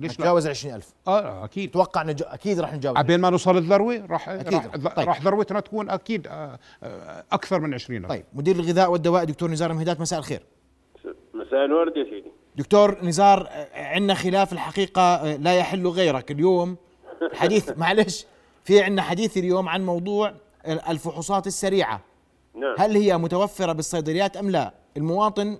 ليش؟ 0.00 0.12
نتجاوز 0.12 0.46
20000 0.46 0.94
آه 1.08 1.44
أكيد. 1.44 1.70
أتوقع 1.70 2.02
نج... 2.02 2.22
أكيد 2.26 2.60
راح 2.60 2.74
نتجاوز 2.74 2.96
عبين 2.96 3.20
ما 3.20 3.30
نوصل 3.30 3.56
الذروة 3.56 4.06
راح 4.06 4.28
أكيد. 4.28 4.54
راح, 4.54 4.66
راح. 4.66 4.94
طيب. 4.94 5.08
راح 5.08 5.22
ذروتنا 5.22 5.60
تكون 5.60 5.90
أكيد 5.90 6.26
آه 6.26 6.58
آه 6.82 7.24
أكثر 7.32 7.60
من 7.60 7.74
20 7.74 8.06
طيب. 8.06 8.24
مدير 8.32 8.56
الغذاء 8.56 8.92
والدواء 8.92 9.24
دكتور 9.24 9.50
نزار 9.50 9.72
مهدات 9.72 10.00
مساء 10.00 10.18
الخير. 10.18 10.42
مساء 11.34 11.64
الورد 11.64 11.96
يا 11.96 12.04
سيدي. 12.04 12.32
دكتور 12.56 13.04
نزار 13.04 13.48
عندنا 13.74 14.14
خلاف 14.14 14.52
الحقيقة 14.52 15.02
آه، 15.02 15.36
لا 15.36 15.54
يحل 15.54 15.86
غيرك 15.86 16.30
اليوم. 16.30 16.76
حديث 17.34 17.70
معلش 17.78 18.26
في 18.64 18.80
عندنا 18.80 19.02
حديث 19.02 19.36
اليوم 19.36 19.68
عن 19.68 19.86
موضوع 19.86 20.34
الفحوصات 20.66 21.46
السريعة. 21.46 22.00
نعم. 22.54 22.74
هل 22.78 22.96
هي 22.96 23.18
متوفرة 23.18 23.72
بالصيدليات 23.72 24.36
أم 24.36 24.50
لا؟ 24.50 24.74
المواطن 24.96 25.58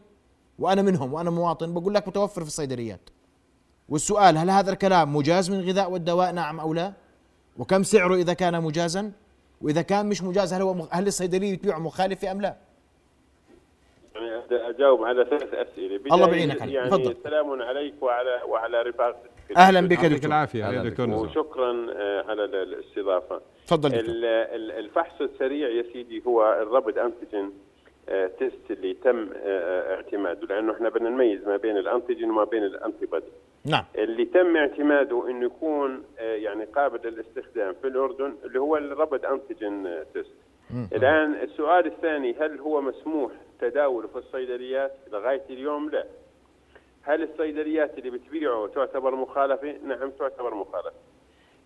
وأنا 0.58 0.82
منهم 0.82 1.12
وأنا 1.12 1.30
مواطن 1.30 1.74
بقول 1.74 1.94
لك 1.94 2.08
متوفر 2.08 2.40
في 2.40 2.46
الصيدليات. 2.46 3.10
والسؤال 3.88 4.38
هل 4.38 4.50
هذا 4.50 4.72
الكلام 4.72 5.16
مجاز 5.16 5.50
من 5.50 5.60
الغذاء 5.60 5.90
والدواء؟ 5.90 6.32
نعم 6.32 6.60
أو 6.60 6.74
لا؟ 6.74 6.92
وكم 7.58 7.82
سعره 7.82 8.14
إذا 8.14 8.32
كان 8.32 8.62
مجازا؟ 8.62 9.12
وإذا 9.62 9.82
كان 9.82 10.06
مش 10.08 10.22
مجاز 10.22 10.52
هل 10.54 10.62
هو 10.62 10.86
هل 10.90 11.06
الصيدلية 11.06 11.54
تبيعه 11.54 11.78
مخالفة 11.78 12.32
أم 12.32 12.40
لا؟ 12.40 12.56
يعني 14.14 14.42
أجاوب 14.70 15.04
على 15.04 15.24
ثلاث 15.24 15.54
أسئلة. 15.54 15.96
الله 16.14 16.26
بعينك 16.26 16.62
عليك. 16.62 16.74
يعني 16.74 16.90
تفضل. 16.90 17.16
سلام 17.24 17.62
عليك 17.62 17.94
وعلى 18.02 18.40
وعلى 18.48 18.82
رفاقتك 18.82 19.30
أهلا 19.56 19.80
بك 19.80 20.04
دكتور. 20.04 20.28
العافيه 20.28 20.64
يا 20.66 20.82
دكتور 20.82 21.10
وشكرا 21.10 21.70
آه، 21.96 22.24
على 22.28 22.44
ال- 22.44 22.54
الاستضافة. 22.54 23.40
تفضل 23.66 23.88
دكتور. 23.88 24.04
ال- 24.04 24.24
ال- 24.24 24.70
الفحص 24.72 25.20
السريع 25.20 25.68
يا 25.68 25.84
سيدي 25.92 26.22
هو 26.26 26.52
ال 26.62 26.68
rapid 26.68 26.98
antigen 26.98 27.52
test 28.38 28.70
اللي 28.70 28.94
تم 28.94 29.28
آه، 29.36 29.94
اعتماده 29.94 30.46
لأنه 30.46 30.72
إحنا 30.72 30.88
بدنا 30.88 31.10
نميز 31.10 31.48
ما 31.48 31.56
بين 31.56 31.76
ال 31.76 31.83
antigen 31.83 32.30
وما 32.30 32.44
بين 32.44 32.64
ال 32.64 33.06
antibody 33.06 33.32
نعم. 33.64 33.84
اللي 33.94 34.24
تم 34.24 34.56
اعتماده 34.56 35.30
إنه 35.30 35.46
يكون 35.46 36.04
آه، 36.18 36.34
يعني 36.34 36.64
قابل 36.64 37.08
للاستخدام 37.08 37.74
في 37.74 37.86
الأردن 37.86 38.34
اللي 38.44 38.60
هو 38.60 38.76
ال 38.76 38.84
rapid 38.84 39.24
antigen 39.24 39.86
آه، 39.86 40.06
test. 40.14 40.34
الآن 40.92 41.34
السؤال 41.34 41.86
الثاني 41.86 42.34
هل 42.40 42.58
هو 42.58 42.80
مسموح 42.80 43.32
تداوله 43.60 44.08
في 44.08 44.16
الصيدليات 44.16 44.92
لغاية 45.12 45.42
اليوم؟ 45.50 45.90
لا. 45.90 46.06
هل 47.02 47.22
الصيدليات 47.22 47.98
اللي 47.98 48.10
بتبيعه 48.10 48.66
تعتبر 48.74 49.14
مخالفة؟ 49.14 49.74
نعم 49.84 50.10
تعتبر 50.10 50.54
مخالفة. 50.54 50.92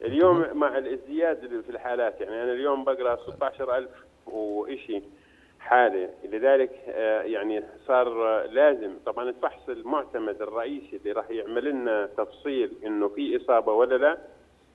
اليوم 0.04 0.46
مع 0.54 0.78
الازدياد 0.78 1.44
اللي 1.44 1.62
في 1.62 1.70
الحالات 1.70 2.20
يعني 2.20 2.42
أنا 2.42 2.52
اليوم 2.52 2.84
بقرأ 2.84 3.16
16000 3.16 3.88
وإشي. 4.26 5.02
حالة. 5.66 6.10
لذلك 6.24 6.70
آه، 6.88 7.22
يعني 7.22 7.62
صار 7.86 8.08
آه، 8.08 8.46
لازم 8.46 8.92
طبعا 9.06 9.28
الفحص 9.28 9.68
المعتمد 9.68 10.42
الرئيسي 10.42 10.96
اللي 10.96 11.12
راح 11.12 11.30
يعمل 11.30 11.64
لنا 11.64 12.06
تفصيل 12.06 12.72
إنه 12.86 13.08
في 13.08 13.36
إصابة 13.36 13.72
ولا 13.72 13.96
لا 13.96 14.18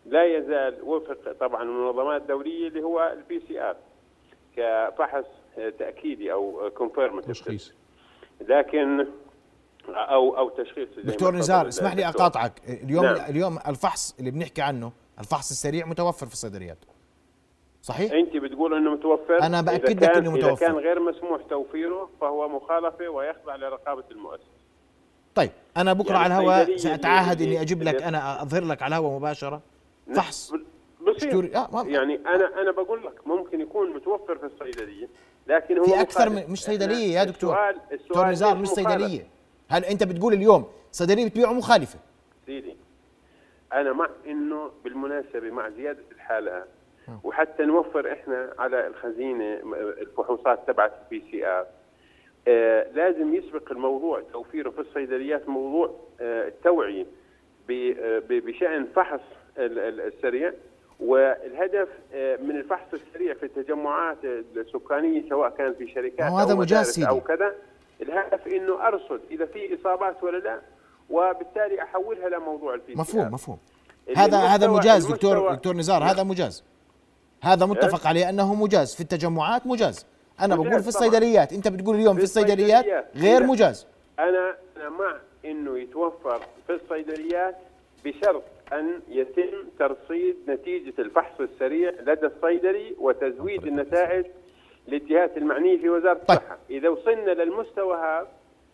لا 0.06 0.38
يزال 0.38 0.78
وفق 0.84 1.32
طبعا 1.40 1.64
المنظمات 1.64 2.22
الدولية 2.22 2.68
اللي 2.68 2.82
هو 2.84 3.14
ال 3.18 3.42
PCR 3.48 3.76
كفحص 4.58 5.26
آه، 5.58 5.70
تأكيدي 5.70 6.34
أو 6.34 6.70
confirmative 6.78 7.32
تشخيص 7.32 7.74
لكن 8.42 9.08
أو 9.90 10.38
أو 10.38 10.50
تشخيص 10.50 10.90
دكتور 11.04 11.36
نزار 11.36 11.68
اسمح 11.68 11.96
لي. 11.96 12.08
أقاطعك. 12.08 12.62
اليوم 12.84 13.06
نعم. 13.06 13.16
اليوم 13.30 13.58
الفحص 13.68 14.16
اللي 14.20 14.32
بنحكي 14.32 14.62
عنه 14.62 14.92
الفحص 15.20 15.50
السريع 15.52 15.86
متوفر 15.86 16.26
في 16.26 16.34
الصيدليات. 16.34 16.78
صحيح؟ 17.82 18.12
انت 18.12 18.38
بتقول 18.38 18.74
انه 18.74 18.92
متوفر؟ 18.92 19.42
أنا 19.42 19.60
إذا 19.60 19.72
بأكد 19.72 20.04
لك 20.04 20.12
كان- 20.12 20.18
إنه 20.26 20.36
إذا 20.36 20.46
متوفر. 20.48 20.66
كان 20.66 20.76
غير 20.76 21.00
مسموح 21.00 21.42
توفيره 21.50 22.10
فهو 22.22 22.48
مخالفة 22.50 23.10
ويخضع 23.10 23.56
لرقابة 23.56 24.04
المؤسسة. 24.12 24.46
طيب 25.36 25.52
أنا 25.78 25.94
بكرة 25.94 26.12
يعني 26.14 26.24
على 26.34 26.38
الهواء 26.44 26.64
اللي- 26.64 27.44
إني 27.46 27.62
أجيب 27.62 27.84
لك 27.84 28.04
أنا 28.04 28.42
أظهر 28.42 28.64
لك 28.64 28.82
على 28.82 28.96
الهواء 28.98 29.18
مباشرة. 29.20 29.62
فحص. 30.16 30.54
بصير. 31.08 31.56
آه، 31.56 31.84
يعني 31.88 32.16
أنا 32.16 32.62
أنا 32.62 32.72
بقول 32.72 33.04
لك 33.06 33.28
ممكن 33.28 33.62
يكون 33.62 33.94
متوفر 33.94 34.38
في 34.38 34.46
الصيدلية 34.46 35.08
لكن 35.48 35.78
هو 35.78 35.84
في 35.86 36.02
أكثر. 36.02 36.30
من 36.30 36.44
مش 36.50 36.64
صيدلية 36.64 37.14
يا 37.20 37.24
دكتور. 37.24 37.54
السؤال 37.70 38.00
دكتور 38.00 38.28
نزار 38.30 38.56
مش؟ 38.56 38.68
صيدلية. 38.68 39.28
هل 39.70 39.86
أنت 39.86 40.04
بتقول 40.04 40.34
اليوم 40.34 40.66
صيدلية 40.92 41.26
بتبيعه 41.26 41.54
مخالفة؟ 41.54 42.00
سيدي 42.46 42.76
أنا 43.74 43.94
مع 43.94 44.10
إنه 44.28 44.72
بالمناسبة 44.84 45.50
مع 45.52 45.70
زيادة 45.70 46.04
الحالات 46.12 46.68
وحتى 47.24 47.64
نوفر 47.66 48.12
إحنا 48.12 48.54
على 48.60 48.88
الخزينة 48.88 49.54
الفحوصات 50.02 50.60
تبعت 50.68 50.92
ال 51.04 51.24
PCR 51.32 51.66
آه 52.48 52.88
لازم 52.94 53.36
يسبق 53.36 53.72
الموضوع 53.72 54.22
توفيره 54.34 54.70
في 54.70 54.80
الصيدليات 54.82 55.50
موضوع 55.50 55.96
آه 56.22 56.48
التوعية 56.48 57.06
آه، 57.72 58.22
بشأن 58.30 58.86
فحص 58.96 59.20
ال- 59.58 59.80
ال- 59.80 60.02
السريع. 60.02 60.54
والهدف 61.00 61.88
آه، 62.14 62.38
من 62.38 62.52
الفحص 62.58 62.94
السريع 62.94 63.34
في 63.34 63.44
التجمعات 63.46 64.18
السكانية 64.56 65.30
سواء 65.30 65.50
كان 65.50 65.74
في 65.74 65.88
شركات 65.88 66.22
هذا 66.32 66.52
أو 66.54 66.58
مجاز. 66.58 67.04
أو 67.04 67.20
كذا 67.22 67.56
الهدف 68.02 68.48
إنه 68.48 68.88
أرصد 68.88 69.22
إذا 69.32 69.46
في 69.46 69.76
إصابات 69.82 70.24
ولا 70.24 70.38
لا 70.38 70.62
وبالتالي 71.10 71.82
أحولها 71.84 72.30
لموضوع 72.30 72.74
البي 72.74 72.96
مفهوم 72.96 73.34
مفهوم. 73.34 73.58
هذا 74.18 74.38
هذا 74.38 74.68
مجاز 74.68 75.12
دكتور 75.12 75.54
دكتور 75.56 75.76
نزار 75.76 76.00
نعم. 76.00 76.10
هذا 76.10 76.24
مجاز. 76.24 76.64
هذا 77.42 77.66
متفق 77.66 78.08
عليه 78.08 78.30
أنه 78.30 78.56
مجاز. 78.56 78.96
في 78.96 79.02
التجمعات 79.02 79.68
مجاز. 79.68 80.06
أنا 80.40 80.56
مجاز 80.56 80.70
بقول 80.70 80.82
في. 80.82 80.88
الصيدليات. 80.88 81.54
أنت 81.54 81.68
بتقول 81.68 81.96
اليوم 81.96 82.18
في 82.18 82.24
الصيدليات. 82.24 83.06
غير 83.16 83.44
مجاز. 83.44 83.88
أنا 84.20 84.58
أنا 84.78 84.90
مع 84.90 85.16
إنه 85.46 85.80
يتوفر 85.80 86.42
في 86.68 86.74
الصيدليات 86.74 87.56
بشرط 88.06 88.44
أن 88.74 89.00
يتم 89.10 89.64
ترصيد 89.80 90.36
نتيجة 90.48 90.94
الفحص 91.00 91.40
السريع 91.40 91.90
لدى 91.90 92.26
الصيدلي 92.26 92.96
وتزويد 93.00 93.68
النتائج 93.68 94.26
للجهات 94.88 95.38
المعنية 95.38 95.78
في 95.78 95.90
وزارة 95.90 96.14
طيب. 96.14 96.38
الصحة، 96.38 96.58
إذا 96.70 96.90
وصلنا 96.90 97.32
للمستوى 97.32 97.98
هذا 97.98 98.28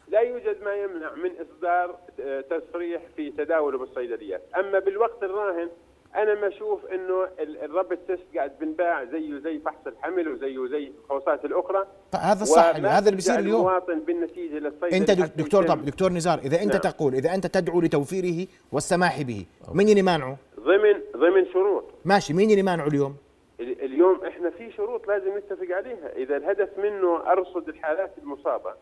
لا 0.07 0.19
يوجد 0.19 0.63
ما 0.63 0.73
يمنع 0.73 1.13
من 1.15 1.31
إصدار 1.41 1.95
آه، 2.19 2.41
تصريح 2.41 3.01
في 3.15 3.31
تداوله 3.31 3.77
بالصيدليات، 3.77 4.41
أما 4.57 4.79
بالوقت 4.79 5.23
الراهن 5.23 5.69
أنا 6.17 6.33
ما 6.41 6.47
أشوف 6.47 6.85
إنه 6.85 7.23
ال- 7.39 7.63
الرابط 7.63 7.97
تيست 8.07 8.23
قاعد 8.35 8.51
بنباع 8.61 9.03
زيه 9.05 9.39
زي 9.39 9.59
فحص 9.59 9.87
الحمل 9.87 10.27
وزيه 10.27 10.67
زي 10.67 10.87
الفحوصات 10.87 11.45
الأخرى. 11.45 11.87
هذا 12.15 12.45
وما 12.77 12.89
هذا 12.89 13.05
اللي 13.05 13.15
بيصير 13.15 13.39
اليوم. 13.39 13.59
المواطن 13.67 13.99
بالنتيجة 13.99 14.59
للصيدلي 14.59 14.97
أنت 14.97 15.11
دكتور 15.11 15.63
طب 15.63 15.85
دكتور 15.85 16.11
نزار 16.11 16.39
إذا 16.39 16.61
أنت 16.61 16.71
نعم. 16.71 16.81
تقول 16.81 17.13
إذا 17.15 17.33
أنت 17.35 17.47
تدعو 17.47 17.81
لتوفيره 17.81 18.47
والسماح 18.71 19.21
به 19.21 19.45
من 19.73 19.89
اللي 19.89 20.01
مانعه؟ 20.01 20.37
ضمن 20.59 21.01
ضمن 21.17 21.45
شروط. 21.53 21.83
ماشي 22.05 22.33
مين 22.33 22.51
اللي 22.51 22.63
مانعه 22.63 22.87
اليوم؟ 22.87 23.15
ال- 23.59 23.81
اليوم 23.81 24.25
إحنا 24.27 24.49
في 24.49 24.71
شروط 24.71 25.07
لازم 25.07 25.37
نتفق 25.37 25.75
عليها. 25.75 26.15
إذا 26.15 26.37
الهدف 26.37 26.69
منه 26.77 27.31
أرصد 27.31 27.69
الحالات 27.69 28.11
المصابة 28.23 28.73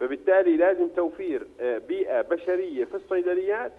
فبالتالي 0.00 0.56
لازم 0.56 0.88
توفير 0.96 1.46
آه، 1.60 1.78
بيئة 1.78 2.20
بشرية 2.22 2.84
في 2.84 2.94
الصيدليات 2.94 3.72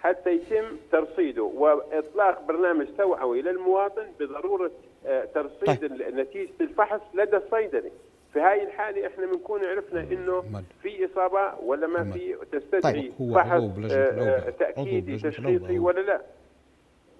حتى 0.00 0.30
يتم 0.30 0.64
ترصيده 0.92 1.42
وإطلاق 1.42 2.46
برنامج 2.48 2.86
توعوي 2.98 3.42
للمواطن 3.42 4.06
بضرورة 4.20 4.70
آه، 5.06 5.24
ترصيد 5.24 5.88
طيب. 5.88 5.92
نتيجة 5.92 6.50
الفحص 6.60 7.00
لدى 7.14 7.36
الصيدلي 7.36 7.92
في 8.32 8.40
هاي 8.40 8.62
الحالة 8.62 9.06
إحنا 9.06 9.26
بنكون 9.26 9.64
عرفنا 9.64 10.00
إنه 10.00 10.38
أمال. 10.38 10.64
في 10.82 11.04
إصابة 11.04 11.54
ولا 11.64 11.86
ما 11.86 12.00
أمال. 12.00 12.12
في 12.12 12.36
تستدعي 12.52 13.12
طيب، 13.18 13.34
فحص 13.34 13.62
آه،. 13.92 13.96
آه، 13.96 14.50
تأكيدي 14.50 15.16
تشخيصي. 15.16 15.78
ولا 15.78 16.00
لا 16.00 16.20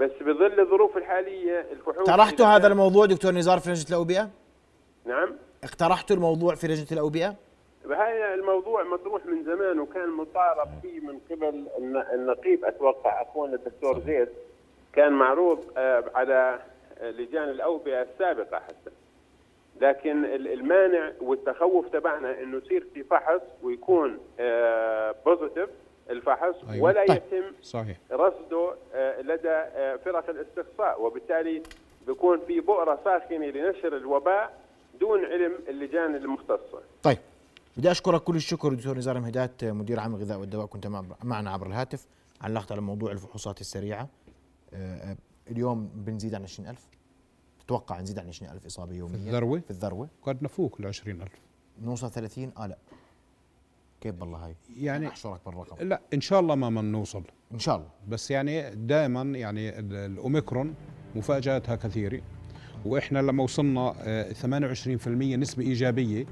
بس 0.01 0.11
بظل 0.21 0.61
الظروف 0.61 0.97
الحالية 0.97 1.67
الفحوص 1.73 2.07
طرحتوا 2.07 2.47
هذا 2.47 2.67
الموضوع 2.67 3.07
دكتور 3.07 3.33
نزار 3.33 3.59
في 3.59 3.71
لجنة 3.71 3.89
الأوبئة 3.89 4.31
نعم 5.07 5.37
اقترحتوا 5.65 6.17
الموضوع 6.17 6.55
في 6.55 6.67
لجنة 6.67 6.87
الأوبئة 6.93 7.37
هاي 7.91 8.35
الموضوع 8.35 8.83
مطروح 8.85 9.27
من 9.27 9.45
زمان 9.45 9.81
وكان 9.81 10.09
مطالب 10.11 10.69
فيه 10.83 11.01
من 11.01 11.21
قبل 11.31 11.67
الن- 11.79 12.05
النقيب 12.13 12.65
أتوقع 12.65 13.23
اخونا 13.23 13.55
الدكتور 13.55 14.01
زيد. 14.01 14.29
كان 14.93 15.13
معروض 15.13 15.65
آه، 15.77 16.05
على 16.15 16.59
آه، 16.99 17.11
لجان 17.11 17.49
الأوبئة 17.49 18.03
السابقة 18.03 18.59
حتى. 18.59 18.91
لكن 19.81 20.25
ال- 20.25 20.53
المانع 20.53 21.13
والتخوف 21.21 21.89
تبعنا 21.89 22.41
إنه 22.41 22.57
يصير 22.57 22.87
في 22.95 23.03
فحص 23.05 23.41
ويكون 23.63 24.19
بوزيتيف 25.27 25.69
الفحص 26.11 26.55
أيوة. 26.71 26.85
ولا 26.85 27.07
طيب. 27.07 27.17
يتم 27.33 27.45
صحيح. 27.63 27.97
رصده 28.13 28.75
آه، 28.95 29.21
لدى 29.23 29.49
آه، 29.51 29.97
فرق 29.97 30.31
الاستقصاء. 30.31 31.03
وبالتالي 31.03 31.63
بيكون 32.07 32.41
في 32.41 32.61
بؤرة 32.61 32.99
ساخنة 33.05 33.47
لنشر 33.47 33.97
الوباء 33.97 34.53
دون 35.01 35.25
علم 35.25 35.59
اللجان 35.69 36.15
المختصة. 36.17 36.81
طيب. 37.03 37.19
بدي 37.81 37.91
أشكرك 37.91 38.23
كل 38.23 38.37
الشكر 38.37 38.75
دكتور 38.75 38.99
نزار 38.99 39.21
مهدات 39.21 39.65
مدير 39.65 40.01
عام 40.01 40.15
الغذاء 40.15 40.39
والدواء 40.39 40.67
كنت 40.67 40.87
مع- 40.87 41.05
معنا 41.25 41.51
عبر 41.51 41.67
الهاتف. 41.67 42.07
علقت 42.41 42.73
على 42.73 42.81
موضوع 42.81 43.13
الفحوصات 43.13 43.61
السريعة. 43.61 44.09
آه، 44.75 45.11
آه، 45.13 45.17
اليوم 45.51 45.91
بنزيد 45.95 46.35
عن 46.35 46.43
20000 46.43 46.89
تتوقع 47.61 48.01
نزيد 48.01 48.19
عن 48.19 48.29
20000 48.29 48.67
إصابة 48.67 48.95
يوميا. 48.95 49.17
في 49.19 49.27
الذروة؟ 49.27 49.61
في 49.61 49.71
الذروة. 49.71 50.09
قد 50.23 50.43
نفوق 50.43 50.77
ال 50.81 50.87
20000 50.87 51.29
نوصل 51.83 52.11
30 52.11 52.53
آه 52.59 52.67
لا. 52.67 52.79
كيف 54.01 54.15
بالله 54.15 54.47
هاي؟ 54.47 54.57
يعني 54.77 55.09
أحشرك 55.09 55.41
بالرقم. 55.47 55.89
لا 55.89 56.01
إن 56.15 56.21
شاء 56.21 56.41
الله 56.41 56.55
ما 56.55 56.71
من 56.71 56.93
نوصل. 56.93 57.23
إن 57.53 57.59
شاء 57.59 57.77
الله. 57.77 57.89
بس 58.09 58.31
يعني 58.31 58.75
دائما 58.75 59.23
يعني 59.23 59.79
ال- 59.79 59.95
الأوميكرون 59.95 60.75
مفاجآتها 61.17 61.77
كثيرة. 61.77 62.23
وإحنا 62.87 63.19
لما 63.19 63.43
وصلنا 63.43 63.95
آه، 63.99 64.33
28% 64.33 65.37
نسبة 65.37 65.63
إيجابية 65.63 66.27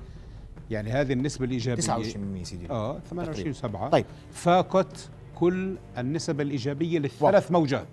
يعني 0.71 0.91
هذه 0.91 1.13
النسبة 1.13 1.45
الإيجابية. 1.45 1.83
29% 1.83 2.43
سيدي. 2.43 2.71
آه 2.71 2.99
28 3.11 3.53
7 3.53 3.89
طيب. 3.89 4.07
فاقت 4.33 5.09
كل 5.35 5.77
النسب 5.99 6.41
الإيجابية 6.41 6.99
للثلاث 6.99 7.51
موجات. 7.53 7.87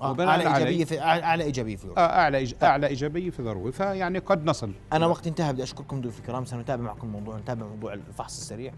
آه 0.00 0.16
عليه- 0.22 0.54
إيجابية 0.54 0.84
في 0.84 1.00
أعلى 1.00 1.44
إيجابية 1.44 1.76
في 1.76 1.84
آه 1.84 1.88
أوروبا. 1.88 2.02
أعلى 2.02 2.46
إيج- 2.46 2.62
أعلى 2.62 2.86
إيجابية 2.86 3.30
في 3.30 3.42
ذروه 3.42 3.70
فيعني 3.70 4.18
قد 4.18 4.44
نصل. 4.44 4.72
أنا 4.92 5.06
وقت 5.06 5.26
انتهى 5.26 5.52
بدي 5.52 5.62
أشكركم 5.62 6.00
ضيوف 6.00 6.18
الكرام. 6.18 6.44
سنتابع 6.44 6.82
معكم 6.82 7.06
موضوع 7.08 7.36
نتابع 7.38 7.66
موضوع 7.66 7.94
الفحص 7.94 8.38
السريع. 8.40 8.72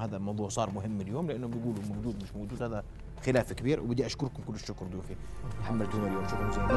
هذا 0.00 0.16
الموضوع 0.16 0.48
صار 0.48 0.70
مهم 0.70 1.00
اليوم 1.00 1.26
لأنه 1.26 1.46
بيقولوا 1.46 1.82
موجود 1.94 2.22
مش 2.22 2.36
موجود. 2.36 2.62
هذا 2.62 2.84
خلاف 3.26 3.52
كبير. 3.52 3.80
وبدي 3.80 4.06
أشكركم 4.06 4.42
كل 4.48 4.54
الشكر 4.54 4.86
ضيوفي 4.86 5.14
حملتونا 5.62 6.06
اليوم. 6.06 6.26
شكرا 6.28 6.50
جزيلا. 6.50 6.70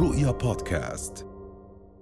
رؤيا 0.00 0.30
بودكاست. 0.30 1.26